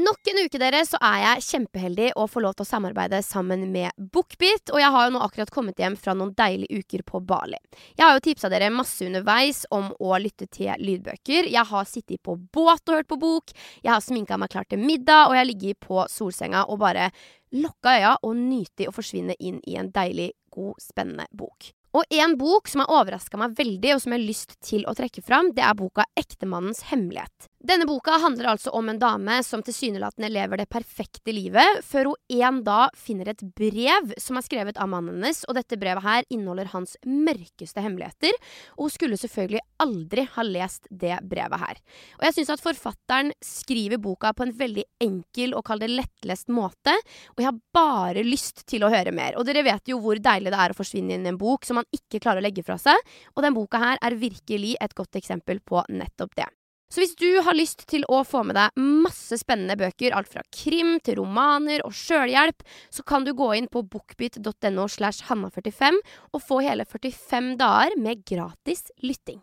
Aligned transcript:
Nok 0.00 0.28
en 0.30 0.38
uke 0.46 0.56
dere, 0.56 0.78
så 0.88 0.96
er 1.04 1.18
jeg 1.20 1.42
kjempeheldig 1.44 2.12
å 2.16 2.24
få 2.30 2.40
lov 2.40 2.54
til 2.56 2.64
å 2.64 2.68
samarbeide 2.70 3.18
sammen 3.26 3.66
med 3.72 3.92
Bookbit. 3.98 4.70
Og 4.72 4.80
jeg 4.80 4.88
har 4.94 5.06
jo 5.06 5.12
nå 5.12 5.20
akkurat 5.26 5.50
kommet 5.52 5.82
hjem 5.82 5.96
fra 6.00 6.14
noen 6.16 6.30
deilige 6.38 6.80
uker 6.80 7.02
på 7.04 7.20
Bali. 7.28 7.58
Jeg 7.98 8.06
har 8.06 8.14
jo 8.16 8.22
tipsa 8.24 8.48
dere 8.48 8.70
masse 8.72 9.04
underveis 9.04 9.66
om 9.76 9.90
å 10.00 10.14
lytte 10.22 10.46
til 10.48 10.72
lydbøker. 10.80 11.50
Jeg 11.52 11.66
har 11.72 11.90
sittet 11.90 12.22
på 12.24 12.38
båt 12.38 12.88
og 12.88 12.96
hørt 12.96 13.10
på 13.10 13.18
bok. 13.20 13.52
Jeg 13.82 13.92
har 13.92 14.00
sminka 14.04 14.38
meg 14.40 14.54
klar 14.54 14.68
til 14.70 14.80
middag, 14.80 15.26
og 15.26 15.36
jeg 15.36 15.42
har 15.42 15.50
ligget 15.50 15.82
på 15.84 16.06
solsenga 16.08 16.64
og 16.70 16.80
bare 16.80 17.10
lukka 17.58 17.98
øya 17.98 18.14
og 18.22 18.38
nyter 18.38 18.88
å 18.88 18.96
forsvinne 18.96 19.36
inn 19.36 19.60
i 19.68 19.76
en 19.76 19.92
deilig, 19.92 20.30
god, 20.54 20.80
spennende 20.80 21.28
bok. 21.36 21.74
Og 21.90 22.06
en 22.14 22.36
bok 22.38 22.68
som 22.70 22.84
har 22.84 23.00
overraska 23.00 23.38
meg 23.40 23.56
veldig, 23.58 23.96
og 23.96 24.02
som 24.02 24.12
jeg 24.14 24.20
har 24.20 24.28
lyst 24.28 24.52
til 24.62 24.84
å 24.86 24.94
trekke 24.94 25.24
fram, 25.26 25.50
det 25.56 25.64
er 25.66 25.74
boka 25.74 26.04
'Ektemannens 26.14 26.86
hemmelighet'. 26.86 27.50
Denne 27.60 27.84
boka 27.84 28.14
handler 28.16 28.54
altså 28.54 28.70
om 28.72 28.86
en 28.88 28.98
dame 28.98 29.34
som 29.44 29.60
tilsynelatende 29.60 30.30
lever 30.32 30.62
det 30.62 30.70
perfekte 30.72 31.32
livet, 31.36 31.82
før 31.84 32.08
hun 32.08 32.38
en 32.40 32.60
dag 32.64 32.94
finner 32.96 33.28
et 33.28 33.42
brev 33.52 34.14
som 34.16 34.38
er 34.38 34.44
skrevet 34.46 34.78
av 34.80 34.88
mannen 34.88 35.18
hennes, 35.18 35.42
og 35.44 35.58
dette 35.58 35.76
brevet 35.76 36.00
her 36.00 36.24
inneholder 36.32 36.70
hans 36.72 36.94
mørkeste 37.04 37.82
hemmeligheter, 37.84 38.32
og 38.78 38.86
hun 38.86 38.94
skulle 38.94 39.18
selvfølgelig 39.20 39.60
aldri 39.84 40.24
ha 40.38 40.44
lest 40.48 40.88
det 40.88 41.18
brevet 41.28 41.60
her. 41.60 41.82
Og 42.16 42.24
jeg 42.24 42.38
syns 42.38 42.52
at 42.54 42.62
forfatteren 42.64 43.34
skriver 43.44 44.00
boka 44.00 44.32
på 44.32 44.46
en 44.46 44.54
veldig 44.56 44.86
enkel 45.04 45.52
og 45.52 45.66
kall 45.68 45.84
det 45.84 45.90
lettlest 45.92 46.48
måte, 46.48 46.94
og 47.34 47.42
jeg 47.44 47.50
har 47.50 47.58
bare 47.76 48.24
lyst 48.24 48.64
til 48.72 48.86
å 48.86 48.92
høre 48.94 49.12
mer. 49.12 49.36
Og 49.36 49.44
dere 49.44 49.66
vet 49.68 49.92
jo 49.92 49.98
hvor 50.00 50.16
deilig 50.16 50.54
det 50.54 50.62
er 50.64 50.72
å 50.72 50.78
forsvinne 50.80 51.18
inn 51.18 51.28
i 51.28 51.34
en 51.34 51.40
bok 51.40 51.68
som 51.68 51.76
man 51.82 51.90
ikke 51.92 52.22
klarer 52.24 52.40
å 52.40 52.46
legge 52.48 52.64
fra 52.64 52.80
seg, 52.80 52.96
og 53.36 53.44
den 53.44 53.58
boka 53.58 53.82
her 53.84 54.00
er 54.00 54.16
virkelig 54.16 54.78
et 54.80 54.96
godt 54.96 55.20
eksempel 55.20 55.60
på 55.60 55.84
nettopp 55.92 56.40
det. 56.40 56.48
Så 56.90 57.04
hvis 57.04 57.14
du 57.14 57.28
har 57.46 57.54
lyst 57.54 57.84
til 57.90 58.02
å 58.10 58.24
få 58.26 58.42
med 58.46 58.56
deg 58.58 58.80
masse 58.80 59.38
spennende 59.38 59.78
bøker, 59.78 60.14
alt 60.16 60.30
fra 60.32 60.42
krim 60.50 60.96
til 61.06 61.20
romaner 61.20 61.84
og 61.86 61.94
sjølhjelp, 61.94 62.64
så 62.90 63.04
kan 63.06 63.26
du 63.26 63.30
gå 63.38 63.52
inn 63.58 63.70
på 63.70 63.84
bookbit.no 63.86 64.88
slash 64.90 65.28
hanna45 65.30 66.00
og 66.34 66.42
få 66.42 66.58
hele 66.66 66.88
45 66.88 67.54
dager 67.60 67.94
med 67.94 68.26
gratis 68.26 68.90
lytting. 69.06 69.38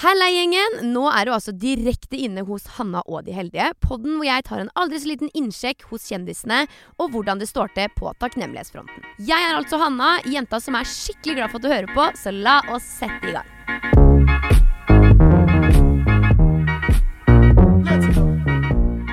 Halla, 0.00 0.26
gjengen! 0.28 0.92
Nå 0.92 1.06
er 1.08 1.26
du 1.26 1.32
altså 1.34 1.54
direkte 1.56 2.18
inne 2.18 2.44
hos 2.46 2.66
Hanna 2.76 3.00
og 3.06 3.24
de 3.26 3.34
heldige. 3.36 3.70
Podden 3.84 4.18
hvor 4.18 4.28
jeg 4.28 4.44
tar 4.46 4.62
en 4.62 4.72
aldri 4.78 5.00
så 5.00 5.10
liten 5.10 5.32
innsjekk 5.36 5.86
hos 5.90 6.06
kjendisene 6.10 6.62
og 6.98 7.14
hvordan 7.14 7.40
det 7.40 7.48
står 7.50 7.72
til 7.78 7.88
på 7.96 8.12
takknemlighetsfronten. 8.20 9.08
Jeg 9.22 9.38
er 9.38 9.56
altså 9.56 9.80
Hanna, 9.80 10.18
jenta 10.28 10.60
som 10.62 10.78
er 10.78 10.88
skikkelig 10.88 11.40
glad 11.40 11.54
for 11.54 11.60
at 11.60 11.66
du 11.66 11.74
hører 11.74 11.96
på, 11.96 12.12
så 12.20 12.34
la 12.34 12.60
oss 12.74 12.86
sette 13.00 13.32
i 13.32 13.36
gang. 13.38 14.09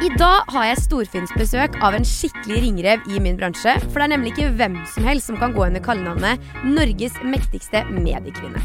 I 0.07 0.11
dag 0.15 0.45
har 0.53 0.63
jeg 0.69 0.79
storfinnsbesøk 0.85 1.73
av 1.83 1.97
en 1.97 2.05
skikkelig 2.07 2.61
ringrev 2.63 3.07
i 3.11 3.17
min 3.19 3.35
bransje. 3.35 3.73
For 3.89 3.99
det 3.99 4.05
er 4.05 4.11
nemlig 4.13 4.31
ikke 4.31 4.53
hvem 4.55 4.77
som 4.87 5.03
helst 5.03 5.27
som 5.27 5.35
kan 5.41 5.51
gå 5.51 5.65
under 5.65 5.83
kallenavnet 5.83 6.45
Norges 6.63 7.17
mektigste 7.27 7.81
mediekvinne. 7.91 8.61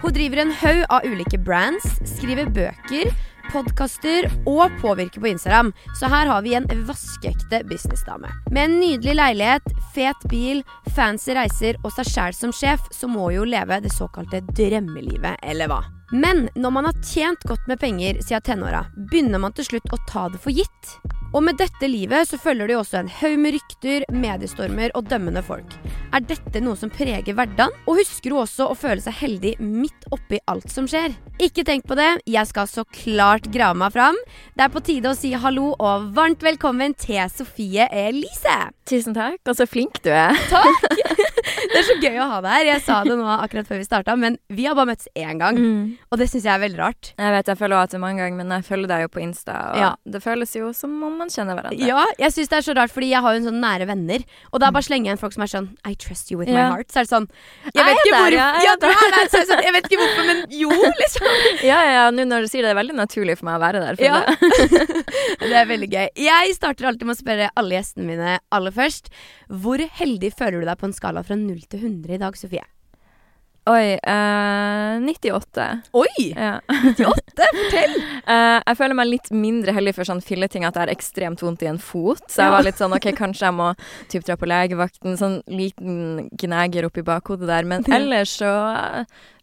Hun 0.00 0.14
driver 0.16 0.40
en 0.40 0.54
haug 0.56 0.80
av 0.96 1.04
ulike 1.04 1.36
brands, 1.44 1.84
skriver 2.08 2.48
bøker, 2.48 3.10
podkaster 3.52 4.30
og 4.48 4.72
påvirker 4.80 5.20
på 5.20 5.34
Instagram. 5.34 5.74
Så 6.00 6.08
her 6.08 6.32
har 6.32 6.46
vi 6.46 6.56
en 6.56 6.70
vaskeekte 6.88 7.60
businessdame. 7.68 8.32
Med 8.48 8.62
en 8.64 8.78
nydelig 8.80 9.18
leilighet, 9.20 9.68
fet 9.92 10.24
bil, 10.32 10.64
fancy 10.96 11.36
reiser 11.36 11.76
og 11.82 11.92
seg 11.98 12.08
sjæl 12.08 12.40
som 12.40 12.56
sjef, 12.56 12.88
så 12.88 13.10
må 13.10 13.28
hun 13.28 13.42
jo 13.42 13.46
leve 13.52 13.82
det 13.84 13.92
såkalte 13.92 14.40
drømmelivet, 14.48 15.44
eller 15.44 15.68
hva? 15.74 15.82
Men 16.12 16.48
når 16.54 16.70
man 16.70 16.86
har 16.86 17.02
tjent 17.02 17.42
godt 17.48 17.66
med 17.66 17.80
penger 17.82 18.20
siden 18.22 18.44
tenåra, 18.46 18.84
begynner 19.10 19.42
man 19.42 19.54
til 19.56 19.66
slutt 19.66 19.92
å 19.92 19.98
ta 20.06 20.28
det 20.30 20.38
for 20.42 20.54
gitt. 20.54 20.96
Og 21.34 21.42
med 21.42 21.58
dette 21.58 21.88
livet 21.90 22.28
så 22.30 22.38
følger 22.38 22.68
det 22.68 22.76
jo 22.76 22.82
også 22.84 23.00
en 23.00 23.10
haug 23.18 23.34
med 23.42 23.56
rykter, 23.56 24.04
mediestormer 24.14 24.94
og 24.96 25.08
dømmende 25.10 25.42
folk. 25.44 25.74
Er 26.14 26.22
dette 26.24 26.62
noe 26.62 26.78
som 26.78 26.92
preger 26.92 27.34
hverdagen? 27.36 27.74
Og 27.90 27.98
husker 27.98 28.32
du 28.32 28.38
også 28.40 28.70
å 28.70 28.76
føle 28.78 29.02
seg 29.02 29.18
heldig 29.18 29.56
midt 29.60 30.06
oppi 30.14 30.38
alt 30.48 30.70
som 30.72 30.86
skjer? 30.88 31.16
Ikke 31.42 31.66
tenk 31.66 31.84
på 31.90 31.98
det, 31.98 32.08
jeg 32.30 32.48
skal 32.48 32.70
så 32.70 32.86
klart 33.02 33.50
grave 33.52 33.76
meg 33.82 33.92
fram. 33.92 34.16
Det 34.56 34.64
er 34.64 34.72
på 34.72 34.84
tide 34.86 35.12
å 35.12 35.18
si 35.18 35.34
hallo 35.36 35.72
og 35.74 36.08
varmt 36.16 36.46
velkommen 36.46 36.94
til 36.96 37.26
Sofie 37.34 37.90
Elise. 37.90 38.56
Tusen 38.88 39.18
takk, 39.18 39.42
og 39.44 39.58
så 39.58 39.68
flink 39.68 40.00
du 40.06 40.12
er. 40.14 40.38
Takk! 40.48 40.88
Det 41.72 41.78
er 41.80 41.86
så 41.88 41.96
gøy 42.02 42.18
å 42.22 42.28
ha 42.30 42.38
deg 42.44 42.52
her. 42.56 42.68
Jeg 42.70 42.82
sa 42.86 42.98
det 43.06 43.16
nå 43.18 43.26
akkurat 43.36 43.68
før 43.68 43.80
vi 43.80 43.86
starta, 43.88 44.16
men 44.20 44.38
vi 44.52 44.66
har 44.68 44.76
bare 44.78 44.90
møttes 44.92 45.08
én 45.16 45.40
gang. 45.40 45.58
Mm. 45.58 45.82
Og 46.10 46.20
det 46.20 46.28
syns 46.30 46.46
jeg 46.46 46.52
er 46.54 46.62
veldig 46.62 46.80
rart. 46.80 47.12
Jeg 47.18 47.34
vet 47.36 47.50
jeg 47.52 47.60
følger 47.60 47.82
henne 47.82 48.00
mange 48.02 48.22
ganger, 48.22 48.36
men 48.40 48.54
jeg 48.56 48.66
følger 48.68 48.90
deg 48.92 49.04
jo 49.06 49.10
på 49.16 49.22
Insta, 49.24 49.56
og 49.72 49.80
Ja. 49.80 49.90
det 50.06 50.22
føles 50.24 50.54
jo 50.56 50.72
som 50.76 50.94
om 51.06 51.16
man 51.20 51.32
kjenner 51.32 51.58
hverandre. 51.58 51.86
Ja, 51.86 52.04
jeg 52.20 52.32
syns 52.36 52.52
det 52.52 52.58
er 52.60 52.66
så 52.68 52.76
rart, 52.76 52.92
fordi 52.94 53.10
jeg 53.12 53.22
har 53.24 53.34
jo 53.36 53.42
en 53.42 53.48
sånn 53.50 53.60
nære 53.64 53.86
venner. 53.90 54.24
Og 54.52 54.60
da 54.62 54.70
bare 54.74 54.86
slenger 54.86 55.10
jeg 55.10 55.16
inn 55.16 55.22
folk 55.22 55.36
som 55.36 55.44
er 55.46 55.52
sånn 55.52 55.68
I 55.86 55.94
trust 55.94 56.30
you 56.30 56.38
with 56.40 56.50
my 56.52 56.64
heart. 56.74 56.90
Så 56.92 57.00
er 57.02 57.08
det 57.08 57.12
sånn 57.12 57.28
Jeg 57.74 57.84
vet 57.84 58.00
ikke 58.02 58.16
hvorfor 58.16 58.36
ja, 58.36 58.48
jeg 58.56 58.64
ja, 58.66 58.74
du 58.76 58.86
der, 58.86 59.28
så 59.30 59.40
det 59.40 59.46
sånn, 59.50 59.62
Jeg 59.66 59.72
vet 59.76 59.88
ikke 59.90 60.00
hvorfor, 60.02 60.26
men 60.30 60.44
jo, 60.50 60.70
liksom. 61.02 61.28
Ja, 61.66 61.78
ja, 61.84 61.92
ja, 61.96 62.04
nå 62.14 62.26
når 62.26 62.46
du 62.46 62.52
sier 62.52 62.66
det, 62.66 62.72
er 62.74 62.80
veldig 62.80 62.96
naturlig 62.98 63.38
for 63.38 63.48
meg 63.50 63.58
å 63.60 63.64
være 63.66 63.84
der. 63.84 64.02
Ja. 64.02 64.22
Det 65.46 65.54
er 65.54 65.68
veldig 65.68 65.88
gøy. 65.92 66.08
Jeg 66.18 66.54
starter 66.56 66.88
alltid 66.90 67.06
med 67.08 67.14
å 67.16 67.20
spørre 67.20 67.50
alle 67.60 67.76
gjestene 67.78 68.06
mine 68.08 68.36
aller 68.54 68.74
først. 68.74 69.10
Hvor 69.62 69.78
heldig 70.00 70.32
føler 70.34 70.62
du 70.64 70.66
deg 70.68 70.78
på 70.80 70.88
en 70.88 70.94
skala 70.96 71.22
fra 71.26 71.36
0 71.38 71.45
til 71.54 71.84
100 71.84 72.16
i 72.16 72.18
dag, 72.22 72.36
Sofie? 72.38 72.64
Oi, 73.66 73.98
eh, 73.98 75.00
98. 75.02 75.64
Oi! 75.92 76.32
Ja. 76.36 76.60
98? 76.68 77.48
Fortell! 77.62 77.96
Eh, 78.26 78.58
jeg 78.58 78.74
føler 78.80 78.96
meg 78.98 79.06
litt 79.06 79.28
mindre 79.30 79.70
heldig 79.70 79.92
for 79.94 80.08
sånn 80.08 80.18
filleting 80.18 80.64
at 80.66 80.74
jeg 80.74 80.82
har 80.82 80.90
ekstremt 80.90 81.44
vondt 81.44 81.60
i 81.62 81.68
en 81.70 81.76
fot. 81.78 82.24
Så 82.26 82.42
jeg 82.42 82.50
var 82.50 82.64
litt 82.66 82.80
sånn 82.80 82.96
OK, 82.96 83.04
kanskje 83.14 83.44
jeg 83.46 83.54
må 83.54 83.68
typ 84.10 84.24
dra 84.26 84.34
på 84.34 84.48
legevakten. 84.50 85.14
Sånn 85.14 85.36
liten 85.46 86.24
gneger 86.34 86.88
oppi 86.88 87.04
bakhodet 87.06 87.46
der. 87.46 87.68
Men 87.70 87.86
ellers 87.86 88.32
så 88.40 88.50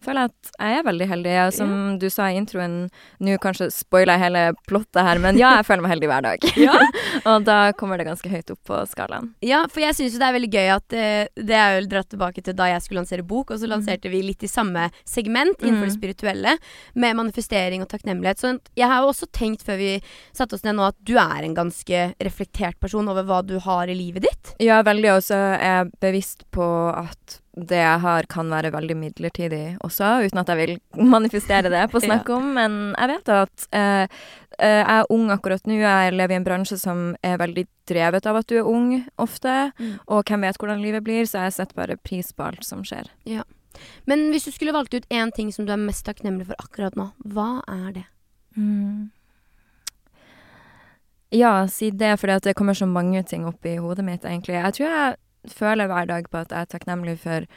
føler 0.05 0.25
jeg 0.27 0.31
at 0.33 0.51
jeg 0.59 0.79
er 0.79 0.85
veldig 0.87 1.07
heldig. 1.09 1.31
Ja, 1.33 1.45
som 1.55 1.71
du 2.01 2.05
sa 2.13 2.27
i 2.31 2.37
introen, 2.39 2.75
nå 3.23 3.37
kanskje 3.43 3.69
spoiler 3.73 4.17
jeg 4.17 4.23
hele 4.27 4.43
plottet 4.69 5.01
her, 5.07 5.21
men 5.23 5.39
ja, 5.39 5.55
jeg 5.59 5.67
føler 5.69 5.85
meg 5.85 5.93
heldig 5.95 6.09
hver 6.11 6.27
dag. 6.27 6.47
Ja. 6.63 6.77
Og 7.33 7.43
da 7.47 7.57
kommer 7.77 7.97
det 7.99 8.05
ganske 8.07 8.29
høyt 8.31 8.51
opp 8.53 8.59
på 8.67 8.77
skalaen. 8.91 9.31
Ja, 9.43 9.63
for 9.71 9.83
jeg 9.83 9.95
syns 9.97 10.15
jo 10.15 10.21
det 10.21 10.27
er 10.29 10.35
veldig 10.37 10.49
gøy 10.53 10.69
at 10.73 10.95
uh, 10.95 11.41
Det 11.49 11.55
er 11.57 11.75
jo 11.77 11.87
dratt 11.91 12.09
tilbake 12.11 12.43
til 12.45 12.55
da 12.57 12.67
jeg 12.71 12.83
skulle 12.85 13.01
lansere 13.01 13.25
bok, 13.27 13.51
og 13.55 13.59
så 13.61 13.67
lanserte 13.69 14.11
vi 14.11 14.21
litt 14.25 14.43
i 14.43 14.49
samme 14.51 14.89
segment 15.07 15.59
innenfor 15.63 15.87
det 15.87 15.93
Mm. 15.93 15.99
spirituelle, 15.99 16.55
med 16.95 17.15
manifestering 17.19 17.83
og 17.83 17.89
takknemlighet. 17.91 18.39
Så 18.39 18.53
jeg 18.79 18.87
har 18.89 19.01
jo 19.03 19.11
også 19.11 19.27
tenkt 19.35 19.63
før 19.67 19.77
vi 19.79 19.91
satte 20.35 20.55
oss 20.57 20.63
ned 20.65 20.75
nå, 20.79 20.87
at 20.91 20.97
du 21.05 21.15
er 21.19 21.43
en 21.45 21.55
ganske 21.57 22.03
reflektert 22.23 22.79
person 22.81 23.07
over 23.11 23.23
hva 23.27 23.41
du 23.45 23.57
har 23.59 23.87
i 23.91 23.95
livet 23.97 24.25
ditt. 24.27 24.53
Ja, 24.63 24.81
veldig. 24.83 25.11
Og 25.17 25.23
så 25.27 25.37
er 25.57 25.63
jeg 25.83 25.91
bevisst 26.03 26.45
på 26.55 26.65
at 26.93 27.39
det 27.53 27.77
jeg 27.77 28.01
har, 28.01 28.25
kan 28.29 28.49
være 28.49 28.71
veldig 28.73 28.95
midlertidig 28.97 29.77
også, 29.85 30.23
uten 30.25 30.41
at 30.41 30.49
jeg 30.49 30.59
vil 30.59 30.73
manifestere 31.15 31.69
det 31.69 31.83
på 31.91 32.01
snakk 32.05 32.29
om. 32.33 32.53
Men 32.57 32.77
jeg 32.97 33.11
vet 33.13 33.33
at 33.35 33.67
eh, 33.71 34.05
eh, 34.57 34.79
jeg 34.81 34.97
er 34.97 35.11
ung 35.13 35.29
akkurat 35.33 35.69
nå. 35.69 35.77
Jeg 35.81 36.15
lever 36.17 36.35
i 36.35 36.39
en 36.41 36.47
bransje 36.47 36.79
som 36.81 37.11
er 37.21 37.39
veldig 37.41 37.67
drevet 37.89 38.29
av 38.29 38.41
at 38.41 38.49
du 38.49 38.57
er 38.57 38.69
ung 38.69 38.95
ofte. 39.21 39.73
Mm. 39.77 39.97
Og 40.07 40.23
hvem 40.25 40.47
vet 40.47 40.61
hvordan 40.61 40.81
livet 40.81 41.05
blir, 41.05 41.27
så 41.29 41.45
jeg 41.45 41.57
setter 41.59 41.77
bare 41.77 41.99
pris 42.01 42.33
på 42.33 42.47
alt 42.47 42.65
som 42.65 42.85
skjer. 42.87 43.11
Men 44.09 44.29
hvis 44.33 44.47
du 44.47 44.53
skulle 44.53 44.73
valgt 44.73 44.93
ut 44.93 45.09
én 45.13 45.33
ting 45.33 45.51
som 45.53 45.67
du 45.67 45.73
er 45.73 45.81
mest 45.81 46.05
takknemlig 46.05 46.49
for 46.49 46.57
akkurat 46.61 46.97
nå, 46.97 47.11
hva 47.33 47.61
er 47.69 47.91
det? 47.99 48.07
Ja, 51.33 51.67
si 51.67 51.89
det, 51.89 52.11
at 52.21 52.45
det 52.45 52.53
kommer 52.53 52.77
så 52.77 52.85
mange 52.85 53.23
ting 53.25 53.47
opp 53.49 53.65
i 53.65 53.79
hodet 53.81 54.05
mitt, 54.05 54.25
egentlig. 54.25 54.53
Jeg 54.53 54.73
tror 54.77 54.89
jeg 54.89 55.15
føler 55.49 55.87
hver 55.87 56.07
dag 56.09 56.29
på 56.29 56.43
at 56.43 56.51
jeg 56.51 56.61
er 56.61 56.73
takknemlig 56.73 57.17
for 57.23 57.47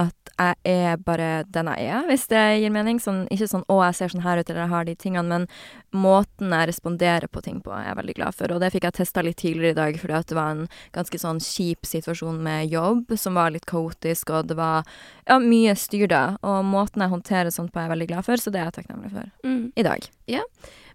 at 0.00 0.30
jeg 0.38 0.54
er 0.64 1.00
bare 1.04 1.44
den 1.52 1.68
jeg 1.74 1.88
er, 1.92 2.06
hvis 2.08 2.26
det 2.30 2.40
gir 2.62 2.72
mening. 2.72 3.00
Sånn, 3.02 3.26
ikke 3.32 3.48
sånn 3.50 3.66
'å, 3.68 3.80
jeg 3.84 3.96
ser 3.98 4.08
sånn 4.12 4.24
her 4.24 4.38
ut', 4.38 4.48
eller 4.50 4.62
'jeg 4.62 4.74
har 4.74 4.84
de 4.84 4.94
tingene', 4.94 5.28
men 5.28 5.46
måten 5.92 6.50
jeg 6.50 6.68
responderer 6.68 7.28
på 7.28 7.42
ting 7.42 7.60
på, 7.60 7.70
er 7.72 7.88
jeg 7.88 7.96
veldig 7.96 8.14
glad 8.14 8.34
for. 8.34 8.52
Og 8.52 8.60
det 8.60 8.72
fikk 8.72 8.84
jeg 8.84 8.92
testa 8.94 9.22
litt 9.22 9.36
tidligere 9.36 9.70
i 9.70 9.80
dag, 9.82 10.00
fordi 10.00 10.24
det 10.24 10.34
var 10.34 10.50
en 10.50 10.68
ganske 10.92 11.18
sånn 11.18 11.40
kjip 11.40 11.84
situasjon 11.84 12.40
med 12.40 12.70
jobb, 12.70 13.18
som 13.18 13.34
var 13.34 13.50
litt 13.50 13.66
kaotisk, 13.66 14.30
og 14.30 14.48
det 14.48 14.56
var 14.56 14.84
ja, 15.26 15.38
mye 15.38 15.74
styr 15.76 16.08
da. 16.08 16.36
Og 16.42 16.64
måten 16.64 17.02
jeg 17.02 17.10
håndterer 17.10 17.50
sånt 17.50 17.72
på, 17.72 17.78
er 17.80 17.88
jeg 17.88 17.98
veldig 17.98 18.08
glad 18.08 18.24
for, 18.24 18.36
så 18.36 18.50
det 18.50 18.60
er 18.60 18.70
jeg 18.70 18.84
takknemlig 18.84 19.10
for 19.10 19.30
i 19.76 19.82
dag. 19.82 20.00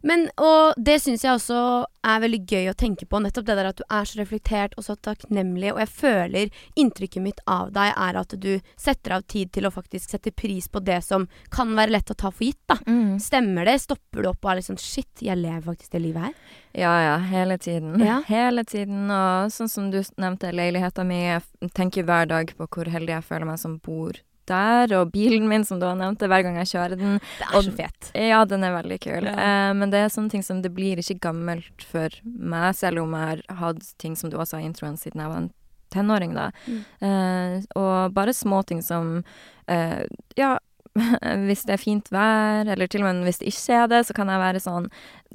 Men, 0.05 0.27
og 0.37 0.77
det 0.77 0.99
syns 1.01 1.23
jeg 1.25 1.33
også 1.33 1.59
er 2.05 2.21
veldig 2.21 2.39
gøy 2.45 2.69
å 2.69 2.75
tenke 2.77 3.07
på. 3.09 3.19
Nettopp 3.23 3.47
det 3.47 3.55
der 3.57 3.69
at 3.71 3.79
du 3.79 3.85
er 3.89 4.05
så 4.05 4.19
reflektert 4.19 4.75
og 4.77 4.85
så 4.85 4.95
takknemlig. 5.01 5.71
Og 5.73 5.81
jeg 5.81 5.91
føler 5.95 6.59
inntrykket 6.77 7.25
mitt 7.25 7.41
av 7.49 7.71
deg 7.73 7.89
er 7.89 8.19
at 8.21 8.35
du 8.41 8.51
setter 8.77 9.15
av 9.17 9.25
tid 9.31 9.49
til 9.55 9.65
å 9.65 9.73
faktisk 9.73 10.13
sette 10.13 10.33
pris 10.35 10.69
på 10.69 10.83
det 10.85 10.99
som 11.05 11.25
kan 11.53 11.73
være 11.77 11.95
lett 11.97 12.13
å 12.13 12.17
ta 12.17 12.29
for 12.29 12.45
gitt. 12.45 12.61
da. 12.69 12.77
Stemmer 13.21 13.65
det? 13.65 13.79
Stopper 13.81 14.21
du 14.21 14.29
opp 14.29 14.45
og 14.45 14.53
er 14.53 14.61
litt 14.61 14.69
sånn 14.69 14.81
shit, 14.81 15.25
jeg 15.25 15.41
lever 15.41 15.65
faktisk 15.71 15.97
det 15.97 16.03
livet 16.05 16.27
her? 16.27 16.37
Ja, 16.75 16.93
ja, 17.01 17.17
hele 17.31 17.57
tiden. 17.57 17.97
Ja. 18.03 18.21
Hele 18.35 18.65
tiden, 18.67 19.07
og 19.13 19.51
sånn 19.53 19.69
som 19.71 19.89
du 19.93 20.01
nevnte, 20.19 20.51
leiligheta 20.51 21.05
mi. 21.07 21.21
Jeg 21.23 21.71
tenker 21.77 22.05
hver 22.05 22.27
dag 22.29 22.51
på 22.57 22.67
hvor 22.67 22.89
heldig 22.91 23.15
jeg 23.15 23.25
føler 23.25 23.47
meg 23.47 23.61
som 23.61 23.77
bor 23.83 24.19
der. 24.47 24.93
Og 24.99 25.11
bilen 25.11 25.47
min, 25.49 25.63
som 25.65 25.79
du 25.79 25.85
har 25.85 25.95
nevnt, 25.95 26.19
hver 26.19 26.43
gang 26.43 26.55
jeg 26.61 26.67
kjører 26.73 26.97
den. 26.99 27.19
Det 27.39 27.47
Og- 27.53 27.59
er 27.59 27.69
så 27.69 27.75
fet. 27.75 28.11
Ja, 28.15 28.43
den 28.45 28.63
er 28.63 28.75
veldig 28.81 28.99
kul. 29.01 29.23
Ja. 29.23 29.35
Eh, 29.35 29.73
men 29.73 29.89
det 29.89 29.99
er 29.99 30.09
sånne 30.13 30.29
ting 30.31 30.43
som 30.43 30.61
det 30.61 30.73
blir 30.73 30.97
ikke 30.97 31.19
gammelt 31.19 31.81
for 31.83 32.09
meg, 32.25 32.75
selv 32.75 32.99
om 33.03 33.11
jeg 33.13 33.43
har 33.49 33.55
hatt 33.57 33.93
ting 33.97 34.15
som 34.15 34.29
du 34.29 34.37
også 34.37 34.57
har 34.57 34.61
i 34.61 34.69
introen 34.71 34.97
siden 34.97 35.21
jeg 35.21 35.29
var 35.29 35.37
en 35.37 35.51
tenåring, 35.91 36.33
da. 36.33 36.51
Mm. 36.67 36.85
Eh, 37.01 37.61
og 37.75 38.13
bare 38.13 38.33
småting 38.33 38.81
som 38.83 39.23
eh, 39.67 40.05
Ja, 40.35 40.57
hvis 41.47 41.65
det 41.67 41.73
er 41.75 41.81
fint 41.81 42.07
vær, 42.13 42.69
eller 42.71 42.87
til 42.87 43.03
og 43.03 43.09
med 43.09 43.25
hvis 43.27 43.41
det 43.41 43.49
ikke 43.51 43.79
er 43.83 43.87
det, 43.91 43.97
så 44.07 44.13
kan 44.15 44.29
jeg 44.31 44.39
være 44.39 44.61
sånn 44.63 44.85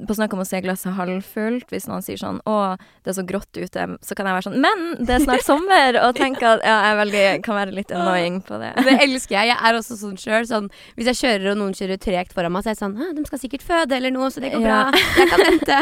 På 0.08 0.14
snakk 0.16 0.32
om 0.32 0.40
å 0.40 0.46
se 0.48 0.56
glasset 0.64 0.94
halvfullt. 0.96 1.66
Hvis 1.68 1.84
noen 1.90 2.00
sier 2.00 2.16
sånn 2.16 2.38
'Å, 2.48 2.78
det 3.04 3.10
er 3.12 3.16
så 3.18 3.24
grått 3.28 3.52
ute', 3.60 3.84
så 4.00 4.16
kan 4.16 4.24
jeg 4.24 4.36
være 4.38 4.46
sånn 4.46 4.56
'Men 4.56 5.04
det 5.04 5.12
er 5.18 5.24
snart 5.26 5.44
sommer!' 5.44 5.98
og 6.00 6.14
tenke 6.16 6.40
at 6.48 6.64
ja, 6.64 6.78
jeg 6.88 6.96
veldig, 7.02 7.24
kan 7.44 7.58
være 7.58 7.74
litt 7.76 7.92
annoying 7.92 8.40
på 8.46 8.56
det. 8.62 8.70
Det 8.86 8.94
elsker 9.04 9.36
jeg. 9.36 9.50
Jeg 9.52 9.58
er 9.60 9.76
også 9.76 9.98
sånn 10.00 10.16
sjøl. 10.16 10.48
Sånn, 10.48 10.70
hvis 10.96 11.10
jeg 11.12 11.20
kjører 11.20 11.50
og 11.52 11.58
noen 11.60 11.76
kjører 11.76 12.00
tregt 12.00 12.32
foran 12.32 12.52
meg, 12.56 12.64
så 12.64 12.70
er 12.72 12.74
jeg 12.78 12.80
sånn 12.80 12.96
De 13.20 13.26
skal 13.28 13.38
sikkert 13.44 13.66
føde 13.66 13.92
eller 14.00 14.10
noe, 14.16 14.30
så 14.32 14.40
det 14.40 14.52
går 14.54 14.64
Ja. 14.64 14.88
bra. 14.88 15.00
Jeg 15.20 15.28
kan 15.28 15.40
vente. 15.44 15.78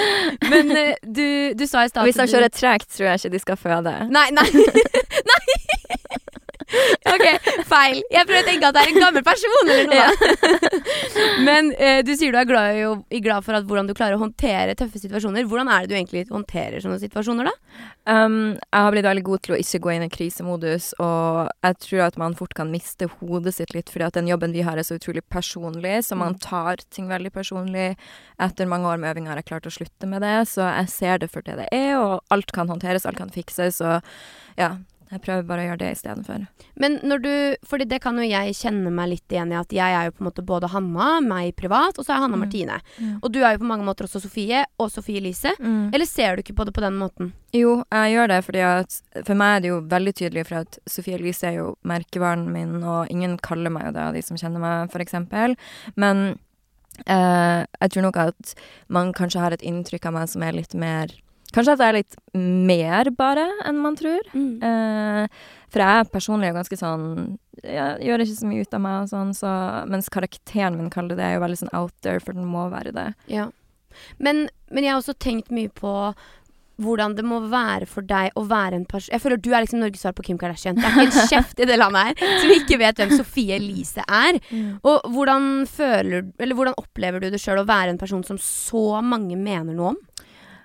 Men 0.52 0.76
eh, 0.76 0.94
du, 1.08 1.54
du 1.56 1.64
sa 1.66 1.86
i 1.86 1.88
stad 1.88 2.04
Hvis 2.04 2.20
de 2.20 2.28
kjører 2.28 2.52
tregt, 2.52 2.92
tror 2.92 3.08
jeg 3.08 3.22
ikke 3.24 3.32
de 3.38 3.38
skal 3.46 3.56
føde. 3.56 3.96
Nei, 4.12 4.28
nei. 4.36 4.48
nei. 5.32 5.42
OK, 7.12 7.26
feil. 7.68 8.00
Jeg 8.12 8.26
prøver 8.28 8.42
å 8.42 8.46
tenke 8.46 8.68
at 8.68 8.76
det 8.76 8.82
er 8.82 8.92
en 8.92 9.00
gammel 9.02 9.24
person 9.26 9.72
eller 9.72 9.88
noe. 9.90 9.96
Ja. 9.98 10.82
Men 11.48 11.72
eh, 11.76 12.00
du 12.06 12.12
sier 12.16 12.34
du 12.34 12.38
er 12.40 12.48
glad, 12.48 12.76
jo, 12.78 12.92
glad 13.24 13.46
for 13.46 13.58
at 13.58 13.66
hvordan 13.68 13.88
du 13.88 13.94
klarer 13.96 14.16
å 14.16 14.22
håndtere 14.22 14.76
tøffe 14.78 15.00
situasjoner. 15.02 15.46
Hvordan 15.48 15.70
er 15.72 15.84
det 15.84 15.92
du 15.92 15.96
egentlig 15.98 16.24
håndterer 16.30 16.82
sånne 16.84 17.00
situasjoner, 17.02 17.50
da? 17.50 17.54
Um, 18.02 18.36
jeg 18.58 18.84
har 18.86 18.94
blitt 18.94 19.06
veldig 19.06 19.24
god 19.26 19.44
til 19.46 19.54
å 19.54 19.60
ikke 19.62 19.80
gå 19.84 19.92
inn 19.94 20.06
i 20.06 20.10
krisemodus, 20.12 20.90
og 21.02 21.50
jeg 21.62 21.78
tror 21.86 22.04
at 22.08 22.18
man 22.20 22.36
fort 22.38 22.54
kan 22.58 22.72
miste 22.72 23.06
hodet 23.18 23.54
sitt 23.58 23.74
litt, 23.76 23.92
fordi 23.92 24.08
at 24.08 24.18
den 24.18 24.30
jobben 24.30 24.54
vi 24.54 24.64
har 24.66 24.78
er 24.78 24.86
så 24.86 24.98
utrolig 24.98 25.22
personlig, 25.30 26.00
så 26.06 26.18
man 26.18 26.38
tar 26.42 26.82
ting 26.90 27.10
veldig 27.10 27.32
personlig. 27.34 27.92
Etter 28.42 28.70
mange 28.70 28.90
år 28.90 29.02
med 29.02 29.12
øving 29.12 29.28
har 29.30 29.38
jeg 29.38 29.50
klart 29.52 29.68
å 29.70 29.74
slutte 29.74 30.08
med 30.10 30.24
det, 30.24 30.38
så 30.50 30.66
jeg 30.66 30.94
ser 30.94 31.22
det 31.22 31.30
for 31.32 31.46
det 31.46 31.60
det 31.62 31.68
er, 31.74 31.94
og 32.00 32.34
alt 32.34 32.54
kan 32.54 32.70
håndteres, 32.70 33.06
alt 33.06 33.20
kan 33.20 33.30
fikses, 33.32 33.80
og 33.84 34.02
ja, 34.58 34.74
jeg 35.12 35.20
prøver 35.20 35.44
bare 35.44 35.64
å 35.64 35.66
gjøre 35.70 35.80
det 35.82 35.90
istedenfor. 35.92 36.46
Men 36.80 36.98
når 37.04 37.22
du 37.22 37.32
Fordi 37.68 37.84
det 37.88 38.00
kan 38.00 38.16
jo 38.16 38.24
jeg 38.24 38.54
kjenne 38.56 38.90
meg 38.94 39.10
litt 39.10 39.32
igjen 39.34 39.52
i, 39.52 39.58
at 39.58 39.72
jeg 39.74 39.96
er 39.96 40.08
jo 40.08 40.14
på 40.16 40.22
en 40.24 40.28
måte 40.30 40.44
både 40.46 40.70
Hanna, 40.72 41.08
meg 41.20 41.54
privat, 41.58 41.98
og 41.98 42.06
så 42.06 42.14
er 42.14 42.22
Hanna 42.24 42.36
Mm. 42.36 42.42
Martine. 42.42 42.80
Mm. 42.98 43.18
Og 43.22 43.32
du 43.32 43.40
er 43.44 43.52
jo 43.52 43.60
på 43.62 43.68
mange 43.68 43.84
måter 43.84 44.08
også 44.08 44.22
Sofie 44.22 44.64
og 44.80 44.90
Sofie 44.90 45.20
Elise. 45.20 45.52
Mm. 45.60 45.92
Eller 45.92 46.06
ser 46.06 46.36
du 46.36 46.42
ikke 46.42 46.56
på 46.56 46.64
det 46.64 46.72
på 46.74 46.80
den 46.80 46.96
måten? 46.96 47.32
Jo, 47.52 47.84
jeg 47.92 48.14
gjør 48.14 48.28
det 48.28 48.44
fordi 48.44 48.62
at 48.64 49.02
For 49.26 49.34
meg 49.34 49.56
er 49.56 49.60
det 49.60 49.68
jo 49.68 49.80
veldig 49.80 50.14
tydelig, 50.14 50.46
for 50.48 50.62
at 50.62 50.78
Sofie 50.88 51.18
Elise 51.18 51.44
er 51.50 51.58
jo 51.60 51.76
merkevaren 51.84 52.48
min, 52.50 52.82
og 52.82 53.10
ingen 53.12 53.36
kaller 53.38 53.70
meg 53.70 53.86
jo 53.86 53.92
det 53.92 54.00
av 54.06 54.14
de 54.14 54.22
som 54.22 54.36
kjenner 54.40 54.60
meg, 54.60 54.96
eksempel. 55.02 55.56
Men 55.96 56.38
eh, 57.06 57.66
jeg 57.82 57.90
tror 57.92 58.02
nok 58.02 58.16
at 58.16 58.54
man 58.88 59.12
kanskje 59.12 59.40
har 59.40 59.52
et 59.52 59.62
inntrykk 59.62 60.06
av 60.08 60.16
meg 60.16 60.28
som 60.32 60.42
er 60.42 60.56
litt 60.56 60.74
mer 60.74 61.12
Kanskje 61.52 61.74
at 61.76 61.82
jeg 61.84 61.92
er 61.92 61.98
litt 62.00 62.16
mer 62.34 63.10
bare 63.16 63.46
enn 63.68 63.80
man 63.82 63.96
tror. 63.98 64.28
Eh, 64.34 65.40
for 65.72 65.84
jeg 65.84 66.10
personlig 66.12 66.50
er 66.50 66.58
ganske 66.58 66.76
sånn 66.76 67.06
Jeg 67.64 68.04
gjør 68.06 68.24
ikke 68.24 68.36
så 68.36 68.48
mye 68.48 68.64
ut 68.64 68.76
av 68.76 68.82
meg 68.84 68.98
og 69.04 69.10
sånn, 69.12 69.32
så 69.36 69.50
Mens 69.88 70.10
karakteren 70.12 70.76
min 70.78 70.92
kaller 70.92 71.16
det, 71.18 71.24
er 71.24 71.36
jo 71.36 71.44
veldig 71.44 71.62
sånn 71.62 71.74
out 71.76 71.94
there, 72.04 72.20
for 72.20 72.36
den 72.36 72.48
må 72.48 72.66
være 72.72 72.94
det. 72.96 73.08
Ja. 73.32 73.48
Men, 74.18 74.46
men 74.72 74.84
jeg 74.84 74.94
har 74.94 75.02
også 75.02 75.16
tenkt 75.20 75.52
mye 75.52 75.72
på 75.72 75.92
hvordan 76.82 77.14
det 77.14 77.24
må 77.26 77.38
være 77.52 77.86
for 77.86 78.04
deg 78.06 78.32
å 78.38 78.44
være 78.48 78.78
en 78.78 78.86
person 78.88 79.12
Jeg 79.12 79.22
føler 79.22 79.40
du 79.40 79.50
er 79.52 79.64
liksom 79.64 79.82
Norges 79.82 80.02
svar 80.02 80.14
på 80.16 80.24
Kim 80.26 80.38
Kardashian. 80.40 80.78
Det 80.78 80.88
er 80.88 81.04
ikke 81.04 81.20
en 81.20 81.30
kjeft 81.34 81.60
i 81.60 81.68
det 81.68 81.78
landet 81.78 82.08
her 82.22 82.38
som 82.42 82.54
ikke 82.56 82.78
vet 82.80 83.02
hvem 83.02 83.12
Sofie 83.18 83.58
Elise 83.60 84.04
er. 84.08 84.40
Og 84.80 85.12
hvordan 85.12 85.66
føler 85.70 86.30
Eller 86.38 86.58
hvordan 86.58 86.78
opplever 86.80 87.22
du 87.22 87.28
det 87.32 87.40
sjøl 87.42 87.62
å 87.62 87.68
være 87.68 87.92
en 87.94 88.00
person 88.00 88.24
som 88.26 88.40
så 88.40 89.02
mange 89.04 89.38
mener 89.38 89.76
noe 89.76 89.92
om? 89.94 90.00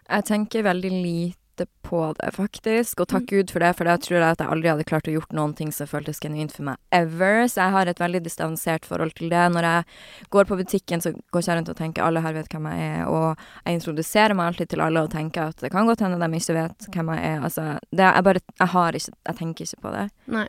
Jeg 0.08 0.26
tenker 0.28 0.64
veldig 0.64 0.92
lite 0.92 1.66
på 1.82 2.00
det, 2.20 2.30
faktisk. 2.36 3.02
Og 3.02 3.08
takk 3.10 3.26
Gud 3.32 3.52
for 3.52 3.64
det, 3.64 3.72
for 3.78 3.90
da 3.90 3.96
tror 4.00 4.18
jeg 4.20 4.36
at 4.36 4.44
jeg 4.44 4.52
aldri 4.54 4.70
hadde 4.70 4.86
klart 4.88 5.08
å 5.10 5.16
gjort 5.16 5.34
noen 5.36 5.56
ting 5.58 5.72
som 5.74 5.90
føltes 5.90 6.22
genuint 6.24 6.54
for 6.54 6.68
meg 6.68 6.78
ever. 6.96 7.48
Så 7.50 7.64
jeg 7.64 7.76
har 7.76 7.90
et 7.90 8.02
veldig 8.02 8.22
distansert 8.28 8.86
forhold 8.88 9.16
til 9.18 9.32
det. 9.34 9.46
Når 9.56 9.68
jeg 9.68 10.30
går 10.36 10.50
på 10.50 10.60
butikken, 10.60 11.04
så 11.04 11.12
går 11.16 11.42
ikke 11.44 11.52
jeg 11.52 11.60
rundt 11.60 11.74
og 11.74 11.80
tenker 11.80 12.06
alle 12.06 12.24
her 12.24 12.38
vet 12.38 12.52
hvem 12.54 12.70
jeg 12.72 12.92
er, 12.92 13.02
og 13.10 13.48
jeg 13.66 13.80
introduserer 13.80 14.38
meg 14.38 14.52
alltid 14.52 14.72
til 14.76 14.86
alle 14.86 15.04
og 15.08 15.12
tenker 15.16 15.50
at 15.50 15.66
det 15.66 15.74
kan 15.74 15.90
godt 15.90 16.06
hende 16.06 16.22
de 16.22 16.42
ikke 16.44 16.60
vet 16.60 16.90
hvem 16.94 17.12
jeg 17.16 17.34
er. 17.34 17.42
Altså, 17.50 17.68
det 17.92 18.08
jeg 18.08 18.30
bare 18.30 18.46
Jeg 18.60 18.68
har 18.76 19.02
ikke 19.02 19.12
Jeg 19.26 19.36
tenker 19.42 19.66
ikke 19.66 19.84
på 19.88 19.98
det. 19.98 20.08
Nei. 20.38 20.48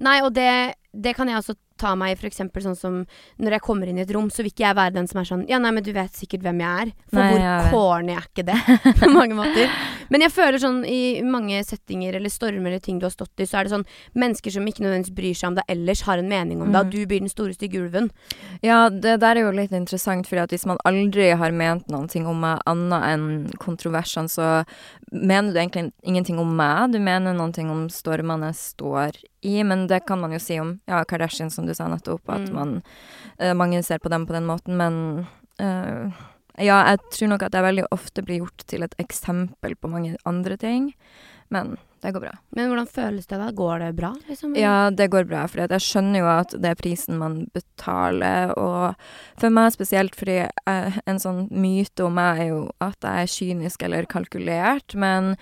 Nei, 0.00 0.18
og 0.24 0.32
det, 0.32 0.50
det 0.96 1.12
kan 1.16 1.28
jeg 1.28 1.36
også 1.36 1.54
ta 1.78 1.94
meg 1.98 2.14
i, 2.16 2.26
eksempel 2.26 2.62
sånn 2.64 2.76
som 2.78 2.98
når 3.38 3.56
jeg 3.58 3.64
kommer 3.66 3.86
inn 3.90 3.98
i 3.98 4.04
et 4.04 4.12
rom, 4.14 4.30
så 4.32 4.42
vil 4.42 4.50
ikke 4.52 4.64
jeg 4.66 4.76
være 4.78 4.94
den 4.96 5.06
som 5.10 5.20
er 5.20 5.28
sånn 5.28 5.44
Ja, 5.48 5.58
nei, 5.62 5.70
men 5.76 5.84
du 5.86 5.92
vet 5.92 6.12
sikkert 6.16 6.42
hvem 6.46 6.60
jeg 6.64 6.86
er. 6.86 6.92
For 7.12 7.20
Nei, 7.20 7.36
hvor 7.36 7.70
corny 7.70 8.12
er 8.16 8.26
ikke 8.26 8.44
det, 8.48 8.56
på 9.00 9.10
mange 9.12 9.36
måter. 9.38 9.70
Men 10.10 10.22
jeg 10.22 10.32
føler 10.32 10.58
sånn 10.62 10.82
i 10.86 11.20
mange 11.26 11.60
settinger 11.66 12.14
eller 12.18 12.30
stormer 12.30 12.70
eller 12.70 12.82
ting 12.82 12.98
du 13.02 13.06
har 13.06 13.14
stått 13.14 13.42
i, 13.42 13.46
så 13.48 13.58
er 13.60 13.66
det 13.68 13.74
sånn 13.74 13.86
mennesker 14.14 14.54
som 14.54 14.66
ikke 14.66 14.84
nødvendigvis 14.84 15.16
bryr 15.16 15.34
seg 15.38 15.48
om 15.50 15.56
deg 15.58 15.70
ellers, 15.76 16.02
har 16.06 16.22
en 16.22 16.28
mening 16.30 16.60
om 16.62 16.70
deg, 16.70 16.76
Mm. 16.76 16.86
og 16.86 16.90
du 16.92 17.06
blir 17.06 17.20
den 17.24 17.28
store 17.32 17.54
stygge 17.56 17.80
ulven. 17.80 18.10
Ja, 18.62 18.88
det 18.88 19.18
der 19.20 19.36
er 19.36 19.46
jo 19.46 19.52
litt 19.56 19.72
interessant, 19.72 20.26
fordi 20.28 20.42
at 20.44 20.50
hvis 20.54 20.66
man 20.66 20.78
aldri 20.86 21.30
har 21.36 21.50
ment 21.52 21.88
noen 21.92 22.08
ting 22.10 22.26
om 22.26 22.38
meg 22.40 22.60
annet 22.66 23.02
enn 23.12 23.26
kontroversene, 23.58 24.28
så 24.30 24.64
mener 25.12 25.52
du 25.52 25.58
egentlig 25.60 25.92
ingenting 26.04 26.38
om 26.42 26.54
meg. 26.58 26.92
Du 26.92 26.98
mener 27.02 27.34
noen 27.34 27.52
ting 27.54 27.70
om 27.70 27.86
stormene 27.92 28.52
står 28.56 29.18
i, 29.46 29.60
men 29.62 29.86
det 29.90 30.00
kan 30.06 30.18
man 30.20 30.32
jo 30.34 30.38
si 30.42 30.56
om 30.58 30.76
ja, 30.88 31.02
Kardashian, 31.06 31.50
som 31.54 31.65
du 31.66 31.74
sa 31.74 31.88
nettopp, 31.88 32.22
at 32.28 32.48
Mm. 32.48 32.54
man 32.54 32.82
uh, 33.40 33.54
Mange 33.54 33.82
ser 33.82 33.98
på 33.98 34.08
dem 34.12 34.26
på 34.26 34.32
den 34.32 34.46
måten, 34.46 34.76
men 34.76 35.26
uh, 35.60 36.12
ja, 36.58 36.78
jeg 36.88 36.98
tror 37.12 37.28
nok 37.28 37.42
at 37.42 37.52
jeg 37.54 37.62
veldig 37.62 37.84
ofte 37.92 38.22
blir 38.24 38.38
gjort 38.40 38.64
til 38.66 38.82
et 38.82 38.94
eksempel 38.98 39.74
på 39.76 39.88
mange 39.92 40.16
andre 40.24 40.56
ting, 40.56 40.94
men 41.50 41.76
det 42.04 42.12
går 42.12 42.20
bra. 42.20 42.32
Men 42.56 42.68
hvordan 42.70 42.88
føles 42.90 43.26
det 43.26 43.38
da? 43.40 43.50
Går 43.56 43.78
det 43.80 43.92
bra? 43.96 44.10
Liksom? 44.28 44.56
Ja, 44.58 44.90
det 44.92 45.08
går 45.12 45.24
bra, 45.28 45.46
for 45.48 45.62
jeg 45.64 45.82
skjønner 45.82 46.20
jo 46.20 46.28
at 46.30 46.56
det 46.60 46.72
er 46.72 46.80
prisen 46.80 47.20
man 47.20 47.38
betaler, 47.56 48.52
og 48.60 48.96
for 49.40 49.54
meg 49.54 49.72
spesielt 49.74 50.18
fordi 50.18 50.42
jeg, 50.42 50.96
en 51.08 51.22
sånn 51.22 51.46
myte 51.50 52.04
om 52.06 52.18
meg 52.18 52.42
er 52.44 52.50
jo 52.50 52.60
at 52.84 52.98
jeg 53.00 53.22
er 53.22 53.32
kynisk 53.36 53.86
eller 53.86 54.10
kalkulert, 54.12 54.96
men 54.98 55.32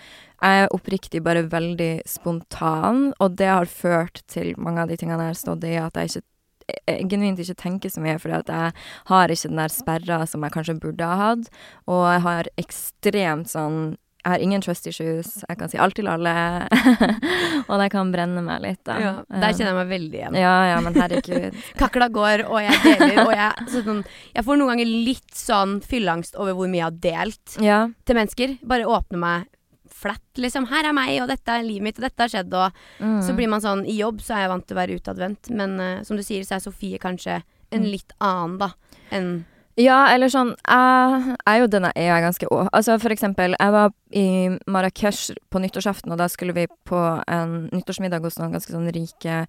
jeg 0.44 0.62
er 0.62 0.76
oppriktig 0.76 1.24
bare 1.24 1.46
veldig 1.50 1.92
spontan, 2.08 3.10
og 3.18 3.40
det 3.40 3.50
har 3.50 3.70
ført 3.70 4.22
til 4.30 4.54
mange 4.60 4.84
av 4.84 4.92
de 4.92 5.00
tingene 5.00 5.26
jeg 5.26 5.34
har 5.34 5.42
stått 5.42 5.66
i, 5.66 5.74
at 5.80 5.98
jeg 5.98 6.12
ikke 6.12 6.28
jeg 6.64 7.08
genuint 7.12 7.40
ikke 7.42 7.58
tenker 7.60 7.92
så 7.92 8.00
mye, 8.00 8.16
for 8.16 8.32
jeg 8.32 8.72
har 9.10 9.32
ikke 9.32 9.50
den 9.50 9.60
der 9.60 9.72
sperra 9.72 10.22
som 10.24 10.44
jeg 10.46 10.54
kanskje 10.54 10.78
burde 10.80 11.04
ha 11.04 11.18
hatt, 11.20 11.50
og 11.84 12.06
jeg 12.08 12.22
har 12.24 12.48
ekstremt 12.62 13.52
sånn 13.52 13.79
jeg 14.24 14.32
har 14.32 14.40
ingen 14.40 14.62
trust 14.64 14.86
issues, 14.88 15.34
jeg 15.44 15.58
kan 15.60 15.69
si 15.69 15.76
alt 15.76 15.96
til 15.98 16.08
alle, 16.08 16.32
og 17.69 17.74
det 17.82 17.88
kan 17.93 18.12
brenne 18.12 18.40
meg 18.44 18.62
litt, 18.64 18.81
da. 18.88 18.96
Ja, 19.02 19.12
der 19.28 19.52
kjenner 19.52 19.74
jeg 19.74 19.78
meg 19.82 19.90
veldig 19.90 20.20
igjen. 20.20 20.38
Ja, 20.40 20.54
ja, 20.70 20.78
men 20.84 20.96
herregud. 20.96 21.58
Kakla 21.81 22.08
går, 22.14 22.46
og 22.48 22.60
jeg 22.64 22.78
deler, 22.86 23.20
og 23.26 23.34
jeg, 23.36 23.66
sånn, 23.74 24.00
jeg 24.32 24.46
får 24.46 24.60
noen 24.60 24.72
ganger 24.72 24.94
litt 25.10 25.36
sånn 25.36 25.78
fylleangst 25.84 26.38
over 26.40 26.56
hvor 26.56 26.72
mye 26.72 26.81
jeg 26.81 26.88
har 26.88 27.02
delt 27.04 27.58
Ja, 27.60 27.81
til 28.08 28.19
mennesker. 28.19 28.56
Bare 28.64 28.88
åpner 28.88 29.20
meg 29.20 29.50
flatt, 29.94 30.26
liksom. 30.40 30.66
Her 30.72 30.88
er 30.88 30.96
meg, 30.96 31.14
og 31.22 31.31
dette 31.31 31.52
er 31.52 31.64
livet 31.64 31.90
mitt, 31.90 32.00
og 32.00 32.08
dette 32.08 32.24
har 32.24 32.32
skjedd, 32.32 32.52
og 32.56 33.04
mm. 33.04 33.19
så 33.28 33.36
blir 33.36 33.48
man 33.52 33.62
sånn 33.64 33.84
I 33.88 34.00
jobb 34.00 34.24
så 34.24 34.38
er 34.38 34.46
jeg 34.46 34.54
vant 34.56 34.66
til 34.69 34.76
å 34.76 34.81
være 34.81 35.00
utadvendt, 35.00 35.52
men 35.52 35.76
uh, 35.81 36.02
som 36.04 36.19
du 36.19 36.24
sier, 36.24 36.44
så 36.48 36.56
er 36.58 36.64
Sofie 36.64 37.00
kanskje 37.02 37.43
en 37.74 37.82
Mm. 37.82 37.90
litt 37.90 38.12
annen, 38.22 38.58
da, 38.60 38.69
enn 39.10 39.31
Ja, 39.74 40.04
eller 40.14 40.31
sånn 40.31 40.52
Jeg 40.54 41.36
er 41.50 41.56
jo 41.58 41.66
den 41.70 41.88
jeg 41.88 42.06
er, 42.06 42.20
ganske 42.22 42.46
òg. 42.46 42.69
Altså, 42.70 42.94
for 43.02 43.10
eksempel, 43.10 43.56
jeg 43.58 43.74
var 43.74 43.90
i 44.14 44.26
Marrakech 44.70 45.32
på 45.50 45.62
nyttårsaften, 45.62 46.12
og 46.14 46.20
da 46.20 46.28
skulle 46.31 46.54
vi 46.54 46.69
på 46.86 47.00
en 47.26 47.56
nyttårsmiddag 47.72 48.22
hos 48.22 48.38
noen 48.38 48.54
ganske 48.54 48.70
sånn 48.70 48.86
rike 48.94 49.40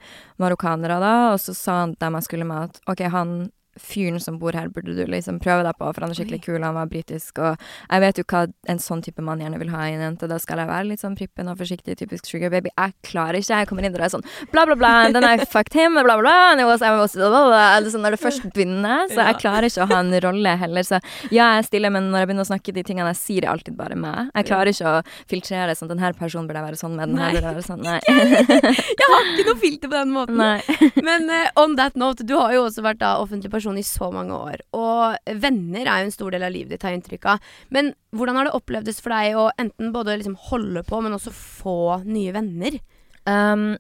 marokkanere, 0.41 0.97
da, 1.03 1.13
og 1.35 1.39
så 1.43 1.53
sa 1.53 1.77
han 1.83 1.93
dem 2.01 2.17
jeg 2.17 2.25
skulle 2.25 2.49
med, 2.49 2.71
at 2.73 2.81
OK, 2.89 3.05
han 3.13 3.35
fyren 3.79 4.19
som 4.23 4.37
bor 4.39 4.55
her, 4.55 4.69
burde 4.73 4.95
du 4.95 5.03
liksom 5.09 5.39
prøve 5.43 5.65
deg 5.65 5.77
på, 5.79 5.89
for 5.91 6.05
han 6.05 6.13
er 6.13 6.19
skikkelig 6.19 6.41
kul, 6.45 6.61
han 6.63 6.77
var 6.77 6.89
britisk, 6.91 7.39
og 7.43 7.59
jeg 7.89 8.03
vet 8.03 8.21
jo 8.21 8.25
hva 8.31 8.45
en 8.71 8.81
sånn 8.81 9.03
type 9.05 9.23
mann 9.25 9.41
gjerne 9.43 9.59
vil 9.61 9.71
ha 9.73 9.85
i 9.87 9.95
en 9.95 10.03
jente, 10.05 10.29
da 10.31 10.39
skal 10.41 10.61
jeg 10.63 10.69
være 10.71 10.89
litt 10.91 11.03
sånn 11.03 11.17
prippen 11.19 11.51
og 11.51 11.59
forsiktig, 11.59 11.97
typisk 11.99 12.29
sugar 12.29 12.53
baby. 12.53 12.71
Jeg 12.75 12.95
klarer 13.07 13.39
ikke, 13.39 13.61
jeg 13.61 13.69
kommer 13.69 13.87
inn 13.87 13.95
der 13.95 14.05
og 14.05 14.07
er 14.07 14.13
sånn 14.15 14.25
bla, 14.53 14.65
bla, 14.67 14.77
bla, 14.79 14.93
and 15.05 15.17
then 15.17 15.27
I 15.27 15.37
fucked 15.43 15.75
him, 15.75 15.97
bla, 15.97 16.05
bla, 16.07 16.17
bla, 16.21 16.35
and 16.53 16.63
it 16.63 16.69
was, 16.69 16.81
I 16.81 16.93
was, 16.95 17.15
bla, 17.17 17.29
bla, 17.31 17.43
bla. 17.51 17.91
Sånn 17.91 18.05
når 18.05 18.15
det 18.15 18.21
først 18.23 18.47
begynner, 18.55 19.05
så 19.11 19.27
jeg 19.29 19.39
klarer 19.43 19.69
ikke 19.69 19.85
å 19.85 19.89
ha 19.91 20.01
en 20.01 20.13
rolle 20.25 20.55
heller, 20.61 20.87
så 20.87 20.99
ja, 21.29 21.51
jeg 21.55 21.63
er 21.63 21.67
stille, 21.69 21.91
men 21.93 22.09
når 22.11 22.23
jeg 22.23 22.31
begynner 22.31 22.47
å 22.47 22.51
snakke 22.51 22.75
de 22.75 22.85
tingene 22.87 23.11
jeg 23.13 23.21
sier, 23.21 23.45
er 23.45 23.53
alltid 23.53 23.77
bare 23.77 23.97
meg. 23.99 24.31
Jeg 24.33 24.49
klarer 24.49 24.71
ikke 24.71 24.95
å 24.95 25.03
filtrere 25.31 25.75
sånn, 25.77 25.91
den 25.91 26.03
her 26.03 26.15
personen 26.17 26.49
burde 26.49 26.61
jeg 26.61 26.69
være 26.71 26.81
sånn 26.81 26.95
med, 26.97 27.11
den 27.11 27.21
her 27.21 27.35
burde 27.35 27.51
jeg 27.51 27.59
være 27.59 27.67
sånn, 27.67 27.85
nei. 27.85 27.99
Jeg 28.95 29.07
har 29.11 29.27
ikke 29.31 29.45
noe 29.49 29.59
filter 29.59 29.89
på 29.91 29.95
den 29.95 30.11
måten. 30.13 30.39
nei. 30.39 30.91
Men 31.05 31.27
uh, 31.29 31.61
on 31.61 31.75
that 31.79 31.97
note, 31.99 32.25
du 32.25 32.35
har 32.37 32.53
jo 32.55 32.65
også 32.67 32.83
vært 32.85 33.01
da 33.01 33.15
offentlig 33.21 33.51
person 33.53 33.64
i 33.79 33.83
så 33.83 34.11
mange 34.13 34.37
år. 34.37 34.61
Og 34.77 35.33
venner 35.41 35.89
er 35.89 36.03
jo 36.03 36.09
en 36.11 36.13
stor 36.13 36.35
del 36.35 36.45
av 36.45 36.53
livet 36.53 36.75
ditt, 36.75 36.85
har 36.85 36.93
jeg 36.93 37.01
inntrykk 37.01 37.25
av. 37.33 37.39
Men 37.73 37.95
hvordan 38.13 38.37
har 38.37 38.45
det 38.45 38.53
opplevdes 38.53 39.01
for 39.01 39.15
deg 39.15 39.39
å 39.41 39.47
enten 39.57 39.89
både 39.95 40.19
liksom 40.21 40.37
holde 40.51 40.85
på, 40.85 41.01
men 41.01 41.17
også 41.17 41.33
få 41.33 41.79
nye 42.05 42.35
venner? 42.35 42.77
Um, 43.25 43.73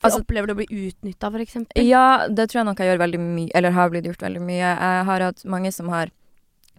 Altså- 0.00 0.22
Opplever 0.22 0.46
du 0.48 0.54
å 0.54 0.56
bli 0.56 0.88
utnytta, 0.88 1.28
eksempel? 1.28 1.84
Ja, 1.84 2.26
det 2.26 2.48
tror 2.48 2.60
jeg 2.60 2.64
nok 2.64 2.78
jeg 2.78 2.88
gjør 2.88 3.04
veldig 3.04 3.20
mye, 3.20 3.50
eller 3.54 3.70
har 3.70 3.90
blitt 3.90 4.06
gjort 4.08 4.22
veldig 4.24 4.40
mye. 4.40 4.64
Jeg 4.64 5.04
har 5.04 5.20
hatt 5.20 5.44
mange 5.44 5.70
som 5.72 5.88
har 5.88 6.08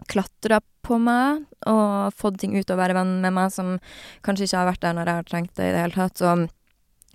klatra 0.08 0.60
på 0.82 0.98
meg 0.98 1.44
og 1.64 2.12
fått 2.18 2.40
ting 2.42 2.56
ut 2.58 2.68
og 2.68 2.78
være 2.78 2.94
venn 2.94 3.20
med 3.22 3.32
meg 3.32 3.52
som 3.52 3.78
kanskje 4.24 4.48
ikke 4.48 4.58
har 4.58 4.72
vært 4.72 4.80
der 4.80 4.94
når 4.94 5.06
jeg 5.06 5.14
har 5.14 5.28
trengt 5.30 5.54
det 5.54 5.68
i 5.68 5.70
det 5.70 5.82
hele 5.84 5.94
tatt. 5.94 6.22
Og 6.22 6.50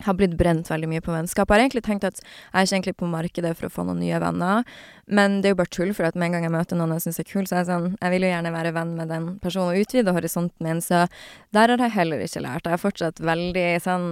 har 0.05 0.17
blitt 0.17 0.35
brent 0.37 0.69
veldig 0.69 0.89
mye 0.91 1.03
på 1.03 1.13
vennskap. 1.13 1.49
Jeg 1.49 1.57
har 1.57 1.63
egentlig 1.65 1.83
tenkt 1.87 2.05
at 2.07 2.19
jeg 2.21 2.51
er 2.53 2.67
ikke 2.67 2.75
egentlig 2.75 2.97
på 2.99 3.09
markedet 3.11 3.53
for 3.57 3.67
å 3.67 3.73
få 3.73 3.85
noen 3.87 4.01
nye 4.03 4.19
venner, 4.21 4.67
men 5.07 5.39
det 5.41 5.49
er 5.49 5.55
jo 5.55 5.61
bare 5.61 5.73
tull, 5.73 5.93
for 5.97 6.09
at 6.09 6.17
med 6.17 6.29
en 6.29 6.37
gang 6.37 6.47
jeg 6.47 6.53
møter 6.53 6.79
noen 6.79 6.93
jeg 6.97 7.07
syns 7.07 7.21
er 7.23 7.29
kul, 7.29 7.47
så 7.47 7.57
er 7.57 7.63
jeg 7.63 7.69
sånn 7.71 7.87
Jeg 7.95 8.13
vil 8.13 8.27
jo 8.27 8.33
gjerne 8.33 8.53
være 8.53 8.75
venn 8.75 8.93
med 8.99 9.09
den 9.13 9.31
personen 9.43 9.73
og 9.73 9.81
utvide 9.81 10.13
horisonten 10.13 10.67
min, 10.67 10.83
så 10.83 11.07
der 11.55 11.73
har 11.73 11.87
jeg 11.87 11.95
heller 11.97 12.21
ikke 12.21 12.43
lært. 12.45 12.67
Jeg 12.67 12.77
er 12.77 12.83
fortsatt 12.83 13.23
veldig 13.23 13.67
sånn 13.83 14.07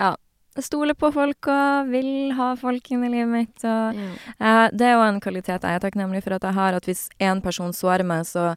Ja, 0.00 0.14
jeg 0.58 0.66
stoler 0.66 0.98
på 0.98 1.12
folk 1.14 1.46
og 1.52 1.90
vil 1.92 2.32
ha 2.34 2.52
folk 2.58 2.90
inn 2.90 3.06
i 3.06 3.12
livet 3.12 3.30
mitt 3.30 3.66
og 3.68 3.96
mm. 3.96 4.12
Eh, 4.40 4.66
det 4.74 4.86
er 4.88 4.96
jo 4.96 5.02
en 5.04 5.20
kvalitet 5.22 5.62
jeg 5.62 5.78
er 5.78 5.82
takknemlig 5.82 6.24
for 6.24 6.34
at 6.34 6.46
jeg 6.46 6.56
har, 6.56 6.74
at 6.74 6.86
hvis 6.88 7.08
én 7.22 7.42
person 7.44 7.74
sårer 7.76 8.06
meg, 8.06 8.24
så 8.26 8.54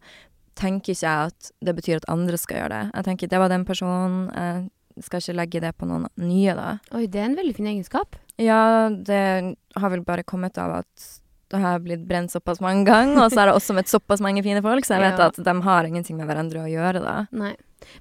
tenker 0.58 0.94
ikke 0.94 1.06
jeg 1.06 1.32
at 1.32 1.52
det 1.66 1.76
betyr 1.76 2.00
at 2.00 2.10
andre 2.12 2.38
skal 2.38 2.62
gjøre 2.62 2.74
det. 2.78 2.84
Jeg 2.94 3.08
tenker 3.08 3.32
det 3.32 3.42
var 3.42 3.52
den 3.52 3.66
personen, 3.68 4.30
jeg 4.34 4.70
skal 5.02 5.20
ikke 5.24 5.36
legge 5.40 5.62
det 5.64 5.74
på 5.78 5.88
noen 5.90 6.08
nye, 6.22 6.54
da. 6.58 6.78
Oi, 6.94 7.08
det 7.08 7.20
er 7.22 7.26
en 7.32 7.36
veldig 7.40 7.56
fin 7.56 7.68
egenskap. 7.74 8.16
Ja, 8.42 8.90
det 8.90 9.56
har 9.76 9.90
vel 9.94 10.04
bare 10.06 10.24
kommet 10.24 10.58
av 10.62 10.80
at 10.84 11.10
det 11.54 11.60
har 11.62 11.80
blitt 11.86 12.08
brent 12.10 12.32
såpass 12.34 12.60
mange 12.62 12.86
ganger, 12.88 13.26
og 13.26 13.32
så 13.32 13.44
har 13.44 13.52
jeg 13.52 13.60
også 13.60 13.76
møtt 13.78 13.92
såpass 13.92 14.22
mange 14.26 14.42
fine 14.42 14.62
folk, 14.66 14.86
så 14.86 14.96
jeg 14.98 15.04
vet 15.06 15.20
Ja. 15.22 15.28
at 15.30 15.38
de 15.38 15.54
har 15.68 15.86
ingenting 15.86 16.18
med 16.18 16.26
hverandre 16.30 16.64
å 16.66 16.70
gjøre, 16.72 17.02
da. 17.04 17.16
Nei. 17.32 17.52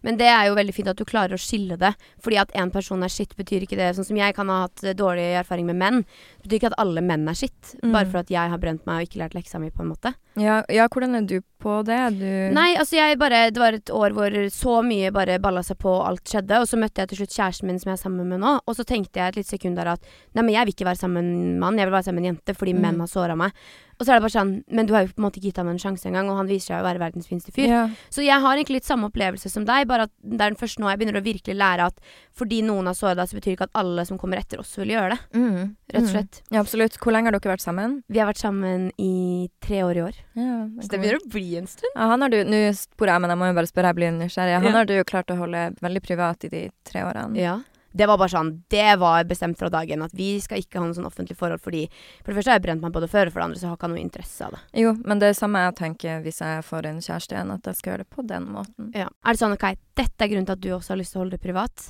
Men 0.02 0.16
det 0.20 0.28
er 0.30 0.48
jo 0.48 0.56
veldig 0.58 0.74
fint 0.74 0.88
at 0.92 0.98
du 0.98 1.04
klarer 1.08 1.36
å 1.36 1.40
skille 1.40 1.76
det. 1.80 1.92
Fordi 2.22 2.38
at 2.42 2.52
en 2.58 2.70
person 2.70 3.02
er 3.02 3.12
skitt, 3.12 3.36
betyr 3.36 3.66
ikke 3.66 3.76
det 3.78 3.92
Sånn 3.96 4.06
som 4.08 4.16
jeg 4.16 4.34
kan 4.34 4.48
ha 4.48 4.62
hatt 4.66 4.82
eh, 4.84 4.94
dårlig 4.96 5.28
erfaring 5.42 5.66
med 5.68 5.76
menn. 5.76 6.02
Det 6.40 6.48
betyr 6.48 6.60
ikke 6.60 6.72
at 6.72 6.80
alle 6.82 7.02
menn 7.04 7.28
er 7.28 7.34
skitt. 7.38 7.74
Mm. 7.82 7.92
Bare 7.92 8.08
for 8.08 8.22
at 8.22 8.30
jeg 8.32 8.52
har 8.52 8.58
brent 8.62 8.86
meg 8.86 9.02
og 9.02 9.08
ikke 9.08 9.20
lært 9.22 9.34
leksa 9.36 9.60
mi, 9.60 9.70
på 9.70 9.82
en 9.84 9.92
måte. 9.92 10.14
Ja, 10.40 10.62
ja 10.72 10.86
hvordan 10.88 11.14
er 11.18 11.26
du 11.28 11.40
på 11.60 11.82
det? 11.86 11.98
Du 12.16 12.24
Nei, 12.56 12.72
altså 12.80 12.96
jeg 12.96 13.18
bare 13.20 13.50
Det 13.52 13.60
var 13.60 13.76
et 13.76 13.90
år 13.92 14.14
hvor 14.16 14.32
så 14.50 14.78
mye 14.82 15.10
bare 15.12 15.36
balla 15.42 15.60
seg 15.62 15.76
på, 15.82 15.92
og 15.92 16.06
alt 16.08 16.24
skjedde. 16.32 16.62
Og 16.62 16.66
så 16.70 16.80
møtte 16.80 17.02
jeg 17.04 17.12
til 17.12 17.22
slutt 17.22 17.36
kjæresten 17.36 17.68
min 17.68 17.78
som 17.82 17.92
jeg 17.92 17.98
er 17.98 18.02
sammen 18.02 18.28
med 18.32 18.40
nå. 18.42 18.56
Og 18.66 18.78
så 18.78 18.86
tenkte 18.88 19.20
jeg 19.20 19.28
et 19.34 19.40
lite 19.42 19.52
sekund 19.52 19.76
der 19.76 19.92
at 19.94 20.02
nei, 20.32 20.42
men 20.42 20.54
jeg 20.54 20.64
vil 20.66 20.74
ikke 20.76 20.88
være 20.88 21.02
sammen 21.04 21.28
med 21.28 21.46
en 21.52 21.60
mann, 21.60 21.78
jeg 21.78 21.90
vil 21.90 21.96
være 21.98 22.08
sammen 22.08 22.22
med 22.22 22.28
en 22.30 22.34
jente 22.36 22.56
fordi 22.58 22.72
Mm. 22.72 22.80
menn 22.80 23.00
har 23.00 23.06
såra 23.12 23.36
meg. 23.36 23.52
Og 24.00 24.06
så 24.06 24.12
er 24.12 24.18
det 24.18 24.22
bare 24.24 24.34
sånn 24.34 24.64
Men 24.68 24.86
du 24.86 24.94
har 24.94 25.04
jo 25.06 25.12
på 25.12 25.18
en 25.22 25.26
måte 25.30 25.40
gitt 25.42 25.56
ham 25.56 25.68
en 25.68 25.78
sjanse 25.78 26.06
engang, 26.08 26.28
og 26.30 26.36
han 26.36 26.46
viser 26.48 26.72
seg 26.74 26.80
å 26.82 26.86
være 26.88 26.98
verdens 26.98 27.28
fineste 27.28 27.52
fyr. 27.52 27.68
Ja. 27.68 27.88
Så 28.10 28.24
jeg 28.24 28.40
har 28.40 28.56
egentlig 28.56 28.80
litt 28.80 28.84
samme 28.88 29.08
opplevelse 29.10 29.50
som 29.50 29.64
deg, 29.64 29.86
bare 29.86 30.02
at 30.08 30.10
det 30.22 30.40
er 30.40 30.50
den 30.50 30.56
første 30.56 30.80
nå 30.82 30.88
jeg 30.90 30.98
begynner 30.98 31.20
å 31.20 31.24
virkelig 31.24 31.56
lære 31.56 31.86
at 31.86 32.00
fordi 32.34 32.62
noen 32.62 32.86
har 32.86 32.94
såra 32.94 33.14
deg, 33.14 33.28
så 33.28 33.36
betyr 33.38 33.52
ikke 33.56 33.68
at 33.68 33.76
alle 33.78 34.04
som 34.08 34.18
kommer 34.18 34.38
etter 34.38 34.58
oss, 34.58 34.74
vil 34.78 34.88
gjøre 34.94 35.10
det. 35.10 35.20
Mm. 35.38 35.76
Rett 35.92 35.96
og 35.96 36.02
Mm. 36.02 36.08
slett. 36.12 36.42
Ja, 36.50 36.60
absolutt. 36.60 36.96
Hvor 36.98 37.12
lenge 37.12 37.26
har 37.30 37.32
dere 37.38 37.52
vært 37.56 37.60
sammen? 37.66 38.02
Vi 38.08 38.18
har 38.18 38.26
vært 38.32 38.40
sammen 38.42 38.90
i 38.98 39.50
tre 39.60 39.82
år 39.82 39.96
i 39.96 40.02
år. 40.08 40.14
Ja, 40.34 40.66
Så 40.80 40.88
det 40.88 41.00
begynner 41.00 41.20
å 41.20 41.28
bli 41.30 41.56
en 41.58 41.66
stund. 41.66 41.92
Ja, 41.94 42.08
han 42.08 42.20
har 42.22 42.28
du, 42.30 42.42
Nå 42.44 42.72
sporer 42.74 43.12
jeg, 43.12 43.20
men 43.20 43.30
jeg 43.30 43.38
må 43.38 43.46
jo 43.52 43.54
bare 43.60 43.70
spørre, 43.70 43.92
jeg 43.92 43.96
blir 43.96 44.10
nysgjerrig. 44.18 44.54
Han 44.54 44.64
Ja. 44.64 44.70
har 44.72 44.84
du 44.86 44.94
jo 44.96 45.04
klart 45.04 45.26
å 45.28 45.36
holde 45.36 45.76
veldig 45.80 46.02
privat 46.02 46.44
i 46.44 46.48
de 46.48 46.70
tre 46.84 47.02
årene. 47.02 47.36
Ja. 47.36 47.60
Det 47.92 48.08
var 48.08 48.18
bare 48.20 48.32
sånn, 48.32 48.52
det 48.72 48.96
var 49.00 49.26
bestemt 49.28 49.58
fra 49.60 49.70
dagen 49.72 50.04
at 50.04 50.14
vi 50.16 50.34
skal 50.40 50.62
ikke 50.62 50.80
ha 50.80 50.86
noe 50.86 50.96
sånn 50.96 51.08
offentlig 51.08 51.36
forhold 51.38 51.62
fordi 51.62 51.84
For 52.22 52.32
det 52.32 52.38
første 52.38 52.52
har 52.52 52.60
jeg 52.60 52.66
brent 52.66 52.84
meg 52.84 52.94
på 52.94 53.02
det 53.04 53.10
før, 53.12 53.28
og 53.28 53.34
for 53.34 53.42
det 53.42 53.48
andre 53.50 53.60
så 53.60 53.70
har 53.70 53.78
ikke 53.78 53.92
noe 53.92 54.02
interesse 54.02 54.46
av 54.46 54.56
det. 54.56 54.62
Jo, 54.82 54.94
men 55.04 55.22
det 55.22 55.30
er 55.30 55.38
samme 55.38 55.64
jeg 55.66 55.78
tenker 55.80 56.22
hvis 56.24 56.42
jeg 56.42 56.66
får 56.68 56.88
en 56.90 57.00
kjæreste 57.04 57.36
igjen, 57.36 57.54
at 57.54 57.70
jeg 57.70 57.80
skal 57.80 57.92
gjøre 57.92 58.06
det 58.06 58.16
på 58.16 58.26
den 58.28 58.50
måten. 58.56 58.92
Ja. 58.96 59.08
Er 59.24 59.36
det 59.36 59.42
sånn, 59.42 59.56
ok, 59.56 59.66
dette 59.98 60.24
er 60.24 60.32
grunnen 60.32 60.48
til 60.48 60.58
at 60.58 60.64
du 60.64 60.70
også 60.76 60.94
har 60.94 61.02
lyst 61.02 61.16
til 61.16 61.20
å 61.20 61.24
holde 61.24 61.38
det 61.38 61.44
privat? 61.44 61.88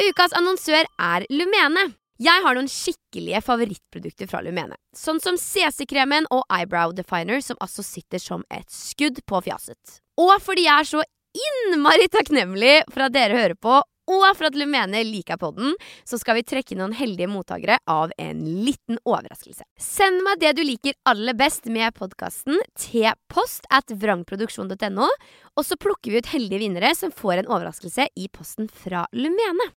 Ukas 0.00 0.36
annonsør 0.38 0.86
er 0.96 1.26
Lumene. 1.28 1.90
Jeg 2.20 2.44
har 2.44 2.56
noen 2.56 2.68
skikkelige 2.68 3.40
favorittprodukter 3.44 4.28
fra 4.28 4.42
Lumene. 4.44 4.76
Sånn 4.96 5.22
som 5.24 5.38
CC-kremen 5.40 6.26
og 6.32 6.42
Eyebrow 6.52 6.92
Definer, 6.96 7.40
som 7.44 7.56
altså 7.64 7.84
sitter 7.84 8.20
som 8.20 8.44
et 8.52 8.68
skudd 8.72 9.22
på 9.24 9.40
fjaset. 9.46 10.00
Og 10.20 10.34
fordi 10.44 10.66
jeg 10.66 10.84
er 10.84 10.88
så 10.90 11.04
innmari 11.40 12.10
takknemlig 12.12 12.74
for 12.90 13.06
at 13.06 13.14
dere 13.14 13.38
hører 13.38 13.56
på, 13.56 13.78
og 14.10 14.36
for 14.36 14.48
at 14.50 14.58
Lumene 14.58 15.02
liker 15.06 15.38
podden, 15.40 15.74
så 16.04 16.18
skal 16.20 16.38
vi 16.38 16.44
trekke 16.46 16.76
noen 16.78 16.94
heldige 16.96 17.30
mottakere 17.30 17.78
av 17.90 18.14
en 18.20 18.42
liten 18.64 18.98
overraskelse. 19.04 19.66
Send 19.80 20.24
meg 20.26 20.42
det 20.42 20.54
du 20.58 20.64
liker 20.66 20.98
aller 21.08 21.36
best 21.38 21.68
med 21.70 21.94
podkasten 21.96 22.60
til 22.78 23.10
post 23.32 23.68
at 23.72 23.92
vrangproduksjon.no, 23.94 25.10
og 25.56 25.66
så 25.66 25.78
plukker 25.80 26.12
vi 26.12 26.22
ut 26.22 26.32
heldige 26.34 26.64
vinnere 26.64 26.94
som 26.98 27.14
får 27.14 27.42
en 27.42 27.52
overraskelse 27.52 28.10
i 28.18 28.30
posten 28.32 28.70
fra 28.70 29.06
Lumene. 29.16 29.70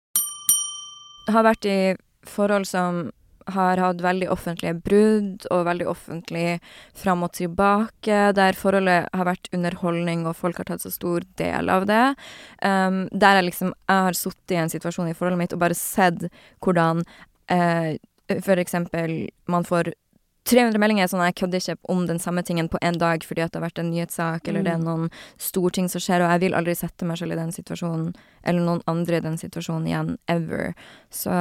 Jeg 1.26 1.36
har 1.36 1.46
vært 1.46 1.66
i 1.68 1.80
forhold 2.26 2.66
som 2.66 3.08
har 3.46 3.80
hatt 3.80 4.02
veldig 4.04 4.28
offentlige 4.32 4.74
brudd 4.84 5.46
og 5.50 5.64
veldig 5.68 5.86
offentlig 5.90 6.58
fram 6.96 7.24
og 7.26 7.32
tilbake, 7.38 8.18
der 8.36 8.58
forholdet 8.58 9.08
har 9.16 9.28
vært 9.28 9.50
underholdning 9.54 10.26
og 10.28 10.36
folk 10.38 10.60
har 10.60 10.68
tatt 10.70 10.84
så 10.84 10.92
stor 10.92 11.24
del 11.40 11.72
av 11.72 11.88
det. 11.90 12.04
Um, 12.62 13.06
der 13.12 13.40
jeg 13.40 13.50
liksom 13.50 13.74
Jeg 13.88 14.04
har 14.06 14.16
sittet 14.16 14.54
i 14.54 14.60
en 14.60 14.70
situasjon 14.72 15.10
i 15.10 15.16
forholdet 15.16 15.38
mitt 15.38 15.56
og 15.56 15.62
bare 15.62 15.74
sett 15.78 16.28
hvordan 16.60 17.02
uh, 17.50 17.96
for 18.30 18.62
eksempel 18.62 19.28
man 19.50 19.66
får 19.66 19.92
300 20.48 20.80
meldinger 20.80 21.08
sånn 21.10 21.22
jeg 21.26 21.36
kødder 21.42 21.62
ikke 21.62 21.92
om 21.92 22.06
den 22.08 22.20
samme 22.22 22.42
tingen 22.46 22.68
på 22.70 22.80
én 22.84 22.96
dag 22.98 23.24
fordi 23.26 23.44
at 23.44 23.52
det 23.52 23.60
har 23.60 23.66
vært 23.66 23.82
en 23.82 23.90
nyhetssak, 23.92 24.48
eller 24.48 24.64
det 24.66 24.72
er 24.72 24.82
noen 24.82 25.10
stor 25.38 25.74
ting 25.76 25.90
som 25.92 26.02
skjer, 26.02 26.24
og 26.24 26.32
jeg 26.32 26.42
vil 26.46 26.56
aldri 26.58 26.74
sette 26.78 27.06
meg 27.08 27.20
selv 27.20 27.36
i 27.36 27.40
den 27.40 27.52
situasjonen, 27.54 28.14
eller 28.42 28.64
noen 28.64 28.80
andre 28.90 29.20
i 29.20 29.26
den 29.26 29.36
situasjonen 29.40 29.90
igjen, 29.90 30.14
ever. 30.32 30.72
Så 31.12 31.34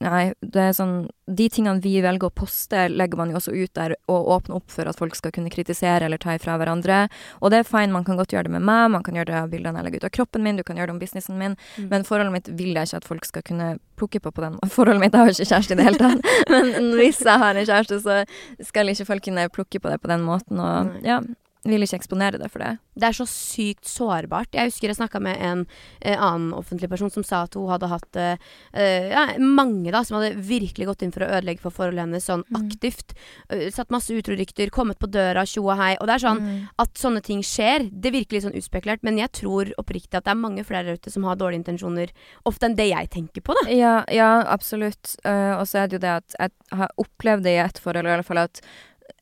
nei, 0.00 0.32
det 0.40 0.60
er 0.70 0.72
sånn 0.76 0.94
De 1.30 1.46
tingene 1.52 1.78
vi 1.84 2.00
velger 2.02 2.26
å 2.26 2.32
poste, 2.34 2.88
legger 2.90 3.18
man 3.20 3.30
jo 3.30 3.36
også 3.38 3.52
ut 3.54 3.70
der, 3.78 3.92
og 4.10 4.30
åpner 4.34 4.56
opp 4.56 4.72
for 4.72 4.88
at 4.90 4.98
folk 4.98 5.14
skal 5.14 5.30
kunne 5.30 5.52
kritisere 5.52 6.06
eller 6.08 6.18
ta 6.18 6.32
ifra 6.34 6.56
hverandre. 6.58 7.04
Og 7.40 7.52
det 7.52 7.60
er 7.60 7.68
fine, 7.68 7.92
man 7.94 8.02
kan 8.08 8.16
godt 8.18 8.32
gjøre 8.34 8.48
det 8.48 8.54
med 8.56 8.64
meg, 8.66 8.88
man 8.90 9.04
kan 9.06 9.14
gjøre 9.14 9.28
det 9.30 9.36
av 9.38 9.52
bildene 9.52 9.78
jeg 9.78 9.86
legger 9.86 10.02
ut 10.02 10.08
av 10.08 10.14
kroppen 10.16 10.42
min, 10.42 10.56
du 10.58 10.64
kan 10.66 10.80
gjøre 10.80 10.90
det 10.90 10.96
om 10.96 11.02
businessen 11.02 11.38
min, 11.38 11.54
Mm. 11.78 11.88
men 11.92 12.02
forholdet 12.08 12.32
mitt 12.34 12.48
vil 12.58 12.74
jeg 12.74 12.88
ikke 12.88 12.96
at 12.96 13.04
folk 13.06 13.24
skal 13.28 13.42
kunne 13.46 13.68
plukke 13.96 14.18
på 14.20 14.32
på 14.34 14.42
den 14.42 14.58
Forholdet 14.74 15.00
mitt, 15.04 15.12
jeg 15.14 15.20
har 15.20 15.30
ikke 15.36 15.50
kjæreste 15.52 15.76
i 15.76 15.78
det 15.78 15.86
hele 15.86 16.00
tatt, 16.00 16.32
men 16.50 16.90
hvis 16.98 17.20
jeg 17.22 17.38
har 17.44 17.54
en 17.54 17.66
kjæreste, 17.70 18.00
så 18.02 18.66
skal 18.66 18.88
ikke 18.90 19.06
folk 19.06 19.22
kunne 19.28 19.46
plukke 19.54 19.78
på 19.80 19.92
det 19.92 20.00
på 20.02 20.10
den 20.10 20.26
måten, 20.26 20.58
og 20.58 20.90
Nei. 20.90 21.04
ja, 21.06 21.20
vil 21.64 21.82
ikke 21.84 21.98
eksponere 22.00 22.38
deg 22.40 22.48
for 22.48 22.62
det. 22.64 22.78
Det 22.96 23.04
er 23.10 23.16
så 23.16 23.26
sykt 23.28 23.84
sårbart. 23.88 24.48
Jeg 24.56 24.70
husker 24.70 24.88
jeg 24.88 24.96
snakka 24.96 25.20
med 25.20 25.36
en 25.44 25.66
eh, 26.00 26.16
annen 26.16 26.54
offentlig 26.56 26.88
person 26.88 27.10
som 27.12 27.24
sa 27.26 27.42
at 27.44 27.54
hun 27.58 27.68
hadde 27.68 27.88
hatt 27.90 28.16
eh, 28.16 28.36
eh, 28.72 29.10
ja, 29.12 29.26
mange 29.38 29.92
da, 29.92 30.00
som 30.04 30.16
hadde 30.16 30.40
virkelig 30.40 30.86
gått 30.88 31.02
inn 31.04 31.12
for 31.12 31.24
å 31.26 31.28
ødelegge 31.36 31.60
for 31.60 31.70
forholdet 31.76 32.06
hennes 32.06 32.24
sånn 32.24 32.44
Mm. 32.50 32.56
aktivt. 32.56 33.12
Uh, 33.52 33.68
satt 33.70 33.90
masse 33.92 34.08
utrorykter, 34.10 34.70
kommet 34.72 34.98
på 34.98 35.06
døra, 35.12 35.44
tjo 35.46 35.66
og 35.68 35.76
hei. 35.78 35.92
Og 36.00 36.06
det 36.08 36.14
er 36.16 36.24
sånn 36.24 36.40
Mm. 36.40 36.68
at 36.78 36.94
sånne 36.94 37.22
ting 37.22 37.42
skjer. 37.42 37.90
Det 37.92 38.10
virker 38.12 38.32
litt 38.38 38.44
sånn 38.44 38.56
uspekulert, 38.56 39.02
men 39.02 39.18
jeg 39.18 39.30
tror 39.32 39.70
oppriktig 39.78 40.16
at 40.16 40.24
det 40.24 40.32
er 40.32 40.40
mange 40.40 40.64
flere 40.64 40.96
ute 40.96 41.10
som 41.12 41.24
har 41.24 41.36
dårlige 41.36 41.62
intensjoner 41.64 42.08
ofte 42.46 42.64
enn 42.66 42.74
det 42.76 42.88
jeg 42.88 43.10
tenker 43.10 43.42
på, 43.44 43.54
da. 43.54 43.68
Ja, 43.70 44.04
ja 44.10 44.30
absolutt. 44.48 45.16
Uh, 45.24 45.60
og 45.60 45.66
så 45.68 45.84
er 45.84 45.88
det 45.88 46.00
jo 46.00 46.04
det 46.06 46.16
at 46.16 46.34
jeg 46.40 46.50
har 46.78 46.90
opplevd 46.96 47.42
det 47.44 47.52
i 47.58 47.62
ett 47.68 47.78
forhold, 47.78 48.06
i 48.06 48.16
hvert 48.16 48.26
fall 48.26 48.38
at 48.38 48.60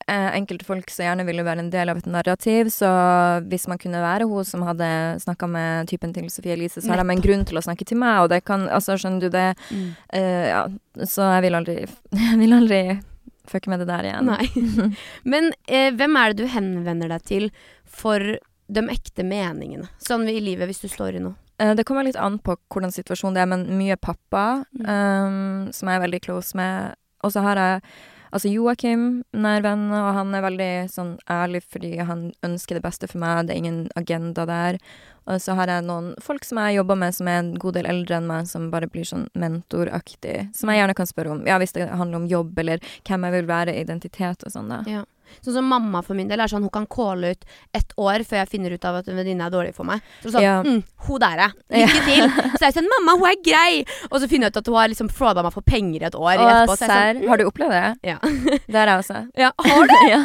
enkelte 0.09 0.65
folk 0.65 0.89
så 0.91 1.05
gjerne 1.05 1.25
ville 1.29 1.45
være 1.45 1.61
en 1.65 1.71
del 1.71 1.89
av 1.93 1.99
et 2.01 2.07
narrativ, 2.09 2.71
så 2.73 2.89
hvis 3.49 3.67
man 3.69 3.79
kunne 3.79 4.01
være 4.03 4.27
hun 4.31 4.45
som 4.49 4.63
hadde 4.67 4.89
snakka 5.21 5.49
med 5.51 5.89
typen 5.91 6.15
til 6.17 6.31
Sofie 6.33 6.55
Elise, 6.57 6.81
så 6.81 6.91
har 6.95 7.03
de 7.03 7.11
en 7.15 7.21
grunn 7.25 7.45
til 7.49 7.59
å 7.61 7.65
snakke 7.65 7.85
til 7.89 7.99
meg, 8.01 8.23
og 8.25 8.31
det 8.33 8.43
kan 8.49 8.67
Altså, 8.69 8.97
skjønner 9.01 9.21
du 9.21 9.29
det? 9.35 9.47
Eh, 10.13 10.49
ja, 10.51 10.63
så 11.05 11.29
jeg 11.37 11.43
vil 11.49 11.59
aldri 11.59 11.77
Jeg 12.31 12.39
vil 12.41 12.53
aldri 12.57 12.81
fucke 13.49 13.71
med 13.73 13.81
det 13.81 13.89
der 13.89 14.05
igjen. 14.05 14.29
Nei. 14.29 14.93
Men 15.33 15.53
eh, 15.67 15.91
hvem 15.97 16.17
er 16.21 16.33
det 16.35 16.43
du 16.45 16.51
henvender 16.53 17.09
deg 17.15 17.23
til 17.25 17.47
for 17.89 18.21
de 18.69 18.83
ekte 18.93 19.25
meningene? 19.25 19.89
Sånn 20.05 20.27
i 20.29 20.37
livet, 20.45 20.69
hvis 20.69 20.83
du 20.85 20.89
står 20.93 21.17
i 21.17 21.23
noe. 21.25 21.33
Eh, 21.59 21.73
Det 21.75 21.87
kommer 21.89 22.05
litt 22.05 22.19
an 22.21 22.37
på 22.45 22.59
hvordan 22.69 22.93
situasjonen 22.93 23.35
det 23.39 23.43
er, 23.47 23.49
men 23.55 23.65
mye 23.79 23.97
pappa, 23.97 24.65
Mm. 24.77 24.85
um, 24.85 25.73
som 25.73 25.89
jeg 25.89 25.97
er 25.97 26.05
veldig 26.05 26.21
close 26.27 26.55
med. 26.61 26.95
Og 27.25 27.33
så 27.33 27.41
har 27.43 27.57
jeg 27.57 27.81
altså 28.31 28.51
Joakim, 28.53 29.05
nær 29.33 29.63
venn, 29.65 29.89
og 29.95 30.09
han 30.17 30.35
er 30.37 30.45
veldig 30.45 30.73
sånn 30.93 31.15
ærlig 31.31 31.63
fordi 31.67 31.97
han 31.99 32.31
ønsker 32.47 32.79
det 32.79 32.85
beste 32.85 33.11
for 33.11 33.23
meg, 33.23 33.47
det 33.49 33.57
er 33.57 33.63
ingen 33.63 33.85
agenda 33.99 34.47
der. 34.49 34.81
Og 35.29 35.43
så 35.45 35.53
har 35.59 35.69
jeg 35.69 35.85
noen 35.85 36.15
folk 36.25 36.47
som 36.49 36.61
jeg 36.63 36.79
jobber 36.79 36.97
med 36.97 37.13
som 37.17 37.29
er 37.29 37.43
en 37.43 37.51
god 37.61 37.77
del 37.77 37.89
eldre 37.91 38.17
enn 38.17 38.31
meg, 38.31 38.49
som 38.49 38.71
bare 38.73 38.89
blir 38.89 39.05
sånn 39.09 39.27
mentoraktig, 39.37 40.49
som 40.57 40.73
jeg 40.73 40.81
gjerne 40.81 40.97
kan 40.97 41.11
spørre 41.11 41.35
om, 41.37 41.45
ja, 41.49 41.59
hvis 41.61 41.77
det 41.77 41.91
handler 41.91 42.23
om 42.23 42.31
jobb, 42.31 42.57
eller 42.65 42.81
hvem 43.05 43.29
jeg 43.29 43.37
vil 43.37 43.51
være, 43.51 43.77
identitet 43.77 44.47
og 44.49 44.55
sånn, 44.55 44.73
da. 44.73 44.83
Ja. 44.89 45.05
Sånn 45.45 45.55
som 45.59 45.65
mamma 45.69 46.03
for 46.05 46.15
min 46.19 46.29
del 46.29 46.41
er 46.41 46.51
sånn, 46.51 46.63
hun 46.67 46.71
kan 46.75 46.87
calle 46.87 47.33
ut 47.35 47.45
ett 47.75 47.93
år 47.99 48.25
før 48.29 48.41
jeg 48.43 48.49
finner 48.53 48.75
ut 48.75 48.85
av 48.89 49.01
at 49.01 49.09
en 49.09 49.17
venninne 49.17 49.47
er 49.47 49.51
dårlig 49.55 49.75
for 49.77 49.85
meg. 49.89 50.01
Så 50.23 50.31
sånn, 50.35 50.43
Ja. 50.43 50.63
mm, 50.63 50.83
hun 51.09 51.21
der 51.21 51.39
er. 51.49 51.53
Lykke 51.71 52.05
til. 52.09 52.31
Så 52.59 52.63
jeg 52.67 52.75
sånn, 52.79 52.89
mamma, 52.97 53.17
hun 53.19 53.29
er 53.31 53.39
grei. 53.45 53.85
Og 54.11 54.21
så 54.21 54.29
finner 54.29 54.49
jeg 54.49 54.57
ut 54.57 54.61
at 54.63 54.67
hun 54.73 54.77
har 54.81 54.89
liksom 54.89 55.09
frauda 55.11 55.43
meg 55.43 55.53
for 55.53 55.63
penger 55.63 56.03
i 56.03 56.09
et 56.11 56.15
år. 56.19 56.37
Å, 56.39 56.49
etterpå, 56.49 56.77
er 56.83 57.15
sånn, 57.15 57.29
Har 57.29 57.37
du 57.37 57.45
opplevd 57.49 57.71
det? 57.71 58.11
Ja. 58.15 58.19
Det 58.67 58.75
har 58.79 58.87
jeg 58.95 58.99
også. 59.05 59.23
ja, 59.37 59.53
har 59.59 59.87
du? 59.87 59.97
ja. 60.15 60.23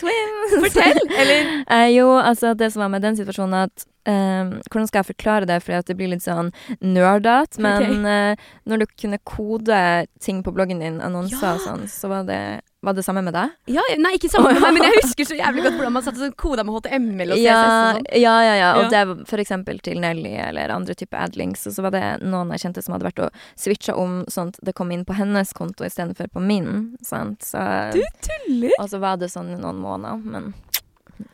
Twins. 0.00 0.58
Fortell! 0.58 1.00
Eller 1.18 1.64
Eh, 1.72 1.88
jo, 1.94 2.08
altså 2.18 2.54
det 2.56 2.72
som 2.72 2.82
var 2.82 2.88
med 2.92 3.02
den 3.02 3.16
situasjonen 3.16 3.64
at 3.68 3.86
Um, 4.04 4.56
Hvordan 4.66 4.88
skal 4.88 4.98
jeg 5.04 5.14
forklare 5.14 5.46
det, 5.46 5.60
for 5.62 5.78
det 5.86 5.94
blir 5.94 6.08
litt 6.10 6.24
sånn 6.24 6.48
nerdete. 6.82 7.60
Men 7.62 8.02
eh, 8.04 8.40
når 8.66 8.80
du 8.82 8.86
kunne 8.98 9.20
kode 9.22 9.76
ting 10.18 10.40
på 10.42 10.50
bloggen 10.50 10.80
din, 10.82 10.96
annonser 10.98 11.38
Ja. 11.38 11.52
og 11.54 11.60
sånn, 11.62 11.84
så 11.86 12.10
var 12.10 12.24
det, 12.26 12.40
var 12.82 12.96
det 12.98 13.04
samme 13.06 13.22
med 13.22 13.34
deg? 13.36 13.50
ja, 13.70 13.82
Nei, 14.02 14.14
ikke 14.18 14.28
samme 14.32 14.50
med 14.52 14.60
meg, 14.64 14.74
men 14.74 14.82
jeg 14.88 15.02
husker 15.04 15.28
så 15.28 15.36
jævlig 15.38 15.62
godt 15.62 15.76
hvordan 15.78 15.92
man 15.94 16.02
satte 16.02 16.18
sånn 16.18 16.34
koda 16.36 16.64
med 16.66 16.74
HTML 16.80 17.30
og 17.34 17.38
CSS 17.38 17.44
Ja, 17.46 17.58
og 17.62 17.96
sånn. 17.96 18.08
ja, 18.20 18.32
ja, 18.42 18.54
ja. 18.58 18.70
Og 18.76 18.82
Ja. 18.82 18.88
det 18.94 19.02
var 19.10 19.20
for 19.30 19.42
eksempel 19.44 19.78
til 19.86 20.00
Nelly 20.02 20.32
eller 20.48 20.74
andre 20.74 20.94
typer 20.98 21.22
adlings, 21.22 21.66
Og 21.66 21.72
så 21.76 21.82
var 21.86 21.94
det 21.94 22.02
noen 22.26 22.50
jeg 22.56 22.64
kjente 22.66 22.82
som 22.82 22.96
hadde 22.96 23.06
vært 23.06 23.22
og 23.28 23.30
switcha 23.56 23.94
om 23.96 24.24
sånn 24.28 24.48
at 24.54 24.58
det 24.66 24.74
kom 24.74 24.90
inn 24.90 25.04
på 25.06 25.14
hennes 25.14 25.52
konto 25.54 25.84
istedenfor 25.86 26.26
på 26.34 26.42
min. 26.42 26.96
Sant? 27.02 27.42
Så, 27.46 27.62
Du 27.94 28.02
tuller! 28.26 28.74
og 28.80 28.88
så 28.90 28.98
var 29.00 29.16
det 29.22 29.30
sånn 29.30 29.54
i 29.54 29.60
noen 29.60 29.78
måneder, 29.78 30.18
men 30.24 30.52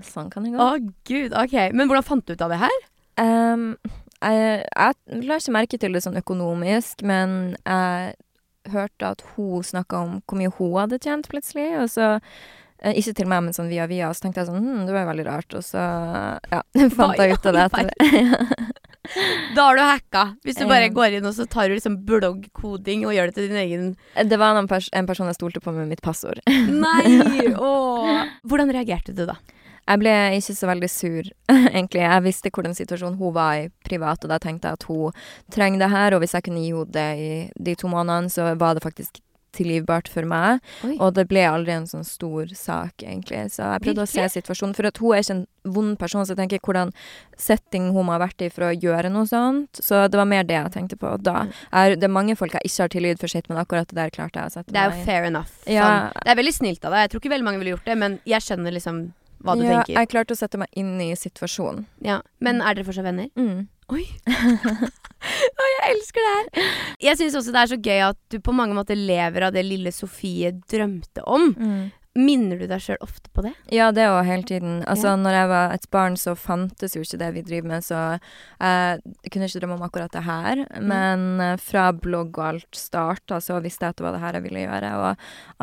sånn 0.05 0.29
kan 0.31 0.45
det 0.45 0.53
gå. 0.53 0.59
Å 0.61 0.77
gud, 1.09 1.33
ok. 1.33 1.57
Men 1.73 1.89
hvordan 1.89 2.05
fant 2.05 2.27
du 2.29 2.35
ut 2.37 2.43
av 2.45 2.51
det 2.53 2.59
her? 2.61 2.79
Um, 3.19 3.77
jeg, 4.21 4.65
jeg 4.69 5.25
la 5.27 5.37
ikke 5.41 5.53
merke 5.55 5.79
til 5.81 5.93
det 5.97 6.03
sånn 6.05 6.19
økonomisk, 6.21 7.03
men 7.07 7.57
jeg 7.65 8.15
hørte 8.73 9.13
at 9.15 9.25
hun 9.35 9.67
snakka 9.67 10.05
om 10.05 10.17
hvor 10.25 10.41
mye 10.41 10.53
hun 10.59 10.79
hadde 10.79 11.01
tjent 11.03 11.29
plutselig, 11.31 11.71
og 11.83 11.91
så 11.93 12.09
eh, 12.83 12.99
ikke 12.99 13.17
til 13.21 13.31
meg, 13.31 13.45
men 13.47 13.57
sånn 13.57 13.71
via 13.73 13.89
via. 13.91 14.11
Så 14.15 14.27
tenkte 14.27 14.43
jeg 14.43 14.51
sånn 14.51 14.65
hm, 14.65 14.85
det 14.89 14.97
var 14.97 15.09
veldig 15.11 15.27
rart. 15.29 15.57
Og 15.59 15.65
så 15.67 15.85
ja, 16.53 16.63
fant 16.99 17.19
jeg 17.21 17.37
ut 17.39 17.51
av 17.51 17.59
det 17.59 17.67
etter 17.69 17.91
det. 17.91 18.69
Da 19.57 19.63
har 19.63 19.77
du 19.77 19.81
hacka. 19.81 20.23
Hvis 20.45 20.59
du 20.61 20.67
bare 20.69 20.91
går 20.93 21.19
inn 21.19 21.27
og 21.29 21.33
så 21.33 21.47
tar 21.49 21.71
du 21.71 21.77
liksom 21.77 21.95
bloggkoding 22.05 23.07
og 23.09 23.15
gjør 23.17 23.31
det 23.31 23.37
til 23.39 23.47
din 23.49 23.61
egen 23.63 23.87
Det 24.29 24.37
var 24.41 24.59
en, 24.59 24.69
pers 24.69 24.91
en 24.93 25.09
person 25.09 25.31
jeg 25.31 25.39
stolte 25.39 25.63
på 25.65 25.73
med 25.73 25.89
mitt 25.89 26.03
passord. 26.05 26.43
Nei! 26.69 27.55
Åh. 27.57 28.27
Hvordan 28.45 28.75
reagerte 28.75 29.15
du 29.17 29.25
da? 29.29 29.39
Jeg 29.89 30.03
ble 30.03 30.15
ikke 30.37 30.57
så 30.59 30.69
veldig 30.69 30.91
sur, 30.93 31.31
egentlig. 31.73 32.03
Jeg 32.05 32.27
visste 32.27 32.53
hvordan 32.53 32.77
situasjonen 32.77 33.17
hun 33.21 33.37
var 33.37 33.63
i 33.63 33.71
privat, 33.89 34.25
og 34.25 34.35
da 34.35 34.41
tenkte 34.43 34.69
jeg 34.69 34.81
at 34.81 34.89
hun 34.91 35.23
trenger 35.55 35.85
det 35.85 35.93
her, 35.95 36.15
og 36.17 36.25
hvis 36.25 36.37
jeg 36.37 36.49
kunne 36.49 36.65
gi 36.65 36.75
henne 36.75 36.93
det 36.99 37.09
i 37.17 37.33
de 37.71 37.79
to 37.79 37.89
månedene, 37.89 38.33
så 38.33 38.53
var 38.61 38.77
det 38.77 38.85
faktisk 38.85 39.23
tilgivbart 39.57 40.09
for 40.13 40.27
meg. 40.29 40.63
Oi. 40.87 40.97
Og 41.03 41.15
det 41.17 41.27
ble 41.31 41.43
aldri 41.49 41.75
en 41.75 41.89
sånn 41.89 42.07
stor 42.07 42.51
sak, 42.57 43.03
egentlig. 43.03 43.41
Så 43.55 43.65
jeg 43.65 43.85
prøvde 43.87 44.05
å 44.05 44.11
se 44.11 44.27
situasjonen. 44.37 44.75
For 44.77 44.89
at 44.91 45.01
hun 45.03 45.15
er 45.17 45.25
ikke 45.25 45.37
en 45.39 45.45
vond 45.79 45.97
person, 46.01 46.25
så 46.25 46.35
jeg 46.35 46.41
tenker 46.43 46.63
hvordan 46.65 46.93
setting 47.41 47.91
hun 47.95 48.09
må 48.09 48.15
ha 48.15 48.23
vært 48.23 48.45
i 48.45 48.51
for 48.53 48.69
å 48.69 48.73
gjøre 48.75 49.13
noe 49.13 49.29
sånt. 49.29 49.83
Så 49.85 50.05
det 50.13 50.21
var 50.21 50.29
mer 50.31 50.47
det 50.49 50.59
jeg 50.59 50.75
tenkte 50.77 50.99
på 51.01 51.15
da. 51.25 51.47
Er, 51.73 51.97
det 51.99 52.09
er 52.09 52.15
mange 52.15 52.37
folk 52.39 52.57
jeg 52.57 52.71
ikke 52.71 52.85
har 52.85 52.95
tilgitt 52.95 53.23
for 53.23 53.33
sitt, 53.33 53.49
men 53.51 53.61
akkurat 53.61 53.89
det 53.91 53.99
der 53.99 54.15
klarte 54.15 54.43
jeg 54.43 54.53
å 54.53 54.57
sette 54.59 54.75
Det 54.75 54.83
er 54.83 54.93
jo 54.93 55.07
fair 55.09 55.29
enough. 55.29 55.55
Ja. 55.67 55.89
Sånn. 55.89 56.21
Det 56.23 56.35
er 56.35 56.43
veldig 56.43 56.57
snilt 56.61 56.85
av 56.85 56.95
deg. 56.95 57.07
Jeg 57.07 57.15
tror 57.15 57.25
ikke 57.25 57.35
veldig 57.37 57.49
mange 57.49 57.63
ville 57.63 57.77
gjort 57.77 57.89
det, 57.89 57.99
men 58.05 58.21
jeg 58.29 58.45
skjønner 58.45 58.77
liksom 58.77 59.07
hva 59.45 59.55
du 59.59 59.65
ja, 59.65 59.81
tenker. 59.83 59.95
jeg 60.01 60.09
klarte 60.13 60.35
å 60.35 60.39
sette 60.41 60.59
meg 60.61 60.69
inn 60.79 60.97
i 61.01 61.13
situasjonen. 61.17 61.85
Ja. 62.05 62.21
Men 62.41 62.61
er 62.63 62.75
dere 62.79 62.85
fortsatt 62.89 63.07
venner? 63.07 63.29
Mm. 63.39 63.67
Oi. 63.89 64.05
Jeg 65.59 65.95
elsker 65.95 66.23
det 66.25 66.33
her. 66.35 66.67
Jeg 67.03 67.19
syns 67.19 67.37
også 67.39 67.53
det 67.55 67.61
er 67.63 67.71
så 67.73 67.79
gøy 67.83 68.03
at 68.11 68.19
du 68.31 68.37
på 68.45 68.53
mange 68.55 68.77
måter 68.77 68.99
lever 68.99 69.49
av 69.49 69.55
det 69.57 69.65
lille 69.67 69.91
Sofie 69.95 70.53
drømte 70.71 71.25
om. 71.27 71.49
Mm. 71.57 71.87
Minner 72.19 72.59
du 72.59 72.67
deg 72.67 72.83
sjøl 72.83 72.99
ofte 73.05 73.31
på 73.35 73.45
det? 73.47 73.53
Ja, 73.75 73.89
det 73.95 74.09
òg 74.11 74.25
hele 74.27 74.43
tiden. 74.47 74.81
Altså, 74.91 75.13
Ja. 75.13 75.19
når 75.23 75.37
jeg 75.39 75.49
var 75.53 75.75
et 75.75 75.87
barn, 75.95 76.17
så 76.19 76.35
fantes 76.39 76.97
jo 76.97 77.03
ikke 77.05 77.19
det 77.21 77.29
vi 77.37 77.43
driver 77.47 77.69
med, 77.69 77.85
så 77.87 77.95
jeg 78.61 79.03
jeg 79.23 79.31
kunne 79.33 79.47
ikke 79.49 79.61
drømme 79.63 79.77
om 79.79 79.87
akkurat 79.87 80.13
det 80.13 80.25
her. 80.27 80.65
Men 80.83 81.41
uh, 81.41 81.57
fra 81.63 81.93
blogg 81.93 82.37
og 82.39 82.45
alt 82.49 82.75
starta, 82.75 83.39
så 83.41 83.61
visste 83.63 83.87
jeg 83.87 83.91
at 83.95 83.97
det 84.03 84.07
var 84.09 84.13
det 84.17 84.21
her 84.25 84.33
jeg 84.39 84.43
ville 84.49 84.67
gjøre, 84.67 84.93
og 84.99 85.17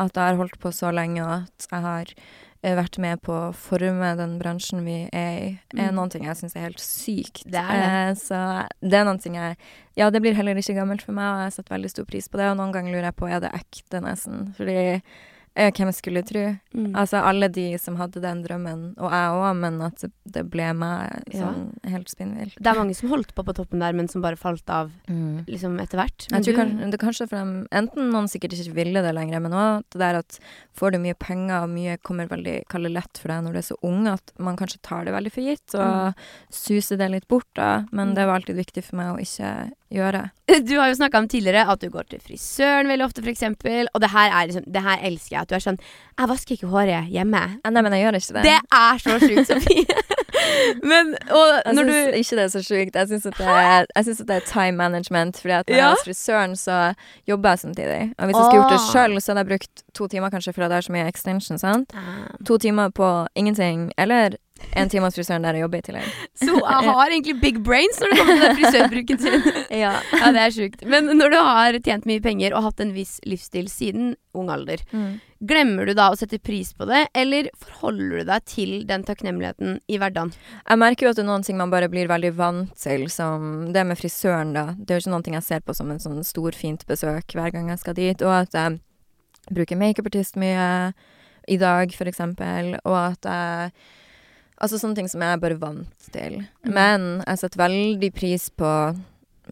at 0.06 0.14
jeg 0.16 0.24
har 0.24 0.36
holdt 0.40 0.58
på 0.60 0.72
så 0.72 0.92
lenge, 0.92 1.22
og 1.24 1.44
at 1.44 1.68
jeg 1.70 1.80
har 1.82 2.06
eh, 2.16 2.24
vært 2.74 2.98
med 2.98 3.20
på 3.22 3.30
å 3.32 3.54
forme 3.54 4.16
den 4.18 4.38
bransjen 4.40 4.82
vi 4.84 5.08
er 5.12 5.36
i, 5.38 5.60
er 5.76 5.92
Mm. 5.92 5.94
noen 5.94 6.10
ting 6.10 6.24
jeg 6.24 6.34
syns 6.36 6.56
er 6.56 6.60
helt 6.66 6.80
sykt. 6.82 7.44
Det 7.46 7.54
er 7.62 7.78
det. 7.78 7.86
Eh, 7.86 8.14
så 8.18 8.66
det 8.82 8.94
er 8.98 9.04
noen 9.04 9.22
ting 9.22 9.34
jeg 9.34 9.56
Ja, 9.96 10.10
det 10.10 10.20
blir 10.20 10.34
heller 10.34 10.54
ikke 10.56 10.74
gammelt 10.74 11.00
for 11.02 11.12
meg, 11.12 11.24
og 11.24 11.44
jeg 11.44 11.52
setter 11.52 11.76
veldig 11.76 11.90
stor 11.90 12.04
pris 12.04 12.26
på 12.28 12.36
det, 12.36 12.50
og 12.50 12.56
noen 12.58 12.72
ganger 12.72 12.92
lurer 12.92 13.04
jeg 13.12 13.16
på 13.16 13.30
er 13.30 13.40
det 13.40 13.52
ekte, 13.54 14.00
nesten. 14.02 14.54
Fordi 14.56 15.00
eh, 15.56 15.70
hvem 15.72 15.92
skulle 15.94 16.22
tro? 16.22 16.42
Mm. 16.76 16.92
Altså 16.94 17.22
alle 17.24 17.48
de 17.48 17.78
som 17.80 17.96
hadde 17.96 18.20
den 18.20 18.42
drømmen, 18.44 18.94
og 18.98 19.10
jeg 19.10 19.30
òg, 19.40 19.56
men 19.56 19.80
at 19.82 20.04
det 20.26 20.44
ble 20.50 20.72
meg 20.74 21.22
Ja. 21.32 21.46
sånn 21.48 21.72
helt 21.90 22.08
spinnvilt. 22.12 22.54
Det 22.60 22.66
er 22.66 22.74
mange 22.78 22.94
som 22.94 23.08
holdt 23.10 23.34
på 23.34 23.44
på 23.44 23.54
toppen 23.56 23.80
der, 23.80 23.92
men 23.92 24.08
som 24.08 24.20
bare 24.22 24.36
falt 24.36 24.68
av 24.68 24.90
liksom 25.08 25.78
etter 25.80 25.98
hvert. 25.98 26.26
Men 26.30 26.42
Jeg 26.42 26.54
tror 26.54 26.68
du- 26.84 26.90
det 26.90 27.00
kanskje 27.00 27.28
for 27.28 27.36
dem, 27.36 27.66
enten 27.72 28.10
noen 28.12 28.28
sikkert 28.28 28.52
ikke 28.52 28.74
ville 28.74 29.02
det 29.02 29.14
lenger, 29.14 29.40
men 29.40 29.52
òg 29.52 29.84
det 29.90 29.98
der 29.98 30.14
at 30.16 30.38
får 30.76 30.92
du 30.92 30.98
mye 30.98 31.14
penger, 31.18 31.62
og 31.62 31.70
mye 31.70 31.96
kommer 32.02 32.28
veldig 32.28 32.66
kalle 32.68 32.88
lett 32.92 33.16
for 33.18 33.28
deg 33.28 33.42
når 33.44 33.52
du 33.52 33.58
er 33.58 33.62
så 33.62 33.76
ung, 33.82 34.06
at 34.08 34.32
man 34.38 34.56
kanskje 34.56 34.82
tar 34.82 35.04
det 35.04 35.14
veldig 35.14 35.32
for 35.32 35.40
gitt, 35.42 35.74
og 35.74 36.14
suser 36.50 36.96
det 36.98 37.10
litt 37.10 37.28
bort, 37.28 37.46
da. 37.54 37.84
Men 37.92 38.08
Mm. 38.10 38.14
det 38.14 38.26
var 38.26 38.40
alltid 38.40 38.56
viktig 38.56 38.84
for 38.84 38.96
meg 38.96 39.16
å 39.16 39.20
ikke 39.20 39.72
gjøre. 39.92 40.28
Du 40.68 40.76
har 40.78 40.88
jo 40.88 40.94
snakka 40.98 41.18
om 41.18 41.28
tidligere 41.28 41.66
at 41.68 41.80
du 41.82 41.88
går 41.90 42.06
til 42.10 42.20
frisøren 42.22 42.88
veldig 42.90 43.06
ofte, 43.08 43.22
f.eks. 43.22 43.42
Og 43.94 44.00
det 44.02 44.10
her, 44.12 44.30
er 44.30 44.46
liksom, 44.46 44.66
det 44.72 44.82
her 44.82 45.02
elsker 45.08 45.36
jeg. 45.36 45.42
At 45.42 45.50
du 45.50 45.56
er 45.58 45.64
sånn 45.64 45.80
Jeg 46.18 46.30
vasker 46.30 46.54
ikke 46.56 46.70
håret 46.70 47.10
hjemme. 47.12 47.42
Nei, 47.66 47.82
men 47.82 47.96
jeg 47.96 48.04
gjør 48.06 48.20
ikke 48.20 48.36
det. 48.38 48.44
Det 48.46 48.60
er 48.78 49.02
så 49.02 49.18
sjukt, 49.22 49.50
Sofie. 49.50 49.98
Men 50.82 51.14
og 51.32 51.52
Jeg 51.64 51.74
syns 51.74 51.88
du 51.90 52.16
ikke 52.20 52.36
det 52.36 52.44
er 52.44 52.50
så 52.52 52.62
sjukt. 52.62 52.96
Jeg 52.96 53.08
syns 53.10 53.26
at, 53.26 53.40
at 53.96 54.28
det 54.28 54.36
er 54.36 54.46
time 54.46 54.76
management. 54.78 55.40
Fordi 55.40 55.54
at 55.58 55.68
når 55.68 55.76
jeg 55.76 55.90
er 55.90 56.04
frisøren, 56.04 56.56
så 56.56 56.78
jobber 57.28 57.50
jeg 57.50 57.58
samtidig. 57.58 58.00
Og 58.18 58.24
hvis 58.24 58.36
jeg 58.36 58.44
skulle 58.44 58.62
gjort 58.62 58.74
det 58.74 58.80
Åh. 58.80 58.88
sjøl, 58.92 59.20
så 59.20 59.32
hadde 59.32 59.44
jeg 59.44 59.50
brukt 59.52 59.84
to 59.94 60.08
timer 60.12 60.30
kanskje 60.30 60.52
fordi 60.52 60.68
det 60.70 60.76
er 60.76 60.86
så 60.88 60.92
mye 60.92 61.08
extension. 61.08 61.58
sant? 61.58 61.94
Ah. 61.94 62.36
To 62.46 62.58
timer 62.58 62.88
på 62.88 63.10
ingenting, 63.34 63.90
eller 63.98 64.36
en 64.76 64.88
time 64.92 65.04
hos 65.08 65.16
frisøren 65.18 65.44
der 65.44 65.56
jeg 65.58 65.66
jobber 65.66 65.78
i 65.78 65.84
tillegg. 65.86 66.08
Så 66.40 66.52
jeg 66.56 66.88
har 66.90 67.10
egentlig 67.12 67.34
big 67.40 67.58
brains 67.64 67.98
når 68.00 68.12
det 68.12 68.18
kommer 68.20 68.36
til 68.36 68.44
den 68.46 68.58
frisørbruken 68.60 69.18
sin. 69.18 69.42
Ja. 69.82 69.94
Ja, 70.20 70.30
det 70.32 70.42
er 70.46 70.52
sjukt. 70.54 70.84
Men 70.88 71.10
når 71.18 71.30
du 71.34 71.36
har 71.36 71.76
tjent 71.84 72.06
mye 72.08 72.22
penger 72.24 72.54
og 72.56 72.64
hatt 72.70 72.80
en 72.80 72.92
viss 72.96 73.18
livsstil 73.28 73.68
siden 73.72 74.14
ung 74.36 74.50
alder, 74.52 74.80
Mm. 74.92 75.18
glemmer 75.44 75.86
du 75.86 75.92
da 75.96 76.10
å 76.12 76.16
sette 76.16 76.38
pris 76.42 76.72
på 76.76 76.86
det, 76.88 77.06
eller 77.16 77.48
forholder 77.60 78.18
du 78.20 78.24
deg 78.28 78.44
til 78.48 78.72
den 78.88 79.04
takknemligheten 79.04 79.78
i 79.88 79.98
hverdagen? 80.00 80.32
Jeg 80.68 80.78
merker 80.80 81.06
jo 81.06 81.10
at 81.12 81.16
det 81.20 81.24
er 81.24 81.28
noen 81.30 81.44
ting 81.46 81.56
man 81.60 81.70
bare 81.72 81.88
blir 81.92 82.08
veldig 82.08 82.32
vant 82.36 82.72
til, 82.80 83.06
som 83.12 83.72
det 83.72 83.84
med 83.88 83.98
frisøren, 84.00 84.52
da. 84.56 84.66
Det 84.78 84.90
er 84.96 85.00
jo 85.00 85.06
ikke 85.10 85.22
ting 85.28 85.36
jeg 85.38 85.46
ser 85.48 85.60
på 85.64 85.74
som 85.76 85.90
en 85.92 86.00
sånn 86.02 86.24
stor, 86.24 86.52
fint 86.56 86.84
besøk 86.88 87.36
hver 87.36 87.52
gang 87.52 87.68
jeg 87.72 87.78
skal 87.84 87.96
dit. 87.96 88.22
Og 88.24 88.32
at 88.42 88.56
jeg 88.56 88.80
bruker 89.52 89.76
makeupartist 89.80 90.36
mye 90.40 90.92
i 91.48 91.56
dag, 91.60 91.92
for 91.94 92.08
eksempel. 92.10 92.74
Og 92.84 92.96
at 92.96 93.22
jeg 93.28 93.72
Altså 94.56 94.80
sånne 94.80 94.96
ting 94.98 95.10
som 95.12 95.22
jeg 95.24 95.36
er 95.36 95.42
bare 95.42 95.58
vant 95.60 96.08
til. 96.14 96.40
Mm. 96.64 96.72
Men 96.72 97.06
jeg 97.26 97.42
setter 97.42 97.60
veldig 97.60 98.10
pris 98.16 98.48
på 98.56 98.70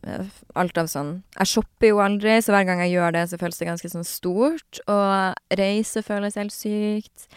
eh, 0.03 0.33
alt 0.57 0.81
av 0.81 0.89
sånn 0.89 1.13
Jeg 1.37 1.51
shopper 1.51 1.91
jo 1.91 2.01
aldri, 2.05 2.39
så 2.41 2.55
hver 2.55 2.67
gang 2.69 2.81
jeg 2.87 2.95
gjør 2.97 3.17
det, 3.19 3.27
så 3.31 3.41
føles 3.41 3.61
det 3.61 3.69
ganske 3.69 3.93
sånn 3.93 4.09
stort. 4.09 4.83
Og 4.89 5.59
reise 5.61 6.05
føles 6.07 6.41
helt 6.41 6.57
sykt. 6.57 7.29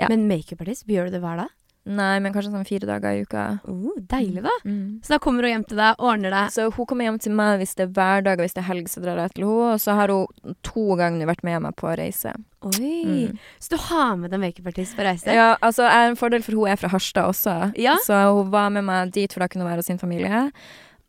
Ja. 0.00 0.10
Men 0.10 0.26
makeupartist, 0.30 0.88
gjør 0.90 1.10
du 1.10 1.18
det 1.18 1.22
hver 1.22 1.44
dag? 1.44 1.58
Nei, 1.82 2.20
men 2.22 2.30
kanskje 2.30 2.52
sånn 2.52 2.66
fire 2.66 2.86
dager 2.86 3.16
i 3.16 3.24
uka. 3.26 3.44
Oh, 3.66 3.96
deilig, 4.10 4.44
da. 4.44 4.52
Mm. 4.62 5.00
Så 5.02 5.16
da 5.16 5.18
kommer 5.22 5.42
hun 5.42 5.50
hjem 5.56 5.64
til 5.66 5.80
deg, 5.80 5.98
ordner 5.98 6.30
deg. 6.30 6.52
Så 6.54 6.68
hun 6.70 6.86
kommer 6.86 7.08
hjem 7.08 7.18
til 7.24 7.34
meg 7.34 7.56
hvis 7.58 7.74
det 7.78 7.88
er 7.88 7.96
hverdag, 7.96 8.38
og 8.38 8.46
hvis 8.46 8.54
det 8.54 8.62
er 8.62 8.68
helg, 8.68 8.90
så 8.90 9.02
drar 9.02 9.18
jeg 9.18 9.34
til 9.34 9.48
henne. 9.48 9.72
Og 9.74 9.82
så 9.82 9.96
har 9.98 10.12
hun 10.14 10.58
to 10.62 10.84
ganger 11.00 11.30
vært 11.30 11.42
med 11.46 11.64
meg 11.66 11.74
på 11.78 11.90
reise. 11.98 12.36
Oi. 12.62 12.92
Mm. 13.06 13.38
Så 13.58 13.72
du 13.74 13.76
har 13.88 14.14
med 14.20 14.30
deg 14.30 14.40
makeupartist 14.42 14.94
på 14.98 15.02
reise? 15.06 15.34
Ja, 15.34 15.56
altså, 15.60 15.86
en 15.90 16.14
fordel, 16.20 16.44
for 16.46 16.54
hun 16.58 16.70
er 16.70 16.78
fra 16.78 16.90
Harstad 16.92 17.26
også. 17.32 17.56
Ja? 17.80 17.96
Så 18.06 18.14
hun 18.36 18.52
var 18.54 18.70
med 18.74 18.86
meg 18.86 19.10
dit, 19.16 19.32
for 19.34 19.42
da 19.42 19.48
kunne 19.50 19.64
hun 19.66 19.72
være 19.72 19.82
hos 19.82 19.90
sin 19.90 19.98
familie. 20.02 20.44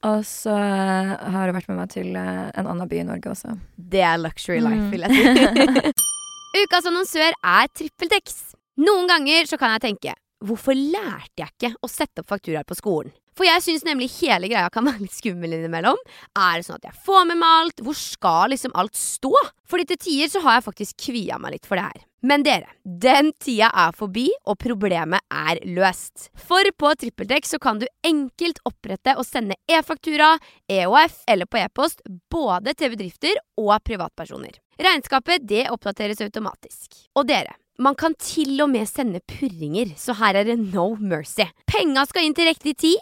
Og 0.04 0.26
så 0.28 0.52
eh, 0.52 1.14
har 1.32 1.48
hun 1.48 1.56
vært 1.56 1.70
med 1.72 1.78
meg 1.80 1.92
til 1.94 2.10
eh, 2.20 2.50
en 2.60 2.68
annen 2.74 2.90
by 2.92 2.98
i 3.00 3.06
Norge 3.08 3.30
også. 3.32 3.54
Det 3.78 4.02
er 4.04 4.18
luxury 4.20 4.60
life, 4.60 4.82
Mm. 4.82 4.90
vil 4.92 5.06
jeg 5.06 5.12
si. 5.14 5.94
Ukas 6.64 6.86
annonsør 6.90 7.32
er 7.40 7.70
TrippelTex. 7.78 8.36
Noen 8.84 9.08
ganger 9.10 9.48
så 9.50 9.58
kan 9.62 9.76
jeg 9.78 9.84
tenke 9.94 10.14
Hvorfor 10.44 10.76
lærte 10.76 11.40
jeg 11.40 11.54
ikke 11.54 11.70
å 11.86 11.88
sette 11.88 12.20
opp 12.20 12.28
fakturaer 12.34 12.66
på 12.68 12.76
skolen? 12.76 13.14
For 13.34 13.48
jeg 13.48 13.66
syns 13.66 13.86
nemlig 13.88 14.12
hele 14.20 14.50
greia 14.52 14.70
kan 14.74 14.86
være 14.88 15.04
litt 15.04 15.16
skummel 15.16 15.58
innimellom. 15.58 16.00
Er 16.38 16.60
det 16.60 16.68
sånn 16.68 16.80
at 16.82 16.90
jeg 16.92 17.04
får 17.06 17.28
med 17.30 17.42
meg 17.42 17.60
alt? 17.60 17.84
Hvor 17.86 17.98
skal 17.98 18.54
liksom 18.54 18.74
alt 18.78 18.98
stå? 18.98 19.34
Fordi 19.70 19.88
til 19.90 20.02
tider 20.06 20.34
så 20.34 20.44
har 20.46 20.60
jeg 20.60 20.68
faktisk 20.70 21.06
kvia 21.08 21.40
meg 21.42 21.58
litt 21.58 21.70
for 21.70 21.80
det 21.80 21.88
her. 21.90 22.04
Men 22.24 22.46
dere, 22.46 22.70
den 22.88 23.34
tida 23.44 23.68
er 23.76 23.92
forbi, 23.98 24.30
og 24.48 24.56
problemet 24.64 25.26
er 25.28 25.60
løst. 25.76 26.30
For 26.40 26.70
på 26.80 26.94
TrippelTex 27.02 27.52
så 27.52 27.60
kan 27.60 27.82
du 27.82 27.88
enkelt 28.08 28.62
opprette 28.70 29.18
og 29.18 29.28
sende 29.28 29.58
e-faktura, 29.68 30.38
EOF 30.72 31.26
eller 31.28 31.50
på 31.52 31.60
e-post 31.60 32.00
både 32.32 32.78
til 32.80 32.94
bedrifter 32.94 33.42
og 33.60 33.76
privatpersoner. 33.84 34.56
Regnskapet 34.80 35.44
det 35.50 35.68
oppdateres 35.74 36.24
automatisk. 36.24 36.96
Og 37.20 37.28
dere, 37.28 37.58
man 37.82 37.96
kan 37.98 38.14
til 38.22 38.60
og 38.62 38.70
med 38.74 38.86
sende 38.90 39.22
purringer, 39.26 39.96
så 39.98 40.14
her 40.20 40.38
er 40.42 40.50
det 40.50 40.60
no 40.62 40.94
mercy. 41.00 41.48
Penga 41.70 42.06
skal 42.10 42.28
inn 42.28 42.36
til 42.38 42.50
riktig 42.50 42.76
tid, 42.84 43.00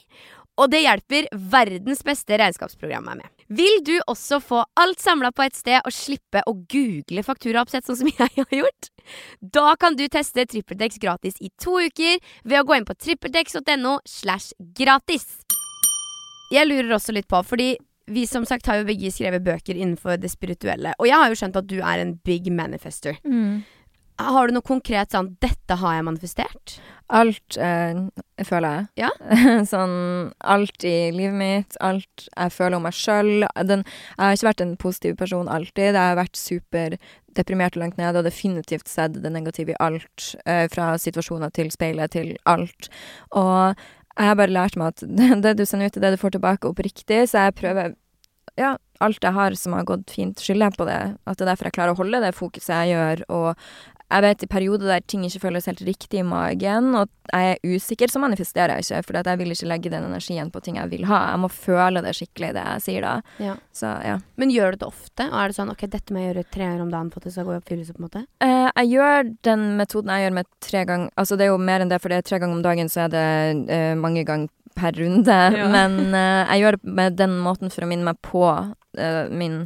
og 0.60 0.72
det 0.72 0.84
hjelper 0.84 1.28
verdens 1.52 2.04
beste 2.06 2.38
regnskapsprogram 2.40 3.06
meg 3.08 3.22
med. 3.22 3.30
Vil 3.52 3.82
du 3.84 3.98
også 4.08 4.40
få 4.44 4.62
alt 4.80 5.02
samla 5.04 5.34
på 5.36 5.44
et 5.44 5.58
sted 5.58 5.82
og 5.84 5.92
slippe 5.96 6.44
å 6.48 6.54
google 6.72 7.24
fakturaoppsett 7.26 7.88
sånn 7.88 8.00
som 8.00 8.12
jeg 8.12 8.32
har 8.38 8.58
gjort? 8.62 8.92
Da 9.42 9.76
kan 9.80 9.98
du 10.00 10.06
teste 10.12 10.46
TrippelTex 10.48 11.02
gratis 11.02 11.40
i 11.44 11.52
to 11.60 11.80
uker 11.82 12.20
ved 12.44 12.60
å 12.62 12.66
gå 12.68 12.78
inn 12.78 12.88
på 12.88 12.96
trippeltex.no 12.96 13.98
slash 14.08 14.56
gratis. 14.78 15.42
Jeg 16.52 16.68
lurer 16.68 16.96
også 16.96 17.16
litt 17.16 17.30
på, 17.32 17.40
fordi 17.48 17.74
vi 18.12 18.26
som 18.28 18.44
sagt 18.48 18.68
har 18.68 18.82
jo 18.82 18.88
begge 18.88 19.12
skrevet 19.14 19.44
bøker 19.44 19.78
innenfor 19.78 20.18
det 20.20 20.32
spirituelle, 20.32 20.92
og 21.00 21.08
jeg 21.08 21.20
har 21.20 21.32
jo 21.32 21.38
skjønt 21.40 21.60
at 21.60 21.68
du 21.70 21.78
er 21.80 22.02
en 22.02 22.18
big 22.28 22.50
manifester. 22.52 23.20
Mm. 23.24 23.62
Har 24.22 24.48
du 24.48 24.56
noe 24.56 24.66
konkret 24.66 25.14
sånn 25.14 25.36
'dette 25.42 25.78
har 25.82 25.98
jeg 25.98 26.06
manifestert'? 26.08 26.80
Alt, 27.12 27.58
eh, 27.58 28.08
føler 28.48 28.76
jeg. 28.76 28.88
Ja. 29.04 29.10
sånn 29.74 30.32
alt 30.40 30.86
i 30.88 31.12
livet 31.12 31.36
mitt, 31.36 31.78
alt 31.84 32.28
jeg 32.30 32.54
føler 32.56 32.78
om 32.78 32.86
meg 32.88 32.96
sjøl. 32.96 33.44
Jeg 33.44 33.84
har 34.18 34.36
ikke 34.38 34.48
vært 34.48 34.64
en 34.64 34.78
positiv 34.80 35.18
person 35.20 35.52
alltid. 35.52 35.92
Jeg 35.92 36.00
har 36.00 36.16
vært 36.16 36.40
superdeprimert 36.40 37.76
og 37.76 37.84
langt 37.84 38.00
nede, 38.00 38.22
og 38.22 38.28
definitivt 38.30 38.88
sett 38.88 39.20
det 39.20 39.32
negative 39.34 39.76
i 39.76 39.82
alt. 39.84 40.36
Eh, 40.46 40.68
fra 40.72 40.94
situasjoner 40.96 41.52
til 41.52 41.72
speilet 41.72 42.16
til 42.16 42.38
alt. 42.46 42.88
Og 43.32 43.76
jeg 44.18 44.28
har 44.28 44.40
bare 44.40 44.56
lært 44.56 44.80
meg 44.80 44.96
at 44.96 45.04
det 45.44 45.58
du 45.60 45.66
sender 45.66 45.92
ut, 45.92 45.98
er 45.98 46.08
det 46.08 46.16
du 46.16 46.22
får 46.22 46.38
tilbake 46.38 46.72
oppriktig, 46.72 47.26
så 47.28 47.48
jeg 47.48 47.60
prøver 47.60 47.96
ja, 48.60 48.76
alt 49.02 49.24
jeg 49.24 49.36
har 49.36 49.56
som 49.58 49.76
har 49.76 49.88
gått 49.88 50.12
fint, 50.14 50.40
skylder 50.40 50.70
jeg 50.70 50.78
på 50.78 50.88
det. 50.88 51.00
At 51.26 51.40
det 51.40 51.46
er 51.46 51.52
derfor 51.54 51.70
jeg 51.70 51.76
klarer 51.78 51.96
å 51.96 52.00
holde 52.02 52.22
det 52.24 52.36
fokuset 52.38 52.74
jeg 52.76 52.94
gjør. 52.96 53.24
Og 53.32 53.66
jeg 54.12 54.26
vet 54.26 54.44
i 54.44 54.50
perioder 54.52 54.92
der 54.92 55.04
ting 55.08 55.24
ikke 55.26 55.46
føles 55.46 55.68
helt 55.70 55.82
riktig 55.88 56.20
i 56.22 56.28
magen, 56.28 56.92
og 57.00 57.10
jeg 57.32 57.56
er 57.56 57.76
usikker, 57.76 58.12
så 58.12 58.20
manifesterer 58.20 58.76
jeg 58.76 58.86
ikke. 58.86 59.02
For 59.08 59.20
jeg 59.22 59.40
vil 59.40 59.56
ikke 59.56 59.70
legge 59.72 59.92
den 59.94 60.08
energien 60.10 60.52
på 60.52 60.62
ting 60.64 60.80
jeg 60.80 60.92
vil 60.92 61.06
ha. 61.08 61.22
Jeg 61.32 61.42
må 61.44 61.50
føle 61.54 62.04
det 62.04 62.14
skikkelig, 62.18 62.52
det 62.58 62.66
jeg 62.68 62.86
sier 62.88 63.08
da. 63.08 63.14
Ja. 63.42 63.56
Så, 63.76 63.92
ja. 64.04 64.18
Men 64.42 64.52
gjør 64.54 64.76
du 64.76 64.84
det 64.84 64.90
ofte? 64.90 65.28
Og 65.30 65.38
er 65.40 65.52
det 65.52 65.58
sånn 65.60 65.72
ok, 65.74 65.86
dette 65.92 66.14
må 66.14 66.24
jeg 66.24 66.34
gjøre 66.34 66.48
tre 66.52 66.68
ganger 66.68 66.86
om 66.86 66.94
dagen 66.94 67.12
for 67.14 67.22
at 67.22 67.30
det 67.30 67.36
skal 67.38 67.48
gå 67.48 67.56
i 67.56 67.62
oppfyllelse? 67.62 67.96
på 67.96 68.02
en 68.02 68.08
måte? 68.08 68.24
Eh, 68.44 68.68
jeg 68.82 68.92
gjør 68.96 69.32
den 69.48 69.68
metoden 69.80 70.12
jeg 70.12 70.26
gjør 70.26 70.36
med 70.38 70.50
tre 70.64 70.82
ganger 70.88 71.10
Altså 71.20 71.38
det 71.38 71.46
er 71.46 71.52
jo 71.52 71.62
mer 71.62 71.84
enn 71.84 71.92
det, 71.92 72.00
for 72.02 72.12
det 72.12 72.20
er 72.22 72.28
tre 72.28 72.40
ganger 72.42 72.60
om 72.60 72.66
dagen, 72.66 72.92
så 72.92 73.06
er 73.06 73.14
det 73.14 73.28
eh, 73.72 73.94
mange 74.00 74.26
ganger 74.28 74.52
per 74.76 74.96
runde. 74.98 75.40
Ja. 75.62 75.68
Men 75.72 76.16
eh, 76.16 76.54
jeg 76.54 76.64
gjør 76.64 76.78
det 76.78 76.96
med 77.00 77.18
den 77.20 77.38
måten 77.44 77.72
for 77.74 77.86
å 77.86 77.90
minne 77.90 78.08
meg 78.08 78.20
på 78.26 78.44
eh, 78.98 79.28
min, 79.30 79.58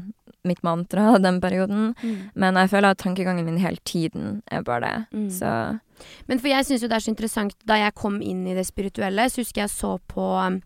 mitt 0.46 0.62
mantra 0.64 1.18
den 1.26 1.42
perioden. 1.42 1.94
Men 2.36 2.56
jeg 2.62 2.70
føler 2.70 2.94
at 2.94 3.02
tankegangen 3.04 3.46
min 3.46 3.58
hele 3.62 3.78
tiden 3.86 4.42
er 4.52 4.62
bare 4.66 4.82
det. 4.86 4.96
Mm. 5.14 5.30
Så 5.30 5.80
Men 6.28 6.40
for 6.40 6.50
jeg 6.52 6.66
syns 6.68 6.82
jo 6.84 6.90
det 6.92 6.96
er 6.98 7.04
så 7.06 7.12
interessant 7.14 7.54
Da 7.64 7.78
jeg 7.80 7.94
kom 7.96 8.18
inn 8.22 8.42
i 8.52 8.54
det 8.54 8.66
spirituelle, 8.68 9.30
så 9.32 9.40
husker 9.40 9.62
jeg 9.64 9.72
så 9.72 9.94
på 10.12 10.26
um, 10.48 10.58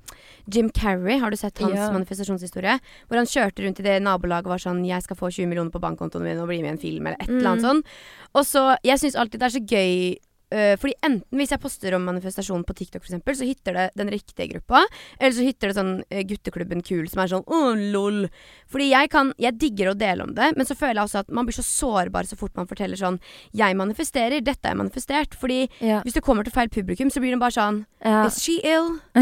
Jim 0.50 0.72
Carrey. 0.74 1.20
Har 1.22 1.30
du 1.30 1.38
sett 1.38 1.60
hans 1.60 1.76
Ja. 1.78 1.92
manifestasjonshistorie? 1.94 2.80
Hvor 3.08 3.18
han 3.22 3.30
kjørte 3.30 3.63
rundt 3.65 3.80
i 3.80 3.84
det 3.86 4.02
nabolaget 4.02 4.46
og 4.50 4.56
var 4.56 4.63
sånn 4.63 4.86
'Jeg 4.86 5.04
skal 5.04 5.15
få 5.15 5.30
20 5.30 5.46
millioner 5.48 5.72
på 5.72 5.80
bankkontoen 5.82 6.24
min 6.24 6.39
og 6.39 6.48
bli 6.48 6.62
med 6.62 6.70
i 6.70 6.74
en 6.74 6.78
film', 6.82 7.08
eller 7.08 7.18
et 7.22 7.30
eller 7.30 7.50
annet 7.50 7.62
sånt 7.62 7.86
sånn. 7.86 7.92
Og 8.36 8.44
så 8.46 8.78
Jeg 8.84 8.98
syns 9.00 9.15
alltid 9.15 9.39
det 9.39 9.46
er 9.46 9.60
så 9.60 9.65
gøy 9.65 10.18
øh, 10.54 10.76
fordi 10.82 10.96
enten 11.06 11.40
hvis 11.40 11.54
jeg 11.54 11.62
poster 11.62 11.96
om 11.98 12.06
manifestasjon 12.08 12.64
på 12.68 12.76
TikTok, 12.78 13.04
for 13.04 13.12
eksempel, 13.12 13.38
så 13.38 13.48
hitter 13.48 13.78
det 13.78 13.86
den 14.00 14.12
riktige 14.14 14.50
gruppa. 14.54 14.84
Eller 15.20 15.36
så 15.36 15.46
hitter 15.46 15.70
det 15.70 15.78
sånn 15.78 15.94
uh, 16.02 16.22
gutteklubben 16.30 16.84
kul 16.86 17.08
som 17.12 17.24
er 17.24 17.32
sånn 17.32 17.46
åh, 17.48 17.74
lol. 17.94 18.26
Fordi 18.70 18.90
jeg 18.92 19.12
kan 19.14 19.34
Jeg 19.40 19.58
digger 19.62 19.92
å 19.92 19.98
dele 19.98 20.26
om 20.26 20.34
det, 20.36 20.52
men 20.58 20.68
så 20.68 20.76
føler 20.78 21.00
jeg 21.00 21.08
også 21.08 21.22
at 21.24 21.30
man 21.34 21.48
blir 21.48 21.56
så 21.56 21.66
sårbar 21.66 22.28
så 22.28 22.38
fort 22.40 22.56
man 22.58 22.68
forteller 22.70 23.00
sånn 23.00 23.20
Jeg 23.56 23.78
manifesterer, 23.78 24.42
dette 24.42 24.70
er 24.70 24.78
manifestert. 24.80 25.36
Fordi 25.40 25.62
ja. 25.80 26.02
hvis 26.06 26.18
du 26.18 26.22
kommer 26.26 26.48
til 26.48 26.56
feil 26.56 26.72
publikum, 26.74 27.12
så 27.14 27.22
blir 27.24 27.36
det 27.36 27.42
bare 27.42 27.56
sånn 27.56 27.84
ja. 28.04 28.24
Is 28.28 28.40
she 28.42 28.60
ill? 28.64 28.98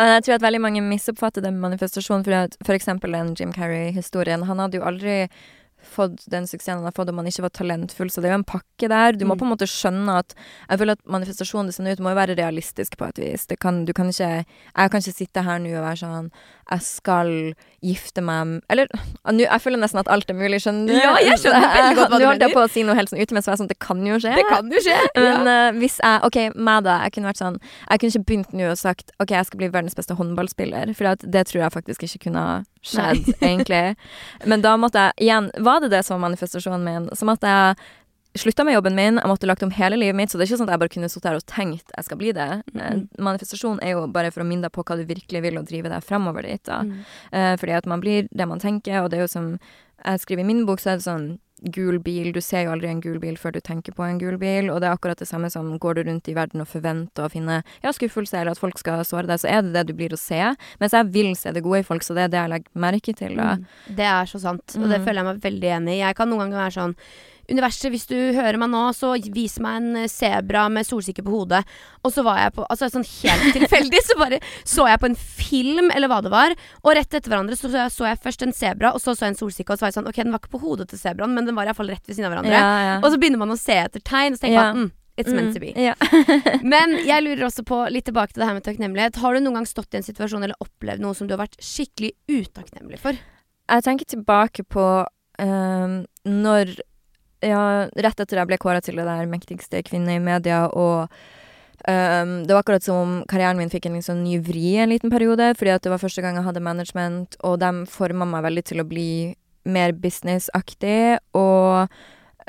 Jeg 0.00 0.24
tror 0.26 0.34
at 0.34 0.42
veldig 0.42 0.60
mange 0.62 0.82
misoppfatter 0.82 1.44
det 1.44 1.52
med 1.54 1.62
manifestasjon, 1.68 2.24
for 2.26 2.74
eksempel 2.74 3.14
den 3.14 3.34
Jim 3.38 3.52
Carrey-historien. 3.54 4.46
Han 4.48 4.62
hadde 4.62 4.80
jo 4.80 4.86
aldri 4.86 5.16
fått 5.82 6.24
den 6.30 6.46
suksessen 6.46 6.78
han 6.80 6.84
har 6.84 6.92
fått 6.96 7.08
og 7.08 7.14
man 7.14 7.26
ikke 7.26 7.42
var 7.42 7.50
talentfull, 7.56 8.10
så 8.10 8.20
det 8.20 8.30
er 8.30 8.34
jo 8.36 8.40
en 8.42 8.44
pakke 8.44 8.88
der. 8.88 9.12
Du 9.12 9.24
må 9.24 9.34
Mm. 9.34 9.38
på 9.40 9.44
en 9.46 9.52
måte 9.56 9.66
skjønne 9.70 10.18
at 10.18 10.34
Jeg 10.70 10.78
føler 10.78 10.92
at 10.92 11.04
manifestasjonen 11.06 11.66
det 11.66 11.74
sender 11.74 11.92
ut, 11.92 12.00
må 12.00 12.10
jo 12.10 12.16
være 12.20 12.36
realistisk 12.36 12.96
på 12.96 13.08
et 13.08 13.18
vis. 13.18 13.46
Det 13.46 13.58
kan, 13.60 13.84
du 13.84 13.92
kan 13.92 14.08
ikke 14.08 14.44
Jeg 14.76 14.90
kan 14.90 15.00
ikke 15.00 15.14
sitte 15.16 15.42
her 15.42 15.58
nå 15.58 15.68
og 15.78 15.84
være 15.84 15.96
sånn 16.02 16.30
Jeg 16.70 16.80
skal 16.82 17.54
gifte 17.82 18.20
meg 18.22 18.60
Eller 18.70 18.86
jeg 19.40 19.60
føler 19.60 19.78
nesten 19.80 20.00
at 20.00 20.08
alt 20.08 20.30
er 20.30 20.34
mulig, 20.34 20.60
skjønner 20.62 20.86
du? 20.86 20.94
Ja, 20.94 21.16
jeg 21.20 21.38
skjønner 21.38 21.66
veldig 21.78 21.96
godt 21.96 22.10
hva 22.10 22.18
du 22.18 22.24
Nå 22.24 22.28
holdt 22.30 22.40
jeg 22.42 22.48
mener. 22.50 22.54
på 22.54 22.64
å 22.64 22.70
si 22.70 22.82
noe 22.82 22.94
helt 22.94 23.10
sånn 23.10 23.20
ute, 23.22 23.32
men 23.34 23.42
så 23.42 23.50
var 23.50 23.56
jeg 23.56 23.62
sånn 23.64 23.72
Det 23.72 23.78
kan 23.80 24.04
jo 24.06 24.18
skje. 24.20 24.34
Det 24.36 24.46
kan 24.48 24.70
jo 24.70 24.80
skje. 24.84 24.98
Men 25.16 25.46
ja. 25.46 25.70
uh, 25.70 25.78
hvis 25.80 25.96
jeg 26.02 26.20
OK, 26.28 26.38
meg 26.56 26.84
da. 26.84 26.98
Jeg 27.04 27.12
kunne 27.16 27.30
vært 27.32 27.40
sånn 27.42 27.58
Jeg 27.90 27.98
kunne 28.00 28.10
ikke 28.14 28.26
begynt 28.30 28.52
nå 28.52 28.70
og 28.70 28.78
sagt 28.78 29.10
OK, 29.20 29.30
jeg 29.30 29.46
skal 29.46 29.58
bli 29.62 29.68
verdens 29.72 29.94
beste 29.98 30.14
håndballspiller, 30.18 30.94
for 30.94 31.16
det 31.24 31.46
tror 31.50 31.62
jeg 31.64 31.72
faktisk 31.72 32.02
ikke 32.06 32.18
kunne 32.28 32.44
skjedd, 32.82 33.26
egentlig. 33.44 33.96
Men 34.46 34.62
da 34.64 34.76
måtte 34.80 35.08
jeg 35.10 35.26
Igjen, 35.30 35.50
var 35.70 35.80
det 35.84 35.92
det 35.94 36.04
som 36.06 36.18
var 36.18 36.28
manifestasjonen 36.28 36.84
min? 36.86 37.08
Som 37.18 37.32
at 37.32 37.46
jeg 37.46 37.80
slutta 38.38 38.64
med 38.64 38.76
jobben 38.76 38.94
min, 38.94 39.18
jeg 39.18 39.26
måtte 39.26 39.48
lagt 39.50 39.64
om 39.66 39.72
hele 39.74 39.98
livet 39.98 40.14
mitt, 40.14 40.30
så 40.30 40.38
det 40.38 40.44
er 40.44 40.52
ikke 40.52 40.60
sånn 40.60 40.68
at 40.68 40.76
jeg 40.76 40.82
bare 40.84 40.94
kunne 40.94 41.10
sittet 41.10 41.28
her 41.30 41.38
og 41.40 41.46
tenkt 41.50 41.94
jeg 41.96 42.06
skal 42.06 42.20
bli 42.20 42.32
det. 42.36 42.48
Mhm. 42.72 43.02
Manifestasjon 43.18 43.82
er 43.82 43.96
jo 43.96 44.06
bare 44.06 44.30
for 44.30 44.44
å 44.44 44.46
minne 44.46 44.68
deg 44.68 44.74
på 44.76 44.84
hva 44.86 44.96
du 44.98 45.04
virkelig 45.08 45.42
vil, 45.42 45.58
og 45.58 45.66
drive 45.66 45.90
deg 45.90 46.06
fremover 46.06 46.46
dit, 46.46 46.62
da. 46.64 46.82
Mm. 46.86 47.04
Eh, 47.32 47.54
fordi 47.56 47.76
at 47.76 47.86
man 47.90 48.00
blir 48.00 48.28
det 48.30 48.48
man 48.48 48.62
tenker, 48.62 49.02
og 49.02 49.10
det 49.10 49.18
er 49.18 49.26
jo 49.26 49.34
som 49.34 49.58
jeg 50.04 50.20
skriver 50.22 50.44
i 50.44 50.46
min 50.46 50.64
bok, 50.66 50.80
så 50.80 50.92
er 50.92 51.00
det 51.00 51.08
sånn 51.08 51.26
gul 51.62 51.98
bil. 51.98 52.32
Du 52.32 52.40
ser 52.40 52.64
jo 52.64 52.72
aldri 52.72 52.88
en 52.88 53.00
gul 53.00 53.18
bil 53.22 53.36
før 53.36 53.52
du 53.52 53.60
tenker 53.60 53.92
på 53.96 54.02
en 54.06 54.18
gul 54.18 54.36
bil, 54.40 54.70
og 54.70 54.80
det 54.80 54.88
er 54.88 54.96
akkurat 54.96 55.18
det 55.18 55.28
samme 55.28 55.50
som 55.50 55.78
går 55.78 55.94
du 55.94 56.02
rundt 56.10 56.28
i 56.28 56.34
verden 56.34 56.60
og 56.64 56.68
forventer 56.68 57.26
å 57.26 57.30
finne 57.30 57.62
ja, 57.82 57.92
skuffelse, 57.92 58.36
eller 58.40 58.52
at 58.52 58.58
folk 58.62 58.78
skal 58.78 59.04
såre 59.04 59.26
deg, 59.28 59.40
så 59.42 59.48
er 59.48 59.62
det 59.62 59.72
det 59.74 59.86
du 59.88 59.94
blir 59.98 60.14
å 60.16 60.18
se. 60.20 60.40
Mens 60.80 60.92
jeg 60.96 61.10
vil 61.12 61.34
se 61.36 61.52
det 61.52 61.62
gode 61.62 61.80
i 61.80 61.86
folk, 61.86 62.02
så 62.06 62.14
det 62.16 62.24
er 62.28 62.28
det 62.34 62.40
jeg 62.42 62.50
legger 62.54 62.70
merke 62.86 63.16
til, 63.16 63.36
da. 63.36 63.56
Mm. 63.60 63.66
Det 63.96 64.06
er 64.10 64.24
så 64.32 64.40
sant, 64.40 64.76
og 64.76 64.88
det 64.88 65.00
Mm. 65.00 65.04
føler 65.04 65.20
jeg 65.22 65.24
meg 65.30 65.40
veldig 65.42 65.70
enig 65.76 65.92
i. 65.94 66.00
Jeg 66.00 66.16
kan 66.16 66.28
noen 66.30 66.46
ganger 66.46 66.64
være 66.64 66.76
sånn 66.78 66.96
Universet, 67.50 67.90
hvis 67.90 68.06
du 68.10 68.16
hører 68.36 68.58
meg 68.62 68.70
nå, 68.72 68.82
så 68.96 69.12
vis 69.34 69.56
meg 69.62 69.80
en 69.80 69.96
eh, 70.04 70.10
sebra 70.10 70.68
med 70.72 70.86
solsikke 70.86 71.24
på 71.26 71.32
hodet. 71.34 71.64
Og 72.06 72.14
så 72.14 72.22
var 72.26 72.38
jeg 72.44 72.54
på 72.56 72.66
Altså 72.70 72.88
sånn 72.92 73.06
helt 73.06 73.48
tilfeldig, 73.58 74.02
så 74.06 74.16
bare 74.20 74.38
så 74.62 74.86
jeg 74.90 75.02
på 75.02 75.10
en 75.10 75.18
film, 75.18 75.90
eller 75.94 76.10
hva 76.12 76.20
det 76.24 76.32
var. 76.32 76.54
Og 76.84 76.94
rett 76.96 77.10
etter 77.10 77.32
hverandre 77.32 77.58
så, 77.58 77.68
så, 77.68 77.82
jeg, 77.84 77.94
så 77.96 78.08
jeg 78.12 78.22
først 78.28 78.46
en 78.46 78.54
sebra, 78.56 78.94
og 78.94 79.02
så 79.02 79.16
så 79.16 79.26
jeg 79.26 79.34
en 79.34 79.40
solsikke. 79.42 79.72
Og 79.74 79.80
så 79.80 79.86
var 79.86 79.92
jeg 79.92 79.98
sånn 80.00 80.08
Ok, 80.10 80.22
den 80.22 80.32
var 80.34 80.42
ikke 80.44 80.54
på 80.56 80.62
hodet 80.62 80.88
til 80.92 81.02
sebraen, 81.02 81.34
men 81.36 81.48
den 81.50 81.58
var 81.58 81.68
iallfall 81.68 81.90
rett 81.92 82.06
ved 82.06 82.16
siden 82.16 82.30
av 82.30 82.36
hverandre. 82.36 82.56
Ja, 82.56 82.72
ja. 82.86 82.96
Og 83.02 83.10
så 83.12 83.20
begynner 83.20 83.42
man 83.42 83.52
å 83.54 83.58
se 83.60 83.76
etter 83.82 84.02
tegn, 84.06 84.34
og 84.34 84.40
så 84.40 84.46
tenker 84.46 84.58
Ja. 84.60 84.70
man 84.72 84.86
mm, 84.86 84.96
It's 85.20 85.34
meant 85.34 85.52
to 85.52 85.60
be. 85.60 85.74
Mm, 85.74 85.82
yeah. 85.82 86.60
Men 86.72 86.94
jeg 87.04 87.20
lurer 87.26 87.42
også 87.50 87.60
på, 87.66 87.82
litt 87.92 88.06
tilbake 88.08 88.32
til 88.32 88.40
det 88.40 88.46
her 88.48 88.54
med 88.56 88.64
takknemlighet. 88.64 89.18
Har 89.20 89.34
du 89.36 89.42
noen 89.42 89.58
gang 89.58 89.66
stått 89.68 89.92
i 89.92 89.98
en 89.98 90.06
situasjon 90.06 90.46
eller 90.46 90.56
opplevd 90.64 91.02
noe 91.04 91.12
som 91.18 91.28
du 91.28 91.34
har 91.34 91.42
vært 91.42 91.58
skikkelig 91.60 92.14
utakknemlig 92.30 93.02
for? 93.02 93.18
Jeg 93.68 93.84
tenker 93.84 94.08
tilbake 94.08 94.64
på 94.64 94.86
um, 95.42 95.98
når 96.24 96.72
ja, 97.44 97.88
Rett 97.96 98.22
etter 98.22 98.40
jeg 98.40 98.50
ble 98.50 98.58
kåra 98.60 98.82
til 98.84 99.00
det 99.00 99.06
der 99.08 99.30
mektigste 99.30 99.82
kvinne 99.86 100.16
i 100.16 100.22
media, 100.22 100.66
og 100.68 101.08
um, 101.86 102.34
det 102.44 102.52
var 102.52 102.62
akkurat 102.62 102.84
som 102.84 103.00
om 103.00 103.12
karrieren 103.30 103.60
min 103.60 103.72
fikk 103.72 103.88
en 103.88 103.98
liksom 103.98 104.22
ny 104.24 104.38
vri 104.44 104.76
en 104.82 104.92
liten 104.92 105.12
periode, 105.12 105.52
fordi 105.58 105.74
at 105.74 105.84
det 105.84 105.92
var 105.92 106.02
første 106.02 106.24
gang 106.24 106.38
jeg 106.38 106.48
hadde 106.48 106.64
management, 106.64 107.38
og 107.44 107.60
de 107.62 107.72
forma 107.90 108.28
meg 108.28 108.46
veldig 108.48 108.66
til 108.72 108.84
å 108.84 108.88
bli 108.88 109.10
mer 109.68 109.92
businessaktig, 109.92 111.20
og 111.36 111.92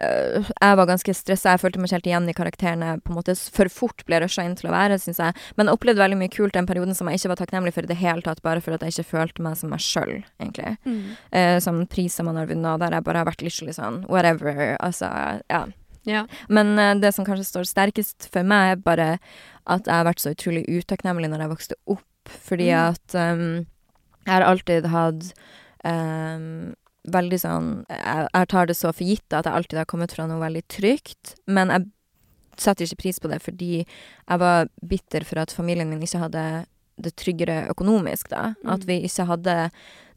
jeg 0.01 0.77
var 0.79 0.87
ganske 0.89 1.13
stressa. 1.13 1.53
Jeg 1.53 1.61
følte 1.61 1.79
meg 1.81 1.89
ikke 1.89 1.97
helt 1.99 2.07
igjen 2.09 2.29
i 2.31 2.33
karakterene. 2.37 2.91
på 3.03 3.11
en 3.11 3.17
måte 3.19 3.35
For 3.53 3.69
fort 3.69 4.03
ble 4.07 4.19
rusha 4.23 4.43
inn 4.47 4.55
til 4.57 4.69
å 4.69 4.73
være, 4.73 4.97
syns 4.99 5.19
jeg. 5.21 5.35
Men 5.57 5.67
jeg 5.69 5.77
opplevde 5.77 6.01
veldig 6.01 6.17
mye 6.17 6.31
kult 6.33 6.53
den 6.57 6.65
perioden 6.69 6.95
som 6.97 7.07
jeg 7.07 7.19
ikke 7.19 7.29
var 7.33 7.41
takknemlig 7.41 7.73
for 7.75 7.83
i 7.83 7.91
det 7.91 7.97
hele 8.01 8.21
tatt, 8.25 8.41
bare 8.41 8.61
for 8.61 8.73
at 8.73 8.81
jeg 8.81 8.95
ikke 8.95 9.09
følte 9.11 9.41
meg 9.45 9.57
som 9.59 9.69
meg 9.69 9.79
sjøl, 9.83 10.23
egentlig. 10.41 10.77
Eh, 11.31 11.59
som 11.59 11.85
priser 11.91 12.23
man 12.27 12.35
har 12.41 12.49
vunnet, 12.49 12.79
der 12.81 12.97
jeg 12.97 13.03
bare 13.03 13.17
har 13.23 13.29
vært 13.29 13.41
litt 13.45 13.75
sånn 13.77 14.05
whatever. 14.09 14.77
Altså, 14.79 15.09
ja. 15.49 15.65
Ja. 16.09 16.25
Men 16.49 16.77
eh, 16.79 16.95
det 16.97 17.13
som 17.13 17.25
kanskje 17.27 17.45
står 17.45 17.67
sterkest 17.69 18.29
for 18.33 18.43
meg, 18.43 18.71
er 18.71 18.81
bare 18.81 19.09
at 19.69 19.85
jeg 19.85 19.93
har 19.93 20.07
vært 20.07 20.19
så 20.23 20.31
utrolig 20.33 20.65
utakknemlig 20.65 21.29
når 21.29 21.43
jeg 21.45 21.51
vokste 21.55 21.75
opp, 21.85 22.07
fordi 22.47 22.71
Mm. 22.71 22.89
at 22.89 23.15
um, 23.15 23.65
jeg 24.25 24.33
har 24.33 24.41
alltid 24.45 24.85
hatt 24.89 25.33
um, 25.85 26.73
veldig 27.09 27.39
sånn 27.41 27.69
jeg, 27.89 28.27
jeg 28.27 28.49
tar 28.51 28.67
det 28.69 28.77
så 28.77 28.91
for 28.93 29.07
gitt 29.07 29.33
at 29.33 29.47
jeg 29.49 29.57
alltid 29.57 29.79
har 29.81 29.89
kommet 29.89 30.13
fra 30.13 30.27
noe 30.29 30.41
veldig 30.43 30.61
trygt, 30.69 31.35
men 31.49 31.73
jeg 31.73 31.87
setter 32.61 32.85
ikke 32.85 33.03
pris 33.05 33.21
på 33.21 33.31
det 33.31 33.39
fordi 33.41 33.71
jeg 33.81 34.41
var 34.43 34.69
bitter 34.85 35.25
for 35.25 35.41
at 35.41 35.53
familien 35.55 35.89
min 35.89 36.03
ikke 36.05 36.21
hadde 36.21 36.45
det 37.01 37.15
tryggere 37.17 37.65
økonomisk, 37.71 38.29
da. 38.29 38.51
Mm. 38.61 38.71
At 38.75 38.85
vi 38.85 38.97
ikke 39.07 39.25
hadde 39.29 39.55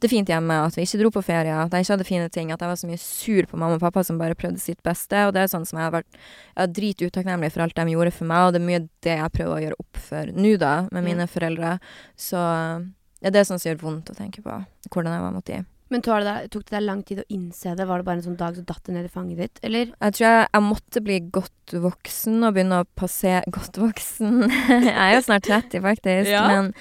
det 0.03 0.11
fint 0.11 0.29
hjemme, 0.29 0.57
at 0.66 0.77
vi 0.77 0.85
ikke 0.85 1.01
dro 1.01 1.11
på 1.14 1.23
ferie, 1.25 1.55
at 1.55 1.73
jeg 1.73 1.87
ikke 1.87 1.94
hadde 1.94 2.07
fine 2.09 2.29
ting, 2.33 2.51
at 2.53 2.61
jeg 2.61 2.68
var 2.68 2.81
så 2.81 2.88
mye 2.90 3.01
sur 3.01 3.49
på 3.49 3.57
mamma 3.61 3.79
og 3.79 3.85
pappa 3.85 4.03
som 4.05 4.18
bare 4.20 4.37
prøvde 4.37 4.61
sitt 4.61 4.83
beste, 4.85 5.23
og 5.25 5.33
det 5.37 5.44
er 5.44 5.53
sånn 5.53 5.64
som 5.68 5.81
jeg 5.81 5.87
har 5.87 5.94
vært 5.94 6.11
jeg 6.18 6.66
er 6.66 6.75
drituktakknemlig 6.79 7.53
for 7.55 7.64
alt 7.64 7.79
de 7.79 7.94
gjorde 7.94 8.12
for 8.18 8.29
meg, 8.29 8.49
og 8.49 8.53
det 8.53 8.61
er 8.61 8.66
mye 8.68 8.83
det 9.07 9.16
jeg 9.20 9.35
prøver 9.38 9.55
å 9.55 9.62
gjøre 9.64 9.81
opp 9.87 10.03
for 10.09 10.35
nå, 10.35 10.57
da, 10.61 10.75
med 10.92 11.09
mine 11.09 11.29
foreldre. 11.31 11.77
Så 12.20 12.40
ja, 12.40 13.31
det 13.31 13.40
er 13.40 13.49
sånn 13.49 13.62
som 13.62 13.70
gjør 13.70 13.81
vondt 13.87 14.12
å 14.12 14.18
tenke 14.18 14.44
på, 14.44 14.59
hvordan 14.90 15.16
jeg 15.16 15.25
var 15.25 15.38
mot 15.38 15.49
de. 15.49 15.62
Men 15.94 16.02
tok 16.02 16.24
det, 16.24 16.26
deg, 16.26 16.50
tok 16.50 16.66
det 16.66 16.74
deg 16.74 16.85
lang 16.88 17.02
tid 17.07 17.22
å 17.22 17.28
innse 17.30 17.76
det? 17.78 17.87
Var 17.87 18.00
det 18.00 18.09
bare 18.09 18.18
en 18.18 18.26
sånn 18.26 18.38
dag 18.40 18.59
som 18.59 18.66
datt 18.66 18.83
det 18.88 18.96
ned 18.96 19.07
i 19.07 19.14
fanget 19.14 19.42
ditt, 19.44 19.61
eller? 19.62 19.92
Jeg 19.94 20.18
tror 20.18 20.26
jeg, 20.26 20.46
jeg 20.48 20.66
måtte 20.66 21.02
bli 21.07 21.18
godt 21.38 21.74
voksen 21.87 22.38
og 22.42 22.57
begynne 22.57 22.83
å 22.83 22.87
passere 22.98 23.46
Godt 23.54 23.78
voksen? 23.78 24.46
jeg 24.50 24.94
er 24.94 25.12
jo 25.14 25.26
snart 25.28 25.46
30, 25.46 25.85
faktisk. 25.85 26.33
Ja. 26.35 26.46
Men 26.50 26.72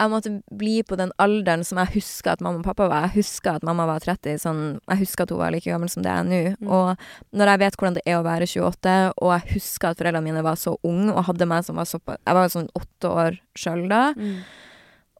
jeg 0.00 0.12
måtte 0.12 0.32
bli 0.60 0.74
på 0.86 0.96
den 1.00 1.10
alderen 1.20 1.64
som 1.66 1.80
jeg 1.80 1.92
husker 1.96 2.34
at 2.34 2.44
mamma 2.44 2.60
og 2.60 2.68
pappa 2.68 2.86
var. 2.88 3.08
Jeg 3.08 3.24
husker 3.24 3.56
at 3.58 3.66
mamma 3.66 3.84
var 3.88 4.04
30. 4.04 4.38
Sånn, 4.44 4.62
jeg 4.92 5.02
husker 5.02 5.24
at 5.24 5.34
hun 5.34 5.40
var 5.40 5.52
like 5.56 5.68
gammel 5.68 5.90
som 5.92 6.04
det 6.04 6.12
jeg 6.12 6.24
er 6.24 6.28
nå. 6.28 6.40
Mm. 6.60 6.70
Og 6.72 7.36
når 7.36 7.52
jeg 7.52 7.62
vet 7.64 7.80
hvordan 7.80 7.98
det 7.98 8.04
er 8.06 8.20
å 8.20 8.24
være 8.28 8.48
28, 8.48 8.96
og 9.16 9.34
jeg 9.38 9.56
husker 9.56 9.90
at 9.90 10.00
foreldrene 10.00 10.24
mine 10.28 10.44
var 10.46 10.60
så 10.60 10.76
unge 10.86 11.12
og 11.12 11.26
hadde 11.28 11.48
meg 11.48 11.64
som 11.66 11.80
var 11.80 11.88
såpass 11.88 12.20
Jeg 12.20 12.38
var 12.38 12.52
sånn 12.52 12.72
åtte 12.76 13.12
år 13.24 13.40
sjøl 13.56 13.86
da. 13.92 14.10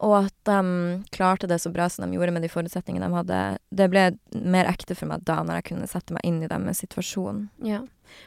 Og 0.00 0.14
at 0.22 0.34
de 0.48 1.04
klarte 1.12 1.48
det 1.50 1.60
så 1.60 1.72
bra 1.72 1.88
som 1.92 2.06
de 2.06 2.16
gjorde 2.16 2.32
med 2.32 2.44
de 2.44 2.48
forutsetningene 2.48 3.08
de 3.08 3.18
hadde. 3.18 3.40
Det 3.68 3.88
ble 3.92 4.04
mer 4.32 4.70
ekte 4.70 4.96
for 4.96 5.10
meg 5.10 5.26
da, 5.28 5.42
når 5.44 5.60
jeg 5.60 5.66
kunne 5.72 5.88
sette 5.90 6.16
meg 6.16 6.24
inn 6.24 6.40
i 6.40 6.48
deres 6.48 6.80
situasjon. 6.80 7.48
Ja. 7.66 7.82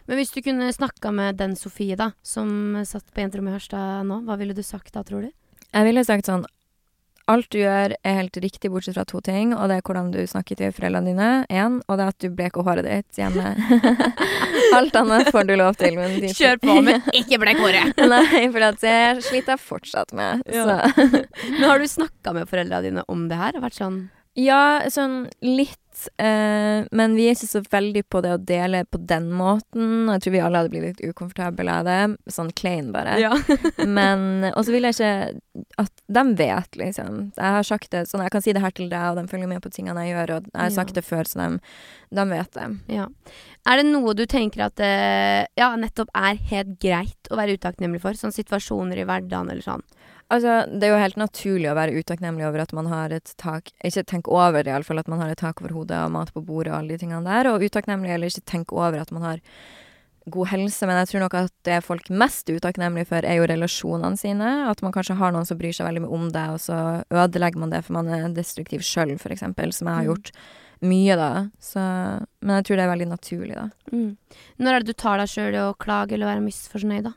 Men 0.07 0.19
hvis 0.19 0.31
du 0.35 0.43
kunne 0.45 0.69
snakka 0.71 1.11
med 1.11 1.41
den 1.41 1.57
Sofie, 1.59 1.97
da, 1.99 2.11
som 2.21 2.77
satt 2.87 3.09
på 3.11 3.23
jenterommet 3.23 3.55
i 3.55 3.57
Harstad 3.57 4.05
nå, 4.07 4.21
hva 4.27 4.37
ville 4.39 4.55
du 4.55 4.61
sagt 4.63 4.93
da, 4.95 5.03
tror 5.07 5.25
du? 5.25 5.33
Jeg 5.73 5.87
ville 5.89 6.05
sagt 6.05 6.29
sånn 6.29 6.45
Alt 7.31 7.47
du 7.55 7.59
gjør 7.61 7.93
er 8.03 8.15
helt 8.17 8.35
riktig, 8.43 8.67
bortsett 8.73 8.97
fra 8.97 9.05
to 9.07 9.21
ting, 9.23 9.53
og 9.55 9.69
det 9.71 9.77
er 9.79 9.85
hvordan 9.87 10.09
du 10.11 10.17
snakker 10.27 10.57
til 10.59 10.73
foreldrene 10.75 11.13
dine, 11.13 11.27
én, 11.47 11.77
og 11.87 11.95
det 11.99 12.03
er 12.03 12.11
at 12.11 12.19
du 12.19 12.27
bleker 12.35 12.65
håret 12.67 12.83
ditt 12.83 13.19
hjemme. 13.21 13.53
Alt 14.77 14.97
annet 14.99 15.29
får 15.31 15.47
du 15.47 15.53
lov 15.59 15.77
til. 15.79 15.95
Men 15.95 16.17
de- 16.19 16.33
Kjør 16.39 16.59
på, 16.63 16.75
men 16.83 16.99
ikke 17.21 17.39
blek 17.39 17.61
håret! 17.63 17.95
Nei, 18.11 18.41
for 18.51 18.65
det 18.65 18.95
sliter 19.23 19.53
jeg 19.55 19.61
fortsatt 19.63 20.11
med. 20.17 20.43
Ja. 20.51 20.81
Så. 20.89 21.23
Men 21.53 21.63
har 21.69 21.79
du 21.79 21.87
snakka 21.87 22.35
med 22.35 22.49
foreldrene 22.51 22.83
dine 22.89 23.05
om 23.07 23.27
det 23.31 23.39
her? 23.39 23.59
Vært 23.63 23.79
sånn 23.79 24.01
Ja, 24.39 24.81
sånn 24.91 25.27
litt. 25.45 25.79
Eh, 26.17 26.85
men 26.91 27.13
vi 27.17 27.27
er 27.29 27.35
ikke 27.35 27.47
så 27.49 27.61
veldig 27.71 28.03
på 28.11 28.21
det 28.25 28.31
å 28.35 28.39
dele 28.41 28.83
på 28.89 28.99
den 29.07 29.27
måten. 29.35 30.09
Jeg 30.11 30.23
tror 30.25 30.33
vi 30.35 30.41
alle 30.43 30.61
hadde 30.61 30.71
blitt 30.73 30.85
litt 30.89 31.03
ukomfortable 31.13 31.69
av 31.71 31.85
det. 31.87 31.97
Sånn 32.33 32.51
klein, 32.57 32.91
bare. 32.95 33.15
Ja. 33.21 33.31
Men 33.87 34.49
Og 34.53 34.63
så 34.65 34.73
vil 34.73 34.87
jeg 34.89 34.97
ikke 34.97 35.63
at 35.83 35.91
de 36.17 36.23
vet, 36.39 36.77
liksom. 36.79 37.19
Jeg 37.37 37.55
har 37.57 37.67
sagt 37.67 37.91
det 37.93 38.05
sånn, 38.09 38.23
jeg 38.25 38.33
kan 38.33 38.43
si 38.45 38.53
det 38.57 38.63
her 38.63 38.73
til 38.75 38.89
deg, 38.91 39.05
og 39.13 39.19
de 39.21 39.27
følger 39.31 39.49
med 39.51 39.61
på 39.63 39.71
tingene 39.73 40.03
jeg 40.07 40.15
gjør, 40.15 40.35
og 40.39 40.47
jeg 40.51 40.59
har 40.63 40.69
Ja. 40.71 40.75
sagt 40.75 40.93
det 40.97 41.05
før, 41.05 41.29
så 41.29 41.39
de, 41.43 41.59
de 42.19 42.25
vet 42.33 42.51
det. 42.57 42.67
ja. 42.97 43.07
Er 43.63 43.79
det 43.79 43.85
noe 43.87 44.11
du 44.17 44.25
tenker 44.27 44.65
at 44.65 44.75
det 44.75 45.47
ja, 45.55 45.69
nettopp 45.79 46.09
er 46.17 46.35
helt 46.49 46.73
greit 46.83 47.29
å 47.31 47.37
være 47.39 47.55
utakknemlig 47.55 48.01
for? 48.03 48.17
Sånn 48.19 48.33
situasjoner 48.35 48.99
i 48.99 49.05
hverdagen 49.07 49.49
eller 49.53 49.63
sånn? 49.63 49.85
Altså, 50.31 50.63
det 50.71 50.87
er 50.87 50.93
jo 50.93 51.01
helt 51.01 51.17
naturlig 51.19 51.69
å 51.69 51.75
være 51.77 51.93
utakknemlig 51.99 52.45
over 52.47 52.63
at 52.63 52.73
man 52.73 52.87
har 52.89 53.11
et 53.13 53.33
tak 53.37 53.69
Ikke 53.85 54.03
tenk 54.07 54.27
over, 54.31 54.63
iallfall, 54.63 54.99
at 54.99 55.07
man 55.11 55.19
har 55.19 55.29
et 55.29 55.37
tak 55.37 55.61
over 55.61 55.73
hodet 55.75 55.99
og 55.99 56.11
mat 56.15 56.33
på 56.33 56.41
bordet 56.45 56.71
og 56.73 56.79
alle 56.79 56.95
de 56.95 56.97
tingene 57.03 57.23
der, 57.27 57.51
og 57.51 57.61
utakknemlig 57.61 58.09
eller 58.15 58.31
ikke 58.31 58.45
tenk 58.49 58.73
over 58.73 59.01
at 59.01 59.11
man 59.11 59.21
har 59.27 59.41
god 60.31 60.47
helse, 60.53 60.87
men 60.87 60.95
jeg 61.01 61.09
tror 61.11 61.19
nok 61.25 61.33
at 61.35 61.51
det 61.67 61.83
folk 61.83 62.09
mest 62.09 62.47
er 62.49 62.55
utakknemlige 62.55 63.09
for, 63.09 63.25
er 63.27 63.35
jo 63.41 63.47
relasjonene 63.51 64.15
sine. 64.17 64.69
At 64.71 64.79
man 64.81 64.93
kanskje 64.95 65.17
har 65.19 65.33
noen 65.35 65.45
som 65.45 65.57
bryr 65.59 65.75
seg 65.75 65.83
veldig 65.89 66.05
mye 66.05 66.15
om 66.15 66.29
deg, 66.31 66.53
og 66.55 66.61
så 66.63 66.77
ødelegger 67.11 67.59
man 67.59 67.73
det 67.75 67.81
for 67.83 67.97
man 67.97 68.07
er 68.07 68.29
destruktiv 68.31 68.85
sjøl, 68.87 69.11
eksempel, 69.19 69.73
som 69.75 69.87
jeg 69.91 69.95
har 69.95 70.03
Mm. 70.03 70.09
gjort 70.13 70.31
mye 70.83 71.15
da. 71.19 71.49
Så, 71.59 71.79
men 72.41 72.55
jeg 72.55 72.65
tror 72.65 72.79
det 72.79 72.85
er 72.85 72.93
veldig 72.95 73.09
naturlig, 73.11 73.55
da. 73.55 73.69
Mm. 73.91 74.17
Når 74.59 74.73
er 74.73 74.79
det 74.79 74.87
du 74.87 74.93
tar 74.93 75.17
deg 75.19 75.27
sjøl 75.27 75.53
i 75.53 75.59
å 75.59 75.75
klage 75.77 76.13
eller 76.13 76.31
være 76.31 76.47
misfornøyd, 76.47 77.03
da? 77.03 77.13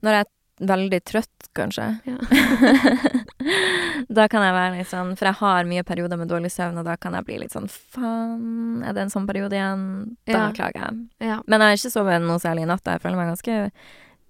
Når 0.00 0.16
jeg 0.16 0.26
veldig 0.60 1.00
trøtt, 1.08 1.48
kanskje. 1.56 1.86
Ja. 2.06 2.16
da 4.18 4.26
kan 4.30 4.44
jeg 4.44 4.54
være 4.54 4.76
litt 4.78 4.90
sånn 4.90 5.14
For 5.18 5.30
jeg 5.30 5.38
har 5.40 5.68
mye 5.70 5.84
perioder 5.86 6.20
med 6.20 6.30
dårlig 6.30 6.50
søvn, 6.54 6.78
og 6.82 6.86
da 6.88 6.96
kan 7.00 7.16
jeg 7.18 7.26
bli 7.26 7.38
litt 7.42 7.54
sånn 7.54 7.66
Faen, 7.70 8.84
er 8.86 8.94
det 8.96 9.06
en 9.06 9.12
sånn 9.14 9.26
periode 9.28 9.56
igjen? 9.56 9.82
Da 10.28 10.36
Ja. 10.36 10.44
klager 10.56 10.84
jeg. 10.86 11.00
Ja. 11.30 11.40
Men 11.46 11.60
jeg 11.64 11.66
har 11.74 11.80
ikke 11.80 11.94
sovet 11.96 12.22
noe 12.22 12.38
særlig 12.42 12.62
i 12.66 12.70
natt. 12.70 12.86
Jeg 12.86 13.02
føler 13.02 13.16
meg 13.20 13.32
ganske 13.32 13.58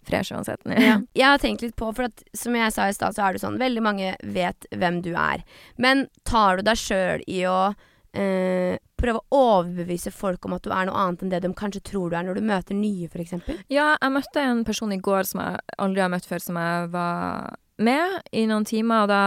fresh 0.08 0.32
uansett 0.32 0.64
nå. 0.64 0.78
Ja. 0.80 0.96
Jeg 1.20 1.26
har 1.28 1.38
tenkt 1.42 1.62
litt 1.62 1.76
på, 1.76 1.90
for 1.94 2.08
at, 2.08 2.22
som 2.34 2.54
jeg 2.56 2.72
sa 2.72 2.86
i 2.88 2.94
stad, 2.96 3.14
så 3.14 3.26
er 3.26 3.36
det 3.36 3.42
sånn 3.42 3.58
Veldig 3.60 3.82
mange 3.84 4.14
vet 4.24 4.66
hvem 4.72 5.02
du 5.04 5.12
er. 5.12 5.44
Men 5.76 6.06
tar 6.24 6.56
du 6.56 6.62
deg 6.66 6.80
sjøl 6.80 7.20
i 7.28 7.42
å 7.46 7.74
eh, 8.16 8.76
prøve 9.00 9.22
å 9.22 9.40
overbevise 9.60 10.12
folk 10.14 10.44
om 10.46 10.56
at 10.56 10.64
du 10.66 10.70
er 10.74 10.88
noe 10.88 11.02
annet 11.02 11.24
enn 11.24 11.32
det 11.32 11.42
de 11.44 11.52
kanskje 11.56 11.82
tror 11.92 12.10
du 12.10 12.18
er, 12.18 12.26
når 12.26 12.40
du 12.40 12.46
møter 12.50 12.78
nye, 12.78 13.08
f.eks.? 13.08 13.36
Ja, 13.72 13.94
jeg 13.96 14.14
møtte 14.14 14.44
en 14.44 14.64
person 14.68 14.92
i 14.94 15.00
går 15.00 15.28
som 15.30 15.42
jeg 15.44 15.60
aldri 15.78 16.04
har 16.04 16.12
møtt 16.12 16.28
før, 16.28 16.42
som 16.44 16.58
jeg 16.60 16.88
var 16.94 17.54
med 17.80 18.32
i 18.36 18.46
noen 18.50 18.66
timer, 18.68 19.06
og 19.06 19.12
da 19.12 19.22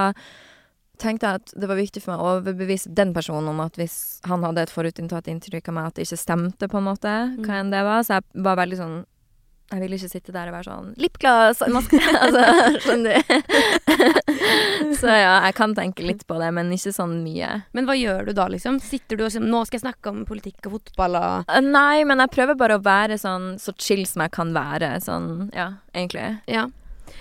tenkte 1.02 1.26
jeg 1.30 1.42
at 1.42 1.54
det 1.58 1.70
var 1.70 1.80
viktig 1.80 2.04
for 2.04 2.14
meg 2.14 2.22
å 2.22 2.36
overbevise 2.38 2.92
den 2.96 3.16
personen 3.16 3.50
om 3.50 3.64
at 3.64 3.80
hvis 3.80 3.98
han 4.30 4.46
hadde 4.46 4.68
et 4.68 4.74
forutinntatt 4.74 5.28
inntrykk 5.32 5.72
av 5.72 5.78
meg, 5.78 5.90
at 5.90 5.98
det 5.98 6.06
ikke 6.08 6.22
stemte, 6.22 6.70
på 6.70 6.80
en 6.80 6.88
måte, 6.92 7.16
hva 7.44 7.58
enn 7.60 7.74
det 7.74 7.82
var. 7.88 8.06
Så 8.06 8.20
jeg 8.20 8.46
var 8.46 8.62
veldig 8.62 8.80
sånn 8.80 9.02
jeg 9.74 9.82
ville 9.82 9.98
ikke 9.98 10.12
sitte 10.12 10.34
der 10.36 10.52
og 10.52 10.54
være 10.54 10.68
sånn 10.68 10.90
Lipgloss! 11.02 11.64
Altså, 12.24 12.44
skjønner 12.84 13.16
du? 13.16 13.40
så 15.00 15.08
ja, 15.08 15.34
jeg 15.48 15.56
kan 15.58 15.74
tenke 15.78 16.06
litt 16.06 16.26
på 16.28 16.38
det, 16.42 16.50
men 16.56 16.72
ikke 16.76 16.94
sånn 16.96 17.18
mye. 17.24 17.50
Men 17.76 17.88
hva 17.90 17.96
gjør 17.98 18.30
du 18.30 18.34
da, 18.38 18.48
liksom? 18.52 18.80
Sitter 18.84 19.20
du 19.20 19.26
og 19.26 19.34
sier 19.34 19.44
'nå 19.44 19.64
skal 19.68 19.80
jeg 19.80 19.86
snakke 19.88 20.12
om 20.14 20.24
politikk 20.30 20.68
og 20.70 20.78
fotball' 20.80 21.20
og 21.20 21.50
Eh, 21.50 21.62
Nei, 21.62 22.04
men 22.04 22.20
jeg 22.24 22.34
prøver 22.36 22.58
bare 22.60 22.78
å 22.80 22.84
være 22.84 23.18
sånn 23.20 23.58
så 23.60 23.74
chill 23.78 24.06
som 24.06 24.22
jeg 24.26 24.32
kan 24.32 24.54
være. 24.54 24.96
Sånn, 25.04 25.52
ja, 25.54 25.74
egentlig. 25.94 26.40
Ja. 26.48 26.68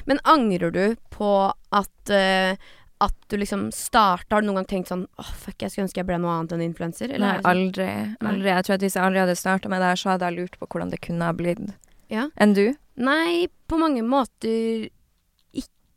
Men 0.06 0.18
angrer 0.24 0.72
du 0.72 0.96
på 1.10 1.52
at 1.72 2.10
uh, 2.10 2.56
at 3.02 3.14
du 3.28 3.36
liksom 3.36 3.72
starta 3.74 4.36
Har 4.36 4.42
du 4.42 4.46
noen 4.46 4.60
gang 4.62 4.68
tenkt 4.70 4.88
sånn 4.92 5.08
Åh, 5.18 5.30
fuck, 5.34 5.56
jeg 5.58 5.72
skulle 5.72 5.88
ønske 5.88 5.98
jeg 5.98 6.06
ble 6.06 6.18
noe 6.22 6.36
annet 6.38 6.52
enn 6.54 6.62
influenser? 6.62 7.10
Nei, 7.18 7.32
sånn- 7.40 7.48
aldri. 7.50 7.88
aldri. 8.22 8.48
Jeg 8.52 8.64
tror 8.64 8.74
at 8.74 8.84
Hvis 8.86 8.94
jeg 8.94 9.04
aldri 9.04 9.22
hadde 9.24 9.36
starta 9.36 9.68
med 9.68 9.82
det 9.82 9.88
her, 9.90 9.96
så 9.96 10.10
hadde 10.14 10.28
jeg 10.30 10.38
lurt 10.38 10.58
på 10.60 10.68
hvordan 10.70 10.90
det 10.90 11.00
kunne 11.02 11.26
ha 11.26 11.32
blitt. 11.32 11.74
Ja. 12.12 12.28
Enn 12.38 12.54
du? 12.54 12.74
Nei, 12.96 13.48
på 13.68 13.78
mange 13.80 14.04
måter 14.06 14.88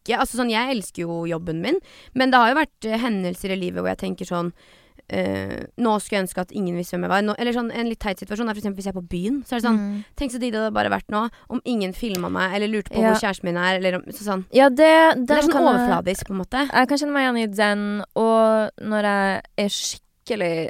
ikke. 0.05 0.19
Altså 0.21 0.37
sånn, 0.39 0.53
jeg 0.53 0.71
elsker 0.77 1.01
jo 1.07 1.25
jobben 1.25 1.61
min, 1.65 1.81
men 2.13 2.31
det 2.31 2.39
har 2.39 2.53
jo 2.53 2.61
vært 2.61 2.85
eh, 2.85 2.97
hendelser 3.01 3.51
i 3.51 3.59
livet 3.59 3.81
hvor 3.83 3.89
jeg 3.91 3.97
tenker 4.05 4.25
sånn 4.29 4.53
eh, 5.09 5.65
Nå 5.77 5.99
skulle 6.01 6.17
jeg 6.17 6.23
ønske 6.25 6.41
at 6.41 6.51
ingen 6.55 6.77
visste 6.79 6.95
hvem 6.95 7.03
jeg 7.05 7.11
var. 7.11 7.21
Nå, 7.25 7.35
eller 7.37 7.53
sånn 7.53 7.67
En 7.75 7.89
litt 7.89 7.99
teit 8.01 8.17
situasjon 8.23 8.49
er 8.49 8.57
eksempel 8.57 8.79
hvis 8.79 8.87
jeg 8.89 8.95
er 8.95 9.01
på 9.01 9.09
byen. 9.11 9.41
Så 9.45 9.55
er 9.55 9.59
det 9.61 9.67
sånn 9.67 9.77
Mm. 9.85 9.99
Tenk 10.17 10.31
så 10.31 10.39
digg 10.39 10.53
det 10.53 10.61
hadde 10.61 10.73
bare 10.73 10.89
vært 10.89 11.09
nå 11.13 11.25
om 11.49 11.61
ingen 11.65 11.93
filma 11.93 12.29
meg 12.31 12.55
eller 12.55 12.67
lurte 12.71 12.89
på 12.93 13.01
Ja. 13.01 13.11
hvor 13.13 13.21
kjæresten 13.21 13.43
min 13.49 13.57
er. 13.57 13.75
Eller 13.77 13.95
om, 13.99 14.01
så 14.09 14.23
sånn. 14.25 14.45
Ja, 14.53 14.69
det, 14.69 14.89
den 15.15 15.25
Det 15.25 15.37
er 15.37 15.41
sånn 15.43 15.51
kan 15.51 15.65
jeg- 15.65 15.75
overfladisk, 15.75 16.25
på 16.27 16.33
en 16.33 16.41
måte. 16.41 16.63
Jeg 16.71 16.87
kan 16.87 16.97
kjenne 16.97 17.13
meg 17.13 17.23
igjen 17.25 17.43
i 17.43 17.55
den, 17.55 18.03
og 18.15 18.71
når 18.81 19.01
jeg 19.03 19.43
er 19.57 19.69
skikkelig 19.69 20.01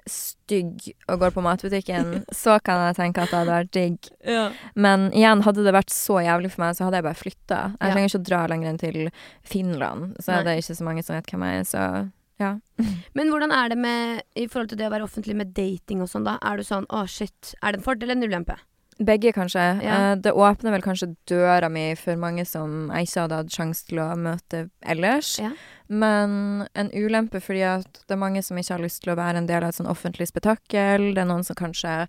stygg 0.09 0.89
og 1.07 1.19
går 1.21 1.31
på 1.35 1.43
matbutikken, 1.45 2.25
så 2.35 2.57
kan 2.63 2.81
jeg 2.89 2.97
tenke 2.99 3.23
at 3.23 3.31
det 3.31 3.39
hadde 3.39 3.55
vært 3.55 3.71
digg. 3.75 4.09
Men 4.85 5.07
igjen, 5.15 5.43
hadde 5.45 5.63
det 5.65 5.73
vært 5.75 5.93
så 5.95 6.19
jævlig 6.25 6.51
for 6.53 6.65
meg, 6.65 6.75
så 6.77 6.87
hadde 6.87 6.99
jeg 7.01 7.07
bare 7.07 7.21
flytta. 7.21 7.61
Jeg 7.79 7.87
Ja. 7.89 7.93
trenger 7.95 8.11
ikke 8.11 8.21
å 8.23 8.27
dra 8.29 8.41
lenger 8.51 8.69
enn 8.73 8.81
til 8.81 8.99
Finland, 9.43 10.15
så 10.19 10.39
er 10.39 10.43
det 10.43 10.57
ikke 10.61 10.75
så 10.79 10.83
mange 10.87 11.03
som 11.07 11.15
vet 11.15 11.31
hvem 11.31 11.47
jeg 11.47 11.59
er, 11.59 11.67
så 11.71 12.11
ja. 12.41 12.51
Men 13.15 13.29
hvordan 13.31 13.51
er 13.55 13.69
det 13.71 13.77
med 13.79 14.21
i 14.35 14.47
forhold 14.51 14.69
til 14.73 14.77
det 14.81 14.87
å 14.89 14.93
være 14.93 15.07
offentlig 15.07 15.35
med 15.39 15.53
dating 15.55 16.01
og 16.03 16.09
sånn, 16.11 16.25
da? 16.27 16.37
Er 16.43 16.57
du 16.59 16.63
sånn 16.67 16.85
å 16.91 17.05
shit, 17.07 17.53
er 17.63 17.71
det 17.71 17.79
en 17.79 17.85
fordel 17.87 18.09
eller 18.11 18.19
en 18.19 18.29
ulempe? 18.31 18.57
Begge, 18.97 19.34
kanskje. 19.36 19.63
Ja. 19.84 20.12
Eh, 20.12 20.15
det 20.23 20.31
åpner 20.31 20.71
vel 20.71 20.84
kanskje 20.84 21.15
døra 21.27 21.67
mi 21.69 21.89
for 21.99 22.15
mange 22.15 22.45
som 22.47 22.88
jeg 22.95 23.10
ikke 23.10 23.25
hadde 23.25 23.39
hatt 23.41 23.58
sjanse 23.58 23.89
til 23.89 23.99
å 23.99 24.08
møte 24.15 24.69
ellers. 24.88 25.34
Ja. 25.41 25.51
Men 25.91 26.65
en 26.73 26.91
ulempe 26.95 27.41
fordi 27.43 27.65
at 27.67 27.99
det 28.05 28.15
er 28.15 28.21
mange 28.21 28.43
som 28.43 28.58
ikke 28.58 28.77
har 28.77 28.86
lyst 28.86 29.03
til 29.03 29.12
å 29.13 29.19
være 29.19 29.41
en 29.41 29.49
del 29.49 29.65
av 29.65 29.73
et 29.73 29.79
sånn 29.79 29.91
offentlig 29.91 30.29
spetakkel. 30.31 31.12
Det 31.12 31.25
er 31.25 31.27
noen 31.27 31.43
som 31.43 31.60
kanskje 31.60 32.05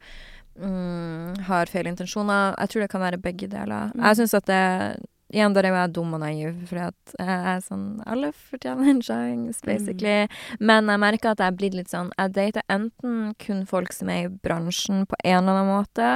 mm, 0.63 1.43
har 1.51 1.73
feil 1.73 1.91
intensjoner. 1.91 2.55
Jeg 2.55 2.73
tror 2.73 2.87
det 2.87 2.93
kan 2.95 3.05
være 3.05 3.23
begge 3.25 3.51
deler. 3.51 3.91
Mm. 3.93 4.07
Jeg 4.07 4.23
syns 4.23 4.39
at 4.39 4.49
det 4.53 4.65
Igjen, 5.35 5.57
der 5.57 5.67
er 5.67 5.73
jo 5.73 5.79
jeg 5.81 5.91
dum 5.97 6.13
og 6.15 6.21
naiv, 6.23 6.59
fordi 6.69 6.83
at 6.85 7.15
jeg 7.19 7.39
er 7.51 7.63
sånn 7.65 7.87
Alle 8.07 8.29
fortjener 8.31 8.93
en 8.93 9.01
sjanse, 9.03 9.65
basically. 9.67 10.29
Men 10.63 10.87
jeg 10.87 11.03
merker 11.03 11.33
at 11.33 11.43
jeg 11.43 11.51
er 11.51 11.57
blitt 11.59 11.75
litt 11.75 11.91
sånn 11.91 12.13
Jeg 12.15 12.35
dater 12.37 12.67
enten 12.71 13.33
kun 13.43 13.65
folk 13.67 13.91
som 13.97 14.13
er 14.15 14.29
i 14.29 14.31
bransjen 14.31 15.03
på 15.11 15.19
en 15.25 15.41
eller 15.41 15.59
annen 15.59 15.73
måte, 15.73 16.13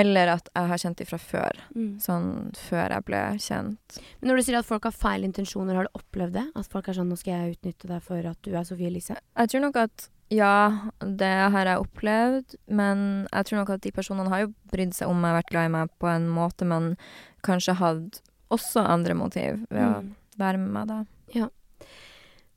eller 0.00 0.28
at 0.36 0.48
jeg 0.54 0.68
har 0.70 0.78
kjent 0.82 0.96
dem 1.00 1.06
fra 1.10 1.18
før. 1.18 1.60
Sånn 2.02 2.28
før 2.56 2.94
jeg 2.96 3.04
ble 3.08 3.20
kjent. 3.42 3.98
Men 4.20 4.30
når 4.30 4.36
du 4.36 4.42
sier 4.46 4.58
at 4.60 4.68
folk 4.68 4.84
har 4.88 4.92
feil 4.96 5.24
intensjoner, 5.28 5.74
har 5.78 5.88
du 5.88 5.98
opplevd 6.00 6.32
det? 6.38 6.44
At 6.56 6.66
folk 6.72 6.88
er 6.88 6.94
sånn 6.98 7.08
'nå 7.10 7.16
skal 7.18 7.32
jeg 7.34 7.56
utnytte 7.56 7.88
deg 7.88 8.02
for 8.02 8.18
at 8.32 8.38
du 8.42 8.54
er 8.54 8.64
Sofie 8.64 8.90
Elise'? 8.90 9.16
Jeg 9.36 9.48
tror 9.48 9.60
nok 9.60 9.76
at 9.76 10.08
ja, 10.28 10.90
det 11.00 11.50
har 11.52 11.64
jeg 11.70 11.78
opplevd, 11.78 12.54
men 12.68 13.28
jeg 13.32 13.44
tror 13.46 13.58
nok 13.60 13.70
at 13.70 13.80
de 13.82 13.92
personene 13.92 14.28
har 14.28 14.40
jo 14.46 14.54
brydd 14.72 14.92
seg 14.94 15.08
om 15.08 15.20
meg, 15.20 15.36
vært 15.44 15.50
glad 15.52 15.64
i 15.66 15.68
meg 15.68 15.90
på 16.00 16.08
en 16.10 16.28
måte, 16.28 16.66
men 16.66 16.96
kanskje 17.44 17.76
hadde 17.76 18.20
også 18.50 18.82
andre 18.86 19.14
motiv 19.14 19.66
ved 19.70 19.82
å 19.82 20.02
Mm. 20.02 20.14
være 20.38 20.58
med 20.58 20.70
meg 20.72 20.86
da. 20.88 21.04
Ja. 21.32 21.48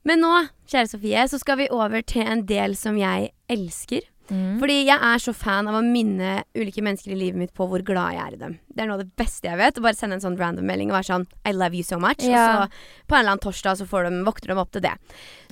Men 0.03 0.21
nå, 0.21 0.49
kjære 0.67 0.89
Sofie, 0.89 1.23
så 1.27 1.37
skal 1.39 1.57
vi 1.57 1.67
over 1.69 2.01
til 2.01 2.23
en 2.25 2.45
del 2.45 2.75
som 2.75 2.95
jeg 2.97 3.31
elsker. 3.49 4.01
Mm. 4.29 4.57
Fordi 4.61 4.77
jeg 4.85 4.95
er 4.95 5.21
så 5.21 5.33
fan 5.35 5.67
av 5.69 5.77
å 5.79 5.83
minne 5.85 6.43
ulike 6.57 6.83
mennesker 6.85 7.13
i 7.13 7.19
livet 7.19 7.39
mitt 7.39 7.53
på 7.57 7.67
hvor 7.69 7.83
glad 7.85 8.15
jeg 8.15 8.23
er 8.23 8.35
i 8.35 8.41
dem. 8.41 8.57
Det 8.69 8.83
er 8.83 8.89
noe 8.89 8.99
av 8.99 9.03
det 9.03 9.17
beste 9.19 9.49
jeg 9.49 9.59
vet. 9.59 9.79
Å 9.79 9.83
bare 9.83 9.97
sende 9.97 10.17
en 10.19 10.23
sånn 10.23 10.37
random 10.39 10.67
melding 10.69 10.91
og 10.91 10.99
være 10.99 11.09
sånn 11.09 11.25
I 11.49 11.53
love 11.55 11.77
you 11.77 11.85
so 11.85 11.99
much. 12.01 12.23
Ja. 12.25 12.43
Og 12.45 12.49
så 12.49 13.07
på 13.09 13.17
en 13.17 13.23
eller 13.23 13.35
annen 13.35 13.43
torsdag 13.43 13.79
så 13.81 13.87
får 13.89 14.07
de, 14.07 14.11
våkner 14.27 14.53
de 14.53 14.59
opp 14.61 14.71
til 14.75 14.85
det. 14.85 14.93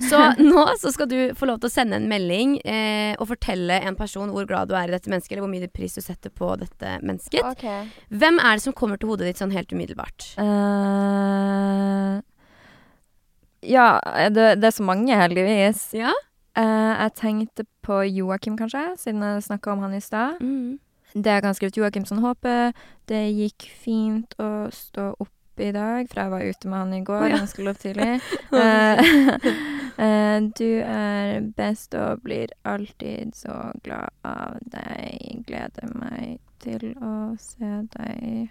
Så 0.08 0.22
nå 0.50 0.64
så 0.80 0.92
skal 0.94 1.10
du 1.10 1.18
få 1.38 1.50
lov 1.50 1.60
til 1.62 1.70
å 1.70 1.74
sende 1.74 1.98
en 1.98 2.08
melding 2.10 2.58
eh, 2.62 3.14
og 3.18 3.30
fortelle 3.32 3.80
en 3.88 3.98
person 3.98 4.32
hvor 4.34 4.48
glad 4.48 4.70
du 4.70 4.76
er 4.78 4.88
i 4.88 4.94
dette 4.94 5.10
mennesket, 5.10 5.36
eller 5.36 5.46
hvor 5.46 5.52
mye 5.52 5.72
pris 5.72 5.98
du 5.98 6.02
setter 6.04 6.32
på 6.32 6.54
dette 6.60 6.98
mennesket. 7.02 7.44
Okay. 7.56 7.90
Hvem 8.08 8.40
er 8.42 8.56
det 8.56 8.66
som 8.66 8.76
kommer 8.76 9.00
til 9.00 9.12
hodet 9.12 9.28
ditt 9.28 9.42
sånn 9.42 9.54
helt 9.54 9.72
umiddelbart? 9.74 10.32
Uh... 10.38 12.22
ja, 13.66 13.90
det, 14.30 14.54
det 14.62 14.70
er 14.70 14.78
så 14.78 14.86
mange, 14.86 15.16
heldigvis. 15.18 15.90
Ja? 15.98 16.14
Eh, 16.58 16.92
jeg 17.04 17.14
tenkte 17.20 17.64
på 17.86 18.02
Joakim, 18.08 18.58
kanskje, 18.58 18.84
siden 18.98 19.22
jeg 19.22 19.46
snakka 19.46 19.72
om 19.72 19.86
han 19.86 19.94
i 19.94 20.02
stad. 20.02 20.40
Mm. 20.42 20.78
Det 21.14 21.32
jeg 21.32 21.42
kan 21.42 21.54
skrive 21.56 21.72
til 21.72 21.84
Joakim 21.84 22.04
sånn 22.08 22.20
håper 22.20 22.72
det 23.08 23.22
gikk 23.32 23.68
fint 23.80 24.34
å 24.42 24.68
stå 24.74 25.12
opp 25.16 25.62
i 25.62 25.70
dag, 25.74 26.06
for 26.10 26.20
jeg 26.20 26.32
var 26.34 26.44
ute 26.46 26.68
med 26.70 26.78
han 26.78 26.94
i 26.94 27.00
går 27.06 27.22
Oh, 27.22 27.28
ja. 27.30 27.38
ganske 27.40 27.64
lov 27.66 27.80
tidlig. 27.82 28.20
Eh, 28.58 29.00
eh, 30.04 30.38
du 30.58 30.82
er 30.82 31.40
best 31.56 31.94
og 31.98 32.22
blir 32.22 32.52
alltid 32.62 33.34
så 33.34 33.56
glad 33.82 34.14
av 34.26 34.58
deg. 34.62 35.42
Gleder 35.46 35.90
meg 35.94 36.38
til 36.62 36.92
å 37.02 37.34
se 37.38 37.72
deg 37.94 38.50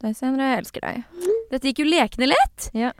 deg 0.00 0.16
senere. 0.16 0.50
Jeg 0.50 0.62
elsker 0.64 0.84
deg. 0.86 1.30
Dette 1.50 1.70
gikk 1.70 1.82
jo 1.82 1.88
lekende 1.88 2.30
lett. 2.30 2.70
Ja. 2.76 2.92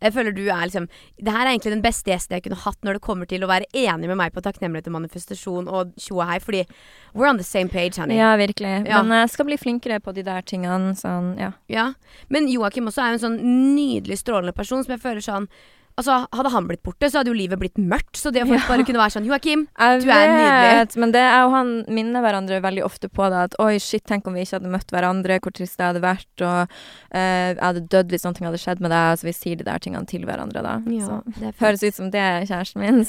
Jeg 0.00 0.14
føler 0.16 0.32
du 0.32 0.42
er 0.48 0.62
liksom 0.64 0.86
Det 1.20 1.32
her 1.32 1.44
er 1.44 1.52
egentlig 1.52 1.74
den 1.74 1.84
beste 1.84 2.10
gjesten 2.12 2.38
jeg 2.38 2.44
kunne 2.46 2.60
hatt 2.62 2.78
når 2.86 2.96
det 2.96 3.04
kommer 3.04 3.28
til 3.28 3.44
å 3.44 3.50
være 3.50 3.68
enig 3.76 4.08
med 4.10 4.18
meg 4.20 4.34
på 4.34 4.42
takknemlighet 4.44 4.88
og 4.88 4.96
manifestasjon 4.96 5.68
og 5.68 5.92
tjo 6.00 6.20
og 6.20 6.30
hei, 6.30 6.38
fordi 6.42 6.62
we're 7.14 7.28
on 7.28 7.40
the 7.40 7.46
same 7.46 7.68
page, 7.68 7.98
honey. 8.00 8.16
Ja, 8.16 8.34
virkelig. 8.40 8.86
Ja. 8.88 9.02
Men 9.02 9.22
jeg 9.22 9.34
skal 9.34 9.48
bli 9.50 9.58
flinkere 9.60 10.00
på 10.00 10.14
de 10.16 10.24
der 10.26 10.46
tingene. 10.46 10.94
Sånn, 10.98 11.34
ja. 11.40 11.52
Ja. 11.70 11.90
Men 12.28 12.48
Joakim 12.50 12.88
også 12.90 13.04
er 13.04 13.12
jo 13.12 13.20
en 13.20 13.26
sånn 13.26 13.38
nydelig, 13.76 14.20
strålende 14.22 14.56
person 14.56 14.84
som 14.84 14.96
jeg 14.96 15.02
føler 15.02 15.24
sånn 15.24 15.50
Altså, 15.98 16.26
Hadde 16.32 16.50
han 16.54 16.66
blitt 16.68 16.82
borte, 16.86 17.10
så 17.10 17.18
hadde 17.20 17.28
jo 17.32 17.36
livet 17.36 17.58
blitt 17.60 17.76
mørkt. 17.76 18.16
Så 18.16 18.30
det 18.32 18.42
å 18.44 18.48
Ja. 18.48 18.60
bare 18.68 18.84
kunne 18.84 19.00
være 19.02 19.12
sånn 19.16 19.26
Joakim, 19.26 19.66
Du 19.78 20.08
er 20.10 20.30
nydelig. 20.30 20.96
men 20.96 21.12
det 21.12 21.20
er 21.20 21.42
jo 21.42 21.50
han 21.50 21.72
minner 21.88 22.22
hverandre 22.24 22.60
veldig 22.62 22.84
ofte 22.86 23.08
på 23.10 23.28
det. 23.28 23.36
At 23.50 23.56
oi, 23.60 23.78
shit, 23.78 24.04
tenk 24.06 24.26
om 24.26 24.34
vi 24.34 24.40
ikke 24.46 24.58
hadde 24.60 24.70
møtt 24.72 24.90
hverandre, 24.94 25.40
hvor 25.40 25.52
trist 25.52 25.76
det 25.76 25.86
hadde 25.90 26.00
vært. 26.04 26.30
Og 26.40 26.68
eh, 27.12 27.52
jeg 27.54 27.60
hadde 27.60 27.84
dødd 27.88 28.08
hvis 28.14 28.24
noe 28.24 28.46
hadde 28.48 28.62
skjedd 28.62 28.80
med 28.80 28.90
deg. 28.94 29.18
Så 29.20 29.28
vi 29.28 29.32
sier 29.36 29.56
de 29.60 29.64
der 29.64 29.78
tingene 29.78 30.06
til 30.06 30.24
hverandre, 30.24 30.62
da. 30.64 30.78
Så. 31.04 31.20
det. 31.40 31.54
Høres 31.60 31.82
ut 31.84 31.94
som 31.94 32.10
det 32.10 32.20
er 32.20 32.46
kjæresten 32.48 32.80
min. 32.80 33.04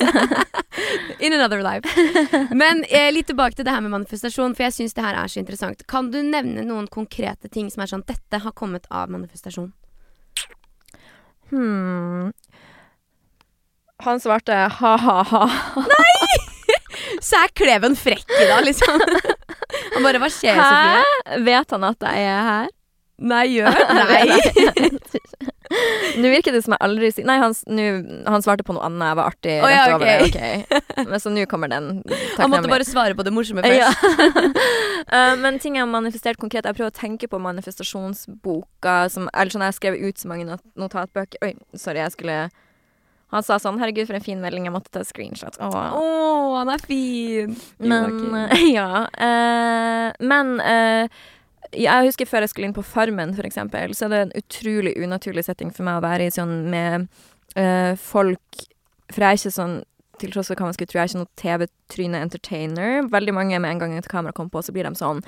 In 1.22 1.34
another 1.34 1.62
life. 1.64 1.86
Men 2.62 2.84
eh, 2.90 3.12
litt 3.14 3.28
tilbake 3.32 3.56
til 3.56 3.66
det 3.68 3.72
her 3.74 3.82
med 3.86 3.92
manifestasjon, 3.94 4.56
for 4.58 4.64
jeg 4.68 4.74
syns 4.74 4.94
det 4.98 5.04
her 5.06 5.16
er 5.16 5.28
så 5.32 5.40
interessant. 5.40 5.86
Kan 5.88 6.10
du 6.12 6.20
nevne 6.24 6.66
noen 6.66 6.88
konkrete 6.92 7.48
ting 7.52 7.70
som 7.72 7.84
er 7.84 7.92
sånn 7.92 8.04
Dette 8.08 8.40
har 8.44 8.52
kommet 8.58 8.88
av 8.92 9.10
manifestasjon. 9.14 9.72
Hmm. 11.52 12.32
Han 14.02 14.20
svarte 14.20 14.54
ha-ha-ha. 14.80 15.46
Nei! 15.76 16.52
Så 17.22 17.38
er 17.38 17.52
Kleven 17.54 17.96
frekk 18.00 18.30
i 18.42 18.48
dag, 18.50 18.66
liksom. 18.66 19.02
Han 19.96 20.06
bare 20.06 20.22
Hva 20.22 20.30
skjer, 20.32 20.58
Sofie? 20.58 21.02
Hæ? 21.02 21.42
Vet 21.46 21.74
han 21.76 21.84
at 21.88 22.08
jeg 22.08 22.24
er 22.28 22.46
her? 22.48 22.70
Nei, 23.22 23.44
gjør 23.54 23.76
Nei. 24.00 24.24
Nå 26.18 26.32
virker 26.34 26.56
det 26.56 26.64
som 26.66 26.74
jeg 26.74 26.82
aldri 26.84 27.12
sier 27.14 27.28
Nei, 27.30 27.38
han, 27.40 27.54
nu, 27.70 27.84
han 28.26 28.44
svarte 28.44 28.66
på 28.66 28.74
noe 28.76 28.88
annet. 28.88 29.06
Jeg 29.12 29.20
var 29.20 29.30
artig 29.30 29.54
oh, 29.62 29.70
ja, 29.72 29.84
rett 29.86 29.94
over 29.96 30.08
det. 30.10 30.16
ok. 30.26 30.80
ok. 30.82 31.12
Men 31.12 31.22
så 31.22 31.32
nå 31.32 31.46
kommer 31.52 31.72
den. 31.72 31.92
Han 32.40 32.52
måtte 32.52 32.72
bare 32.72 32.88
svare 32.88 33.16
på 33.16 33.24
det 33.28 33.34
morsomme 33.36 33.64
først. 33.64 33.78
Ja. 33.78 34.50
uh, 35.14 35.36
men 35.40 35.62
ting 35.62 35.78
jeg 35.78 35.86
har 35.86 35.92
manifestert 35.94 36.42
konkret 36.42 36.66
Jeg 36.68 36.80
prøver 36.80 36.92
å 36.92 36.98
tenke 36.98 37.30
på 37.32 37.40
manifestasjonsboka 37.46 38.98
som, 39.14 39.30
Eller 39.32 39.54
sånn 39.54 39.64
jeg 39.64 39.76
har 39.76 39.78
skrevet 39.78 40.04
ut 40.10 40.26
så 40.26 40.34
mange 40.34 40.50
not 40.50 40.66
notatbøker 40.80 41.46
Oi, 41.46 41.54
sorry, 41.78 42.02
jeg 42.02 42.18
skulle 42.18 42.42
Han 43.32 43.44
sa 43.44 43.58
sånn 43.60 43.80
'Herregud, 43.80 44.08
for 44.08 44.14
en 44.16 44.22
fin 44.26 44.42
melding. 44.42 44.66
Jeg 44.68 44.74
måtte 44.74 44.92
ta 44.92 45.00
screenshot'. 45.08 45.58
Å, 45.60 45.70
Åh. 45.72 46.58
han 46.60 46.70
er 46.70 46.78
fin. 46.84 47.56
Men 47.80 48.50
Ja. 48.76 49.08
eh, 49.18 50.12
men 50.20 50.60
eh, 50.60 51.08
jeg 51.72 52.06
husker 52.10 52.26
før 52.28 52.42
jeg 52.44 52.50
skulle 52.52 52.68
inn 52.68 52.74
på 52.76 52.84
Farmen, 52.84 53.34
for 53.36 53.44
eksempel, 53.48 53.94
så 53.96 54.06
er 54.06 54.10
det 54.10 54.20
en 54.26 54.34
utrolig 54.44 54.96
unaturlig 55.00 55.46
setting 55.46 55.72
for 55.72 55.84
meg 55.88 56.02
å 56.02 56.04
være 56.04 56.28
i 56.28 56.34
sånn 56.36 56.70
med 56.70 57.08
eh, 57.56 57.96
folk 57.96 58.40
For 59.12 59.22
jeg 59.24 59.30
er 59.32 59.40
ikke 59.40 59.52
sånn 59.60 59.84
til 60.20 60.32
tross 60.32 60.48
for 60.52 60.56
hva 60.56 60.68
man 60.70 60.74
skulle 60.76 60.88
tro, 60.88 61.00
jeg 61.00 61.08
er 61.08 61.10
ikke 61.10 61.24
noe 61.24 61.42
TV-tryne-entertainer. 61.42 63.10
Veldig 63.10 63.34
mange 63.34 63.60
med 63.60 63.72
en 63.72 63.80
gang 63.82 63.94
et 63.98 64.08
kamera 64.08 64.32
kommer 64.36 64.52
på, 64.54 64.62
så 64.64 64.72
blir 64.76 64.84
de 64.88 64.94
sånn 64.96 65.24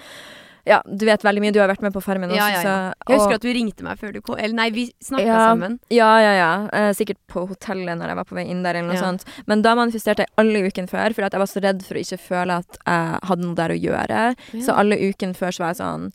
Ja, 0.66 0.82
du 0.88 1.06
vet 1.06 1.22
veldig 1.24 1.42
mye, 1.44 1.52
du 1.52 1.60
har 1.60 1.68
vært 1.68 1.82
med 1.84 1.92
på 1.92 2.02
Farmen 2.02 2.30
også, 2.32 2.38
Ja, 2.38 2.48
ja, 2.48 2.62
ja. 2.62 2.64
så 2.64 3.10
Jeg 3.10 3.18
husker 3.20 3.28
og- 3.28 3.34
at 3.36 3.42
du 3.42 3.50
ringte 3.54 3.84
meg 3.84 3.98
før 4.00 4.14
du 4.14 4.22
kom. 4.22 4.38
Eller 4.40 4.54
nei, 4.56 4.70
vi 4.72 4.86
snakka 5.04 5.26
sammen. 5.36 5.80
Ja, 5.92 6.12
ja, 6.20 6.34
ja. 6.38 6.70
Eh, 6.72 6.94
sikkert 6.94 7.18
på 7.28 7.48
hotellet 7.50 7.98
når 8.00 8.08
jeg 8.08 8.16
var 8.16 8.24
på 8.24 8.36
vei 8.36 8.46
inn 8.50 8.64
der, 8.64 8.76
eller 8.76 8.94
noe 8.94 9.02
sånt. 9.04 9.26
Men 9.46 9.62
da 9.62 9.76
manifesterte 9.76 10.20
jeg 10.24 10.28
alle 10.38 10.64
ukene 10.70 10.88
før, 10.88 11.14
for 11.14 11.22
jeg 11.22 11.32
var 11.32 11.46
så 11.52 11.62
redd 11.62 11.84
for 11.84 11.96
å 11.96 12.00
ikke 12.00 12.20
føle 12.20 12.58
at 12.60 12.78
jeg 12.88 13.20
hadde 13.28 13.44
noe 13.44 13.56
der 13.56 13.70
å 13.76 13.82
gjøre. 13.82 14.36
Så 14.64 14.72
alle 14.78 14.96
ukene 14.96 15.36
før 15.36 15.52
så 15.52 15.60
var 15.60 15.74
jeg 15.74 15.82
sånn 15.84 16.12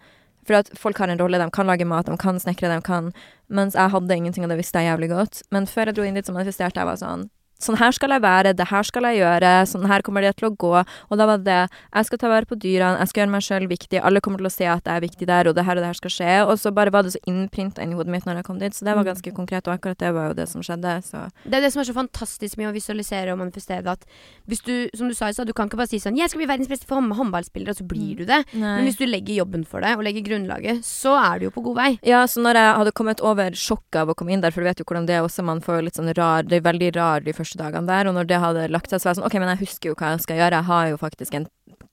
For 0.48 0.54
at 0.54 0.70
folk 0.78 0.96
har 0.96 1.08
en 1.10 1.18
rolle, 1.18 1.36
de 1.36 1.50
kan 1.50 1.66
lage 1.66 1.84
mat, 1.84 2.06
de 2.06 2.16
kan 2.16 2.36
snekre, 2.40 2.74
de 2.74 2.80
kan 2.80 3.12
Mens 3.50 3.74
jeg 3.74 3.90
hadde 3.90 4.08
ingenting, 4.16 4.44
og 4.44 4.48
det 4.48 4.56
visste 4.56 4.80
jeg 4.80 4.88
jævlig 4.98 5.10
godt. 5.10 5.42
Men 5.52 5.66
før 5.66 5.86
jeg 5.86 5.94
dro 5.96 6.02
inn 6.04 6.14
dit, 6.14 6.24
så 6.24 6.32
manifesterte 6.32 6.76
jeg 6.76 6.86
var 6.86 6.96
sånn 6.96 7.28
Sånn 7.58 7.74
her 7.80 7.90
skal 7.90 8.12
jeg 8.14 8.22
være, 8.22 8.52
det 8.54 8.68
her 8.70 8.84
skal 8.86 9.02
jeg 9.08 9.18
gjøre, 9.18 9.48
sånn 9.66 9.86
her 9.90 10.02
kommer 10.06 10.22
det 10.22 10.36
til 10.38 10.46
å 10.46 10.54
gå. 10.54 10.78
Og 11.10 11.18
da 11.18 11.26
var 11.26 11.38
det 11.42 11.56
Jeg 11.92 12.06
skal 12.06 12.18
ta 12.22 12.28
vare 12.30 12.46
på 12.46 12.54
dyrene, 12.54 13.00
jeg 13.02 13.08
skal 13.10 13.20
gjøre 13.24 13.32
meg 13.34 13.42
sjøl 13.42 13.66
viktig, 13.66 13.98
alle 13.98 14.20
kommer 14.22 14.38
til 14.38 14.46
å 14.46 14.52
se 14.54 14.64
at 14.70 14.84
jeg 14.86 14.94
er 14.94 15.02
viktig 15.02 15.26
der, 15.26 15.48
og 15.50 15.56
det 15.56 15.64
her 15.66 15.74
og 15.74 15.82
det 15.82 15.88
her 15.90 15.98
skal 15.98 16.12
skje. 16.14 16.34
Og 16.46 16.54
så 16.62 16.70
bare 16.72 16.92
var 16.94 17.02
det 17.02 17.16
så 17.16 17.22
innprinta 17.26 17.82
inn 17.82 17.90
i 17.90 17.98
hodet 17.98 18.12
mitt 18.14 18.24
når 18.28 18.36
jeg 18.38 18.44
kom 18.46 18.60
dit, 18.62 18.72
så 18.78 18.84
det 18.86 18.94
var 18.94 19.02
Mm. 19.02 19.10
ganske 19.10 19.34
konkret, 19.34 19.66
og 19.66 19.74
akkurat 19.74 19.98
det 19.98 20.12
var 20.14 20.28
jo 20.28 20.34
det 20.38 20.48
som 20.48 20.62
skjedde, 20.62 20.92
så 21.02 21.30
Det 21.44 21.54
er 21.58 21.60
det 21.66 21.72
som 21.72 21.80
er 21.80 21.84
så 21.90 21.94
fantastisk 21.98 22.56
med 22.58 22.68
å 22.70 22.72
visualisere 22.78 23.32
og 23.32 23.38
manifestere. 23.42 23.86
At 23.90 24.04
hvis 24.46 24.62
du, 24.62 24.88
som 24.94 25.08
du 25.08 25.14
sa 25.14 25.26
i 25.26 25.32
stad, 25.32 25.46
du 25.48 25.52
kan 25.52 25.68
ikke 25.68 25.76
bare 25.78 25.88
si 25.88 25.98
sånn 25.98 26.16
'Jeg 26.16 26.30
skal 26.30 26.38
bli 26.38 26.46
verdens 26.46 26.68
beste 26.68 26.86
hånd- 26.86 27.12
håndballspiller', 27.18 27.70
og 27.70 27.76
så 27.76 27.86
blir 27.88 28.14
Mm. 28.14 28.16
du 28.18 28.24
det. 28.24 28.44
Men 28.54 28.84
hvis 28.86 28.96
du 28.98 29.04
legger 29.06 29.34
jobben 29.44 29.66
for 29.66 29.80
det, 29.80 29.96
og 29.98 30.04
legger 30.04 30.22
grunnlaget, 30.22 30.84
så 30.84 31.18
er 31.34 31.40
du 31.40 31.46
jo 31.46 31.50
på 31.50 31.64
god 31.64 31.74
vei. 31.76 31.98
Ja, 32.04 32.22
så 32.26 32.38
når 32.40 32.54
jeg 32.54 32.76
hadde 32.76 32.92
kommet 32.92 33.20
over 33.20 33.50
sjokket 33.50 33.96
av 33.98 34.08
å 34.10 34.14
komme 34.14 34.30
inn 34.32 34.40
der, 34.42 34.52
for 34.52 34.60
du 34.60 34.66
vet 34.68 34.78
jo 34.78 34.84
hvordan 34.84 35.06
det 35.06 35.16
er 35.16 35.22
også, 35.26 35.42
man 35.42 35.60
får 35.60 35.82
litt 35.82 35.94
sånn 35.96 36.14
rar 36.16 36.42
Det 36.44 36.64
er 36.64 36.72
veldig 36.72 36.94
rar 36.94 37.20
de 37.20 37.32
første 37.32 37.47
dagene 37.56 37.88
der, 37.88 38.10
og 38.10 38.16
når 38.18 38.28
det 38.28 38.40
hadde 38.42 38.68
lagt 38.74 38.92
seg, 38.92 39.00
så 39.00 39.08
var 39.08 39.14
jeg 39.14 39.20
sånn 39.20 39.28
OK, 39.30 39.38
men 39.40 39.52
jeg 39.54 39.62
husker 39.62 39.90
jo 39.90 39.96
hva 39.96 40.12
jeg 40.12 40.24
skal 40.26 40.40
gjøre, 40.42 40.60
jeg 40.60 40.68
har 40.68 40.90
jo 40.92 41.00
faktisk 41.00 41.38
en 41.38 41.48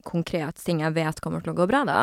konkret 0.06 0.60
ting 0.62 0.84
jeg 0.84 0.94
vet 0.96 1.22
kommer 1.24 1.40
til 1.40 1.54
å 1.54 1.58
gå 1.58 1.66
bra, 1.70 1.82
da. 1.88 2.00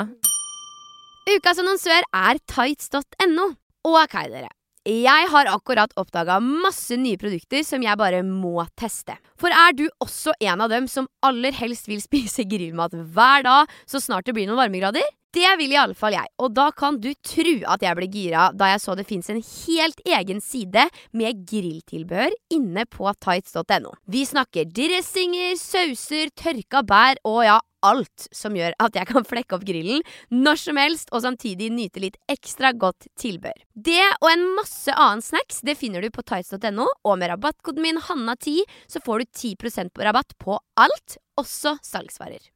Ukas 1.30 1.62
annonsør 1.62 2.04
er 2.04 2.42
tights.no. 2.52 3.54
Ok, 3.88 4.18
dere. 4.32 4.50
Jeg 4.84 5.28
har 5.32 5.48
akkurat 5.48 5.94
oppdaga 5.96 6.42
masse 6.44 6.98
nye 7.00 7.16
produkter 7.20 7.64
som 7.64 7.84
jeg 7.86 8.00
bare 8.00 8.20
må 8.28 8.66
teste. 8.76 9.16
For 9.40 9.48
er 9.48 9.76
du 9.78 9.86
også 10.04 10.34
en 10.44 10.64
av 10.66 10.74
dem 10.74 10.90
som 10.92 11.08
aller 11.24 11.56
helst 11.56 11.88
vil 11.88 12.02
spise 12.08 12.44
grillmat 12.44 12.96
hver 13.16 13.46
dag 13.48 13.78
så 13.88 14.04
snart 14.04 14.28
det 14.28 14.36
blir 14.36 14.50
noen 14.50 14.60
varmegrader? 14.60 15.06
Det 15.34 15.50
vil 15.58 15.72
i 15.74 15.78
alle 15.82 15.98
fall 15.98 16.14
jeg, 16.14 16.30
og 16.38 16.54
da 16.54 16.68
kan 16.78 17.00
du 17.02 17.10
tru 17.26 17.56
at 17.66 17.82
jeg 17.82 17.98
ble 17.98 18.08
gira 18.14 18.52
da 18.54 18.68
jeg 18.70 18.82
så 18.84 18.94
det 18.94 19.08
fins 19.10 19.32
en 19.34 19.42
helt 19.42 20.02
egen 20.06 20.42
side 20.46 20.86
med 21.18 21.42
grilltilbehør 21.50 22.36
inne 22.54 22.86
på 22.86 23.10
tights.no. 23.18 23.96
Vi 24.06 24.22
snakker 24.30 24.70
dressinger, 24.70 25.56
sauser, 25.58 26.30
tørka 26.38 26.84
bær 26.86 27.18
og 27.26 27.40
ja, 27.48 27.58
alt 27.84 28.28
som 28.30 28.54
gjør 28.56 28.78
at 28.86 28.96
jeg 29.00 29.10
kan 29.10 29.26
flekke 29.28 29.58
opp 29.58 29.66
grillen 29.68 30.06
når 30.30 30.62
som 30.62 30.80
helst 30.80 31.10
og 31.10 31.26
samtidig 31.26 31.72
nyte 31.74 32.04
litt 32.04 32.20
ekstra 32.32 32.70
godt 32.78 33.10
tilbehør. 33.20 33.58
Det 33.74 34.06
og 34.20 34.30
en 34.30 34.46
masse 34.60 34.94
annen 34.94 35.26
snacks 35.26 35.64
det 35.66 35.80
finner 35.82 36.06
du 36.06 36.14
på 36.14 36.24
tights.no, 36.30 36.86
og 36.86 37.18
med 37.18 37.34
rabattkoden 37.34 37.82
min 37.82 38.02
Hanna10 38.06 38.62
så 38.86 39.02
får 39.02 39.26
du 39.26 39.32
10 39.58 39.90
på 39.90 40.06
rabatt 40.06 40.38
på 40.38 40.62
alt, 40.78 41.18
også 41.42 41.80
salgsvarer. 41.82 42.54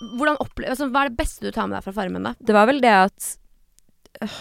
Hvordan 0.00 0.38
opple 0.42 0.68
altså, 0.68 0.90
Hva 0.92 1.04
er 1.04 1.12
det 1.12 1.18
beste 1.20 1.46
du 1.46 1.54
tar 1.54 1.68
med 1.68 1.78
deg 1.78 1.86
fra 1.86 1.94
Farmen, 1.96 2.26
da? 2.28 2.34
Det 2.38 2.56
var 2.56 2.68
vel 2.68 2.82
det 2.84 2.92
at 2.92 3.28
øh, 4.22 4.38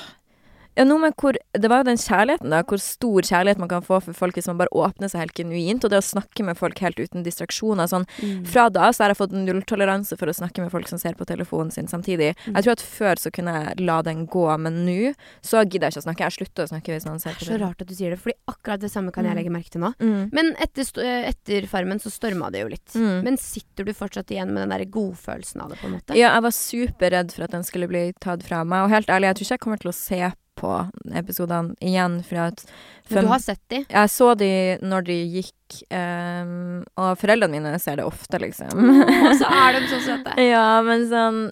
Ja, 0.75 0.83
noe 0.83 0.99
med 0.99 1.13
hvor 1.15 1.35
Det 1.53 1.69
var 1.71 1.83
jo 1.83 1.87
den 1.87 1.97
kjærligheten, 1.97 2.49
da. 2.51 2.61
Hvor 2.67 2.79
stor 2.83 3.21
kjærlighet 3.23 3.57
man 3.61 3.69
kan 3.71 3.81
få 3.85 4.01
for 4.03 4.13
folk 4.13 4.35
hvis 4.35 4.47
man 4.51 4.57
bare 4.59 4.71
åpner 4.75 5.07
seg 5.11 5.21
helt 5.23 5.33
genuint. 5.39 5.83
Og 5.85 5.89
det 5.93 6.01
å 6.01 6.03
snakke 6.03 6.43
med 6.43 6.57
folk 6.59 6.79
helt 6.83 6.99
uten 6.99 7.23
distraksjoner. 7.23 7.87
Sånn 7.87 8.05
Fra 8.45 8.67
da 8.69 8.89
så 8.91 9.03
har 9.05 9.13
jeg 9.13 9.19
fått 9.21 9.31
nulltoleranse 9.35 10.17
for 10.19 10.27
å 10.27 10.35
snakke 10.35 10.59
med 10.61 10.71
folk 10.73 10.87
som 10.91 10.99
ser 10.99 11.15
på 11.15 11.25
telefonen 11.25 11.71
sin 11.71 11.87
samtidig. 11.87 12.33
Mm. 12.45 12.55
Jeg 12.57 12.63
tror 12.67 12.71
at 12.75 12.81
før 12.83 13.15
så 13.23 13.31
kunne 13.31 13.53
jeg 13.55 13.79
la 13.87 14.01
den 14.01 14.25
gå, 14.27 14.45
men 14.59 14.85
nå 14.85 15.13
så 15.41 15.63
gidder 15.63 15.87
jeg 15.87 15.95
ikke 15.95 16.03
å 16.03 16.07
snakke. 16.09 16.27
Jeg 16.27 16.37
slutter 16.39 16.63
å 16.67 16.71
snakke 16.73 16.91
hvis 16.95 17.07
noen 17.07 17.19
ser 17.23 17.31
Det 17.35 17.39
på 17.39 17.47
er 17.47 17.57
så 17.57 17.61
rart 17.63 17.81
at 17.81 17.87
du 17.87 17.95
sier 17.95 18.09
det, 18.11 18.19
Fordi 18.19 18.35
akkurat 18.51 18.79
det 18.81 18.91
samme 18.91 19.11
kan 19.15 19.23
jeg 19.25 19.33
Mm. 19.35 19.39
legge 19.39 19.51
merke 19.51 19.69
til 19.71 19.81
nå. 19.81 19.93
Mm. 19.99 20.29
Men 20.33 20.55
etter, 20.59 20.83
eh, 21.03 21.29
etter 21.31 21.67
Farmen 21.67 21.99
så 21.99 22.11
storma 22.11 22.51
det 22.51 22.61
jo 22.61 22.67
litt. 22.67 22.91
Mm. 22.95 23.23
Men 23.23 23.37
sitter 23.37 23.83
du 23.85 23.93
fortsatt 23.93 24.27
igjen 24.27 24.51
med 24.51 24.67
den 24.67 24.69
der 24.77 24.85
godfølelsen 24.85 25.61
av 25.61 25.69
det, 25.69 25.79
på 25.79 25.87
en 25.87 25.93
måte? 25.99 26.15
Ja, 26.15 26.33
jeg 26.35 26.43
var 26.43 26.51
superredd 26.51 27.31
for 27.31 27.43
at 27.43 27.51
den 27.51 27.63
skulle 27.63 27.87
bli 27.87 28.11
tatt 28.19 28.43
fra 28.43 28.63
meg. 28.63 28.83
Og 28.85 28.89
helt 28.89 29.07
ærlig, 29.07 29.27
jeg 29.31 29.35
tror 29.35 29.45
ikke 29.45 29.55
jeg 29.55 29.59
kommer 29.59 29.79
til 29.79 29.89
å 29.91 29.93
se 29.93 30.33
på 30.59 30.71
episodene 31.15 31.75
igjen, 31.83 32.21
fordi 32.25 32.41
at 32.45 32.63
Men 33.09 33.27
du 33.27 33.31
har 33.33 33.43
sett 33.43 33.61
de. 33.73 33.83
Jeg 33.89 34.11
så 34.13 34.31
de 34.39 34.51
når 34.81 35.07
de 35.09 35.17
gikk, 35.39 35.81
um, 35.91 36.81
og 37.01 37.19
foreldrene 37.21 37.59
mine 37.59 37.79
ser 37.83 37.99
det 37.99 38.07
ofte, 38.07 38.39
liksom. 38.41 38.73
Og 38.75 39.35
så 39.41 39.51
er 39.51 39.77
de 39.77 39.85
så 39.93 40.01
søte. 40.07 40.39
ja, 40.41 40.67
men 40.85 41.07
sånn 41.11 41.45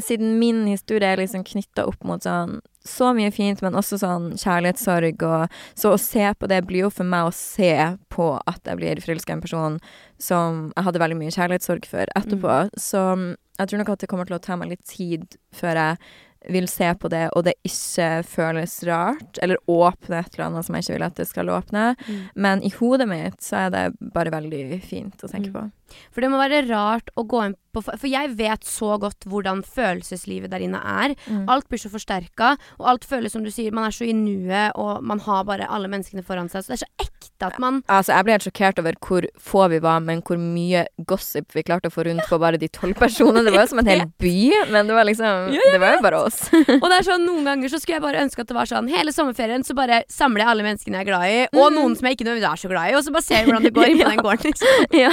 Siden 0.00 0.38
min 0.40 0.62
historie 0.64 1.04
er 1.04 1.20
liksom 1.20 1.42
knytta 1.44 1.82
opp 1.84 2.00
mot 2.08 2.24
sånn 2.24 2.62
så 2.88 3.12
mye 3.14 3.30
fint, 3.30 3.60
men 3.62 3.76
også 3.78 3.98
sånn 4.00 4.32
kjærlighetssorg 4.40 5.22
og 5.26 5.58
Så 5.78 5.92
å 5.94 6.00
se 6.00 6.24
på 6.34 6.48
det 6.50 6.62
blir 6.66 6.86
jo 6.86 6.90
for 6.90 7.04
meg 7.04 7.28
å 7.28 7.34
se 7.36 7.74
på 8.08 8.28
at 8.40 8.60
jeg 8.64 8.80
blir 8.80 9.02
forelska 9.04 9.34
i 9.34 9.36
en 9.36 9.44
person 9.44 9.78
som 10.18 10.64
jeg 10.74 10.86
hadde 10.88 11.02
veldig 11.02 11.18
mye 11.20 11.34
kjærlighetssorg 11.34 11.86
for 11.88 12.10
etterpå. 12.18 12.56
Så 12.80 13.04
mm, 13.18 13.28
jeg 13.60 13.68
tror 13.68 13.82
nok 13.82 13.92
at 13.94 14.02
det 14.02 14.10
kommer 14.10 14.28
til 14.28 14.38
å 14.38 14.42
ta 14.42 14.56
meg 14.58 14.72
litt 14.72 14.84
tid 14.88 15.38
før 15.54 15.78
jeg 15.78 16.12
vil 16.50 16.66
se 16.68 16.94
på 16.98 17.08
det, 17.08 17.28
og 17.36 17.44
det 17.44 17.54
ikke 17.64 18.24
føles 18.26 18.84
rart, 18.88 19.38
eller 19.42 19.56
åpne 19.70 20.18
et 20.24 20.34
eller 20.34 20.46
annet 20.48 20.64
som 20.66 20.74
jeg 20.74 20.84
ikke 20.86 20.96
vil 20.96 21.06
at 21.06 21.14
det 21.20 21.28
skal 21.28 21.52
åpne. 21.54 21.84
Mm. 22.08 22.22
Men 22.34 22.62
i 22.62 22.70
hodet 22.70 23.06
mitt 23.08 23.38
så 23.44 23.66
er 23.66 23.70
det 23.70 23.84
bare 24.14 24.32
veldig 24.34 24.82
fint 24.82 25.22
å 25.22 25.28
tenke 25.30 25.50
Mm. 25.50 25.52
på. 25.52 25.70
For 26.12 26.20
det 26.24 26.30
må 26.32 26.38
være 26.42 26.64
rart 26.70 27.10
å 27.18 27.24
gå 27.28 27.42
inn 27.48 27.58
på 27.72 27.80
For 27.80 28.04
jeg 28.04 28.34
vet 28.36 28.66
så 28.68 28.98
godt 29.00 29.24
hvordan 29.24 29.62
følelseslivet 29.64 30.50
der 30.52 30.60
inne 30.60 30.76
er. 30.84 31.14
Mm. 31.24 31.46
Alt 31.48 31.70
blir 31.72 31.80
så 31.80 31.88
forsterka, 31.88 32.50
og 32.76 32.88
alt 32.90 33.06
føles 33.08 33.32
som 33.32 33.40
du 33.46 33.48
sier, 33.48 33.72
man 33.72 33.86
er 33.88 33.94
så 33.96 34.04
i 34.04 34.12
nuet, 34.12 34.74
og 34.76 35.00
man 35.08 35.22
har 35.24 35.46
bare 35.48 35.64
alle 35.72 35.88
menneskene 35.88 36.20
foran 36.26 36.50
seg. 36.52 36.66
Så 36.66 36.68
det 36.68 36.76
er 36.76 36.82
så 36.82 37.06
ekte 37.06 37.48
at 37.48 37.56
man 37.62 37.78
Altså, 37.88 38.12
jeg 38.12 38.26
ble 38.28 38.34
helt 38.36 38.44
sjokkert 38.44 38.82
over 38.82 38.98
hvor 39.00 39.24
få 39.40 39.62
vi 39.72 39.78
var, 39.80 40.02
men 40.04 40.20
hvor 40.20 40.36
mye 40.36 40.82
gossip 41.08 41.56
vi 41.56 41.64
klarte 41.64 41.88
å 41.88 41.94
få 41.94 42.04
rundt 42.10 42.28
på 42.28 42.38
bare 42.44 42.60
de 42.60 42.68
tolv 42.68 42.92
personene. 43.00 43.40
Det 43.48 43.54
var 43.56 43.64
jo 43.64 43.72
som 43.72 43.80
en 43.80 43.88
hel 43.88 44.04
by, 44.22 44.34
men 44.68 44.92
det 44.92 44.98
var 44.98 45.08
liksom 45.08 45.56
Det 45.56 45.80
var 45.80 45.96
jo 45.96 46.04
bare 46.04 46.20
oss. 46.28 46.42
Og 46.82 46.86
det 46.92 46.98
er 47.00 47.08
sånn, 47.08 47.24
noen 47.24 47.48
ganger 47.48 47.72
så 47.72 47.80
skulle 47.80 47.96
jeg 48.02 48.04
bare 48.04 48.20
ønske 48.26 48.44
at 48.44 48.52
det 48.52 48.58
var 48.60 48.68
sånn 48.68 48.92
hele 48.92 49.16
sommerferien 49.16 49.64
så 49.64 49.72
bare 49.80 50.02
samler 50.12 50.44
jeg 50.44 50.52
alle 50.52 50.68
menneskene 50.68 51.00
jeg 51.00 51.08
er 51.08 51.10
glad 51.14 51.24
i, 51.32 51.40
og 51.56 51.72
Mm. 51.72 51.80
noen 51.80 51.96
som 51.96 52.04
jeg 52.10 52.18
ikke 52.20 52.28
nødvendigvis 52.28 52.52
er 52.52 52.62
så 52.66 52.68
glad 52.76 52.92
i, 52.92 52.94
og 53.00 53.04
så 53.08 53.16
bare 53.16 53.24
ser 53.30 53.40
vi 53.46 53.48
hvordan 53.48 53.64
det 53.64 53.74
går 53.80 53.88
inn 53.94 54.04
på 54.04 54.12
den 54.12 54.24
gården. 54.28 54.52
Liksom. 54.52 54.86
ja, 55.00 55.12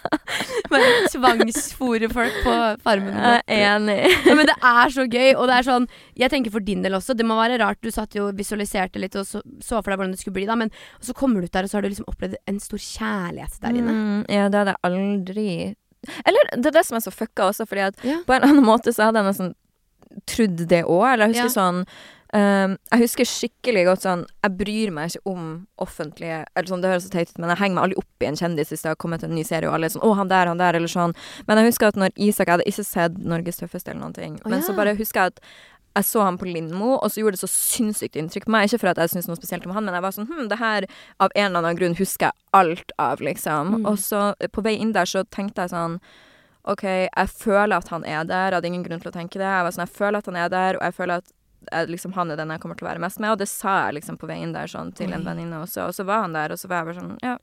Bare 0.72 0.90
tvangsfòre 1.12 2.08
folk 2.12 2.36
på 2.44 2.54
farmen. 2.84 3.14
jeg 3.16 3.42
er 3.46 3.76
enig. 3.76 3.96
Ja, 4.26 4.34
men 4.38 4.46
det 4.48 4.56
er 4.62 4.92
så 4.94 5.04
gøy, 5.10 5.30
og 5.34 5.46
det 5.50 5.56
er 5.58 5.66
sånn 5.66 5.86
Jeg 6.18 6.30
tenker 6.32 6.54
for 6.54 6.64
din 6.64 6.82
del 6.84 6.96
også, 6.98 7.16
det 7.18 7.26
må 7.26 7.36
være 7.40 7.58
rart. 7.62 7.80
Du 7.82 7.90
satt 7.94 8.14
jo 8.16 8.28
og 8.28 8.38
visualiserte 8.38 9.00
litt 9.02 9.16
og 9.20 9.26
så, 9.28 9.42
så 9.64 9.80
for 9.82 9.90
deg 9.92 10.00
hvordan 10.00 10.14
det 10.16 10.20
skulle 10.22 10.38
bli, 10.38 10.46
da, 10.50 10.56
men 10.60 10.70
så 11.00 11.14
kommer 11.16 11.40
du 11.40 11.48
ut 11.50 11.52
der, 11.56 11.66
og 11.66 11.72
så 11.72 11.78
har 11.78 11.86
du 11.86 11.90
liksom 11.92 12.08
opplevd 12.10 12.38
en 12.50 12.60
stor 12.62 12.78
kjærlighet 12.84 13.58
der 13.64 13.80
inne. 13.80 13.96
Mm, 13.96 14.20
ja, 14.28 14.48
det 14.52 14.62
hadde 14.62 14.76
jeg 14.76 14.82
aldri 14.90 15.48
Eller 16.24 16.52
det 16.56 16.70
er 16.70 16.78
det 16.78 16.86
som 16.88 16.96
er 16.96 17.04
så 17.04 17.12
fucka 17.12 17.50
også, 17.50 17.66
fordi 17.68 17.88
at 17.90 18.04
Ja. 18.06 18.20
på 18.26 18.36
en 18.38 18.46
annen 18.48 18.64
måte 18.64 18.92
så 18.94 19.08
hadde 19.10 19.20
jeg 19.24 19.30
nesten 19.32 19.54
trodd 20.26 20.62
det 20.70 20.84
òg. 20.84 21.04
Eller 21.12 21.26
jeg 21.28 21.34
husker 21.36 21.50
Ja. 21.50 21.56
sånn 21.60 21.84
Jeg 22.30 23.00
husker 23.00 23.26
skikkelig 23.26 23.80
godt 23.88 24.04
sånn 24.04 24.20
Jeg 24.44 24.52
bryr 24.54 24.92
meg 24.94 25.10
ikke 25.10 25.32
om 25.32 25.46
offentlige 25.82 26.44
Eller 26.54 26.70
sånn, 26.70 26.84
Det 26.84 26.92
høres 26.92 27.08
så 27.08 27.10
teit 27.10 27.32
ut, 27.32 27.40
men 27.42 27.50
jeg 27.50 27.58
henger 27.64 27.74
meg 27.74 27.86
aldri 27.88 27.98
opp 27.98 28.22
i 28.22 28.28
en 28.28 28.38
kjendis 28.38 28.70
hvis 28.70 28.84
det 28.84 28.92
har 28.92 29.00
kommet 29.02 29.24
en 29.26 29.34
ny 29.34 29.42
serie, 29.48 29.66
og 29.66 29.74
alle 29.74 29.88
er 29.88 29.94
sånn 29.96 30.04
'Å, 30.06 30.12
han 30.14 30.30
der, 30.30 30.46
han 30.46 30.60
der', 30.62 30.78
eller 30.78 30.92
sånn. 30.92 31.16
Men 31.48 31.58
jeg 31.58 31.72
husker 31.72 31.90
at 31.90 31.98
når 31.98 32.14
Isak 32.14 32.46
Jeg 32.46 32.54
hadde 32.54 32.70
ikke 32.70 32.86
sett 32.86 33.18
Norges 33.18 33.58
tøffeste 33.58 33.90
eller 33.90 34.04
noen 34.04 34.14
ting, 34.14 34.38
oh, 34.44 34.50
men 34.50 34.60
ja. 34.60 34.66
så 34.66 34.76
bare 34.76 34.94
husker 34.94 35.20
jeg 35.20 35.34
at 35.34 35.40
jeg 35.96 36.06
så 36.06 36.22
han 36.22 36.38
på 36.38 36.46
Lindmo, 36.46 36.98
og 37.02 37.10
så 37.10 37.22
gjorde 37.22 37.34
det 37.34 37.42
så 37.42 37.50
sinnssykt 37.50 38.14
inntrykk 38.14 38.46
på 38.46 38.52
meg. 38.54 38.68
Ikke 38.68 38.78
for 38.78 38.92
at 38.92 39.00
jeg 39.02 39.10
syntes 39.10 39.26
noe 39.26 39.38
spesielt 39.40 39.66
om 39.66 39.74
han, 39.74 39.84
men 39.84 39.96
jeg 39.96 40.04
var 40.04 40.14
sånn 40.14 40.28
Hm, 40.30 40.48
det 40.52 40.58
her 40.60 40.86
av 41.18 41.34
en 41.34 41.48
eller 41.48 41.58
annen 41.64 41.78
grunn 41.80 41.96
husker 41.98 42.30
jeg 42.30 42.46
alt 42.54 42.92
av, 42.98 43.18
liksom. 43.18 43.80
Mm. 43.80 43.88
Og 43.90 43.98
så 43.98 44.34
eh, 44.38 44.46
på 44.46 44.62
vei 44.62 44.76
inn 44.78 44.94
der 44.94 45.08
så 45.10 45.24
tenkte 45.26 45.66
jeg 45.66 45.74
sånn 45.74 45.98
OK, 46.70 46.84
jeg 46.84 47.28
føler 47.32 47.80
at 47.80 47.88
han 47.88 48.04
er 48.04 48.22
der. 48.28 48.52
Jeg 48.52 48.60
hadde 48.60 48.70
ingen 48.70 48.86
grunn 48.86 49.00
til 49.02 49.10
å 49.10 49.16
tenke 49.16 49.40
det. 49.40 49.48
Jeg 49.48 49.66
var 49.66 49.74
sånn, 49.74 49.86
jeg 49.88 49.96
føler 49.96 50.20
at 50.20 50.30
han 50.30 50.38
er 50.38 50.50
der, 50.52 50.78
og 50.78 50.84
jeg 50.86 50.96
føler 51.00 51.22
at 51.24 51.32
jeg, 51.68 51.90
liksom, 51.92 52.14
han 52.16 52.32
er 52.32 52.40
den 52.40 52.54
jeg 52.54 52.62
kommer 52.62 52.78
til 52.78 52.86
å 52.86 52.90
være 52.90 53.04
mest 53.04 53.20
med. 53.20 53.34
Og 53.34 53.38
det 53.42 53.50
sa 53.50 53.76
jeg 53.86 54.00
liksom 54.00 54.18
på 54.20 54.30
veien 54.30 54.54
der 54.56 54.70
sånn 54.70 54.94
til 54.96 55.14
en 55.16 55.26
venninne 55.26 55.62
også, 55.64 55.90
og 55.90 55.96
så 55.96 56.08
var 56.08 56.26
han 56.26 56.36
der, 56.36 56.54
og 56.54 56.60
så 56.60 56.70
var 56.70 56.82
jeg 56.82 56.92
bare 56.92 57.00
sånn 57.02 57.16
Ja. 57.26 57.38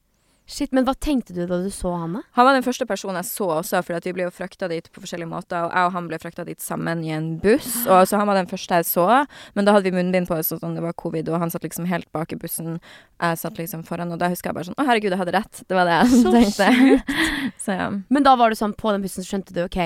Shit, 0.48 0.72
men 0.72 0.86
hva 0.88 0.94
tenkte 0.96 1.34
du 1.36 1.42
da 1.44 1.58
du 1.60 1.68
så 1.76 1.90
han, 1.92 2.14
da? 2.16 2.22
Han 2.38 2.46
var 2.48 2.56
den 2.56 2.64
første 2.64 2.86
personen 2.88 3.18
jeg 3.20 3.28
så 3.28 3.50
også, 3.58 3.82
for 3.84 4.00
vi 4.06 4.14
ble 4.16 4.30
jo 4.30 4.32
frakta 4.32 4.70
dit 4.72 4.86
på 4.96 5.02
forskjellige 5.04 5.28
måter. 5.28 5.66
Og 5.66 5.74
jeg 5.76 5.90
og 5.90 5.96
han 5.98 6.08
ble 6.08 6.20
frakta 6.24 6.46
dit 6.48 6.64
sammen 6.64 7.02
i 7.04 7.12
en 7.12 7.34
buss. 7.44 7.68
Og 7.92 8.08
så 8.08 8.16
han 8.16 8.30
var 8.32 8.40
den 8.40 8.48
første 8.48 8.80
jeg 8.80 8.88
så. 8.88 9.26
Men 9.60 9.68
da 9.68 9.74
hadde 9.76 9.92
vi 9.92 9.98
munnbind 9.98 10.30
på 10.32 10.38
oss, 10.38 10.54
sånn, 10.56 10.78
det 10.80 10.86
var 10.86 10.96
covid, 10.96 11.28
og 11.34 11.44
han 11.44 11.52
satt 11.52 11.68
liksom 11.68 11.90
helt 11.92 12.08
bak 12.16 12.32
i 12.32 12.40
bussen. 12.40 12.80
Jeg 13.20 13.42
satt 13.44 13.60
liksom 13.60 13.84
foran, 13.84 14.16
og 14.16 14.24
da 14.24 14.32
husker 14.32 14.54
jeg 14.54 14.60
bare 14.62 14.70
sånn 14.70 14.80
Å, 14.80 14.88
herregud, 14.88 15.12
jeg 15.12 15.20
hadde 15.26 15.36
rett. 15.36 15.64
Det 15.68 15.76
var 15.76 15.92
det 15.92 16.00
jeg 16.00 16.24
Så 16.24 16.34
tenkte. 16.38 17.20
så 17.66 17.78
ja. 17.82 17.92
Men 18.08 18.32
da 18.32 18.38
var 18.40 18.56
du 18.56 18.62
sånn 18.62 18.78
på 18.80 18.96
den 18.96 19.04
bussen, 19.04 19.28
så 19.28 19.36
skjønte 19.36 19.52
du 19.52 19.66
OK, 19.66 19.82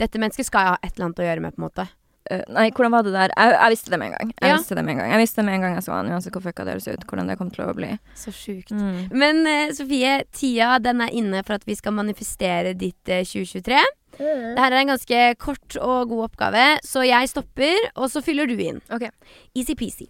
dette 0.00 0.24
mennesket 0.24 0.48
skal 0.48 0.64
jeg 0.64 0.72
ha 0.72 0.80
et 0.80 0.92
eller 0.94 1.10
annet 1.10 1.20
å 1.20 1.28
gjøre 1.28 1.44
med, 1.44 1.52
på 1.52 1.60
en 1.60 1.68
måte. 1.68 1.88
Eh, 2.30 2.42
nei, 2.52 2.70
hvordan 2.74 2.92
var 2.96 3.02
det 3.06 3.12
der? 3.14 3.32
Jeg, 3.36 3.52
jeg 3.56 3.70
visste 3.74 3.90
det 3.92 3.98
med 4.00 4.06
en 4.10 4.16
gang. 4.18 4.32
Jeg 4.40 4.50
Ja. 4.50 4.56
visste 4.56 4.74
det 4.74 4.84
med 4.84 4.92
en 4.94 4.98
gang 5.02 5.10
Jeg 5.12 5.20
visste 5.22 5.36
det 5.40 5.44
med 5.46 5.54
en 5.54 5.60
gang 5.66 5.74
jeg 5.76 5.84
så 5.86 5.92
han, 5.92 6.08
uansett 6.10 6.32
hvor 6.34 6.42
fucka 6.42 6.64
det 6.66 6.72
høres 6.74 6.88
ut. 6.88 7.04
Hvordan 7.06 7.28
det 7.30 7.38
kom 7.38 7.50
til 7.54 7.64
å 7.66 7.74
bli. 7.76 7.90
Så 8.18 8.32
sjukt. 8.34 8.70
Mm. 8.74 8.98
Men 9.12 9.42
uh, 9.46 9.72
Sofie, 9.76 10.24
tida 10.34 10.78
den 10.82 11.00
er 11.00 11.14
inne 11.14 11.42
for 11.46 11.54
at 11.60 11.64
vi 11.68 11.74
skal 11.78 11.92
manifestere 11.96 12.74
ditt 12.74 13.12
uh, 13.12 13.22
2023. 13.22 13.80
Det 14.16 14.58
her 14.58 14.72
er 14.72 14.78
en 14.80 14.88
ganske 14.94 15.22
kort 15.36 15.76
og 15.76 16.08
god 16.08 16.22
oppgave, 16.30 16.78
så 16.82 17.02
jeg 17.04 17.28
stopper, 17.28 17.76
og 18.00 18.08
så 18.08 18.22
fyller 18.24 18.48
du 18.48 18.54
inn. 18.56 18.78
Ok. 18.90 19.10
Easy-peasy. 19.54 20.06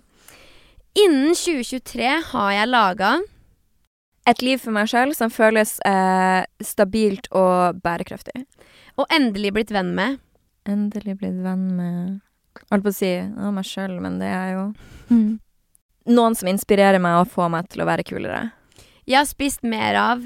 Innen 0.96 1.34
2023 1.34 2.12
har 2.32 2.52
jeg 2.54 2.68
laga 2.70 3.16
Et 4.26 4.40
liv 4.42 4.58
for 4.58 4.74
meg 4.74 4.88
sjøl 4.90 5.12
som 5.14 5.30
føles 5.30 5.76
uh, 5.86 6.42
stabilt 6.62 7.28
og 7.30 7.78
bærekraftig. 7.82 8.46
og 8.98 9.06
endelig 9.12 9.52
blitt 9.52 9.70
venn 9.74 9.92
med 9.94 10.16
Endelig 10.66 11.16
blitt 11.20 11.42
venn 11.44 11.66
med 11.76 12.20
Holdt 12.70 12.86
på 12.86 12.88
å 12.88 12.96
si 12.96 13.10
å, 13.20 13.50
meg 13.52 13.66
sjøl, 13.68 13.98
men 14.00 14.16
det 14.18 14.30
er 14.32 14.54
jo 14.54 14.62
Noen 16.06 16.36
som 16.38 16.48
inspirerer 16.48 16.98
meg 17.02 17.20
og 17.20 17.28
får 17.34 17.50
meg 17.52 17.68
til 17.68 17.82
å 17.82 17.86
være 17.88 18.04
kulere. 18.06 18.40
Jeg 19.06 19.18
har 19.20 19.26
spist 19.28 19.62
mer 19.66 19.98
av 20.00 20.24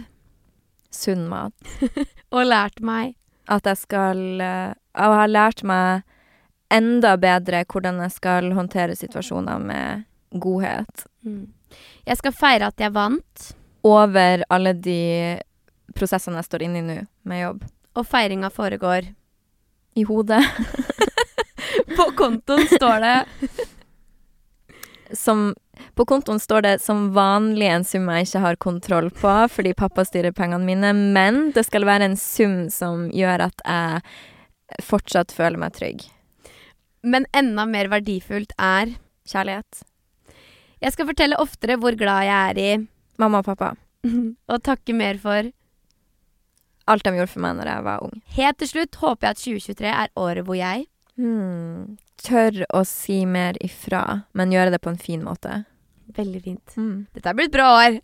Sunn 0.90 1.26
mat. 1.30 1.54
og 2.34 2.46
lært 2.46 2.80
meg 2.82 3.14
At 3.50 3.66
jeg 3.68 3.78
skal 3.78 4.40
eh, 4.42 4.72
Og 4.98 5.14
har 5.20 5.30
lært 5.30 5.62
meg 5.66 6.02
enda 6.70 7.16
bedre 7.18 7.64
hvordan 7.66 7.98
jeg 8.04 8.14
skal 8.14 8.52
håndtere 8.54 8.94
situasjoner 8.98 9.58
med 9.58 10.04
godhet. 10.30 11.06
mm. 11.26 11.48
Jeg 12.06 12.18
skal 12.18 12.34
feire 12.34 12.68
at 12.70 12.78
jeg 12.82 12.92
vant, 12.94 13.46
Over 13.86 14.44
alle 14.50 14.72
de 14.74 15.38
prosessene 15.94 16.38
jeg 16.38 16.46
står 16.46 16.64
inne 16.66 16.78
i 16.78 16.86
nå, 16.86 16.96
med 17.26 17.42
jobb. 17.42 17.64
og 17.94 18.06
feiringa 18.06 18.50
foregår. 18.54 19.08
I 19.94 20.04
hodet. 20.08 20.44
På 21.96 22.06
kontoen 22.16 22.66
står 22.70 23.00
det 23.00 23.16
Som 25.16 25.54
På 25.94 26.06
kontoen 26.06 26.40
står 26.40 26.62
det 26.62 26.74
som 26.82 27.10
vanlig 27.14 27.66
en 27.66 27.84
sum 27.84 28.08
jeg 28.12 28.28
ikke 28.28 28.42
har 28.44 28.58
kontroll 28.62 29.10
på, 29.10 29.32
fordi 29.50 29.72
pappa 29.74 30.04
styrer 30.04 30.32
pengene 30.36 30.64
mine, 30.64 30.92
men 30.92 31.50
det 31.56 31.64
skal 31.66 31.86
være 31.88 32.10
en 32.10 32.16
sum 32.20 32.68
som 32.70 33.08
gjør 33.16 33.46
at 33.48 33.64
jeg 33.64 34.84
fortsatt 34.86 35.32
føler 35.34 35.60
meg 35.60 35.74
trygg. 35.76 36.04
Men 37.02 37.26
enda 37.36 37.64
mer 37.66 37.88
verdifullt 37.90 38.52
er 38.60 38.94
Kjærlighet. 39.30 39.82
Jeg 40.80 40.94
skal 40.94 41.08
fortelle 41.10 41.38
oftere 41.38 41.76
hvor 41.80 41.96
glad 41.98 42.24
jeg 42.26 42.50
er 42.50 42.60
i, 42.60 42.70
Mamma 43.20 43.42
og 43.42 43.50
pappa. 43.50 43.74
og 44.52 44.62
takke 44.64 44.94
mer 44.96 45.18
for. 45.20 45.50
Alt 46.90 47.06
de 47.06 47.14
gjorde 47.16 47.32
for 47.32 47.44
meg 47.44 47.58
når 47.60 47.70
jeg 47.70 47.86
var 47.86 48.06
ung. 48.06 48.14
Helt 48.36 48.58
til 48.60 48.72
slutt 48.74 49.00
håper 49.02 49.28
jeg 49.28 49.36
at 49.36 49.44
2023 49.44 49.92
er 49.94 50.14
året 50.18 50.46
hvor 50.48 50.58
jeg 50.58 50.88
Hmm. 51.20 51.98
Tør 52.24 52.62
å 52.72 52.80
si 52.88 53.26
mer 53.28 53.58
ifra, 53.64 54.22
men 54.36 54.52
gjøre 54.54 54.72
det 54.72 54.80
på 54.80 54.88
en 54.92 55.00
fin 55.00 55.20
måte. 55.24 55.64
Veldig 56.16 56.40
fint. 56.42 56.74
Mm. 56.76 57.06
Dette 57.14 57.30
er 57.30 57.42
et 57.44 57.52
bra 57.54 57.66
år. 57.76 57.98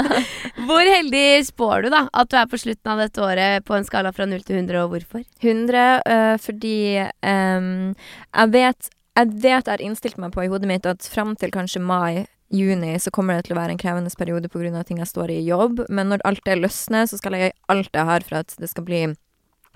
Hvor 0.66 0.88
heldig 0.88 1.44
spår 1.46 1.84
du 1.84 1.88
da 1.92 2.00
at 2.10 2.30
du 2.32 2.34
er 2.40 2.48
på 2.50 2.58
slutten 2.58 2.90
av 2.90 3.02
dette 3.04 3.22
året 3.22 3.64
på 3.68 3.76
en 3.76 3.86
skala 3.86 4.10
fra 4.16 4.26
0 4.26 4.42
til 4.42 4.58
100, 4.58 4.80
og 4.82 4.90
hvorfor? 4.94 5.22
100 5.38 5.84
øh, 6.02 6.34
fordi 6.42 6.76
ehm, 7.22 7.94
jeg 7.94 8.54
vet 8.56 8.90
Jeg 9.14 9.28
vet 9.30 9.68
jeg 9.68 9.70
har 9.70 9.82
innstilt 9.86 10.18
meg 10.18 10.32
på 10.34 10.42
i 10.42 10.48
hodet 10.50 10.66
mitt 10.66 10.86
at 10.90 11.06
fram 11.06 11.36
til 11.38 11.52
kanskje 11.54 11.78
mai, 11.78 12.24
juni, 12.54 12.94
så 13.02 13.10
kommer 13.14 13.36
det 13.36 13.48
til 13.48 13.56
å 13.56 13.60
være 13.60 13.74
en 13.74 13.80
krevende 13.80 14.12
periode 14.16 14.48
pga. 14.48 14.84
ting 14.84 14.98
jeg 15.02 15.10
står 15.10 15.30
i 15.30 15.40
i 15.42 15.46
jobb. 15.48 15.84
Men 15.88 16.08
når 16.08 16.24
alt 16.24 16.44
det 16.44 16.58
løsner, 16.60 17.06
så 17.06 17.18
skal 17.18 17.32
jeg 17.34 17.50
gjøre 17.50 17.60
alt 17.68 17.90
jeg 17.92 18.04
har 18.04 18.20
for 18.20 18.36
at 18.42 18.54
det 18.58 18.70
skal 18.70 18.84
bli 18.84 19.02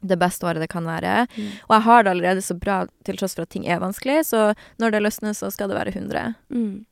det 0.00 0.18
beste 0.18 0.46
året 0.46 0.62
det 0.62 0.70
kan 0.70 0.86
være. 0.86 1.26
Mm. 1.34 1.50
Og 1.68 1.74
jeg 1.74 1.82
har 1.82 2.02
det 2.04 2.10
allerede 2.10 2.42
så 2.42 2.54
bra 2.54 2.86
til 3.04 3.16
tross 3.18 3.34
for 3.34 3.42
at 3.42 3.50
ting 3.50 3.66
er 3.66 3.80
vanskelig, 3.82 4.24
så 4.30 4.54
når 4.78 4.94
det 4.94 5.02
løsner, 5.02 5.34
så 5.34 5.50
skal 5.50 5.68
det 5.68 5.76
være 5.76 5.94
100. 5.96 6.34
Mm. 6.54 6.84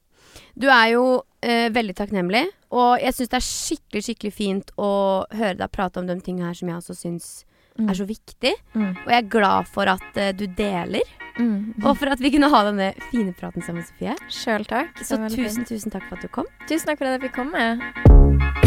Du 0.58 0.66
er 0.68 0.88
jo 0.90 1.22
eh, 1.40 1.70
veldig 1.70 1.94
takknemlig, 1.94 2.48
og 2.74 2.98
jeg 3.00 3.14
syns 3.14 3.30
det 3.30 3.38
er 3.38 3.46
skikkelig 3.46 4.02
skikkelig 4.08 4.32
fint 4.34 4.72
å 4.76 5.24
høre 5.30 5.54
deg 5.60 5.70
prate 5.70 6.02
om 6.02 6.08
de 6.08 6.18
tingene 6.18 6.50
her 6.50 6.58
som 6.58 6.68
jeg 6.68 6.82
også 6.82 6.98
syns 6.98 7.28
Mm. 7.76 7.90
er 7.90 7.96
så 7.98 8.06
viktig. 8.08 8.52
Mm. 8.74 8.92
Og 9.04 9.10
jeg 9.12 9.18
er 9.18 9.28
glad 9.28 9.68
for 9.68 9.90
at 9.90 10.16
eh, 10.16 10.32
du 10.32 10.46
deler, 10.46 11.04
Mm. 11.36 11.74
og 11.84 11.98
for 12.00 12.08
at 12.12 12.20
vi 12.22 12.30
kunne 12.32 12.48
ha 12.52 12.62
denne 12.70 12.92
fine 13.10 13.34
praten 13.36 13.64
sammen, 13.64 13.84
Sofie. 13.84 14.16
Sjøl 14.32 14.64
takk. 14.68 14.96
Så 15.02 15.18
tusen, 15.28 15.64
fin. 15.64 15.68
tusen 15.68 15.92
takk 15.92 16.06
for 16.08 16.16
at 16.16 16.24
du 16.24 16.32
kom. 16.32 16.48
tusen 16.68 16.88
takk 16.88 17.00
for 17.00 17.10
at 17.10 17.18
jeg 17.18 17.28
fikk 17.28 17.36
komme. 17.36 18.66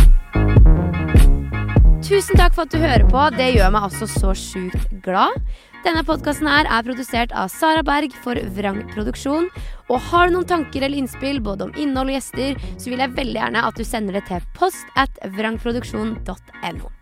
Tusen 2.09 2.39
takk 2.39 2.55
for 2.55 2.65
at 2.65 2.73
du 2.73 2.79
hører 2.81 3.05
på. 3.05 3.23
Det 3.35 3.51
gjør 3.53 3.73
meg 3.75 3.89
altså 3.89 4.07
så 4.09 4.31
sjukt 4.37 4.93
glad. 5.05 5.35
Denne 5.85 6.01
podkasten 6.03 6.49
her 6.49 6.67
er 6.67 6.85
produsert 6.87 7.31
av 7.37 7.51
Sara 7.53 7.83
Berg 7.85 8.15
for 8.23 8.39
Vrang 8.55 8.81
Produksjon. 8.95 9.47
Og 9.89 10.07
har 10.09 10.27
du 10.27 10.37
noen 10.37 10.49
tanker 10.49 10.83
eller 10.83 10.99
innspill 10.99 11.39
både 11.43 11.69
om 11.69 11.75
innhold 11.77 12.11
og 12.11 12.17
gjester, 12.17 12.59
så 12.81 12.91
vil 12.91 13.03
jeg 13.05 13.15
veldig 13.19 13.39
gjerne 13.39 13.65
at 13.69 13.79
du 13.79 13.85
sender 13.87 14.19
det 14.19 14.25
til 14.27 14.47
post 14.57 14.89
at 14.99 15.21
vrangproduksjon.no. 15.37 16.98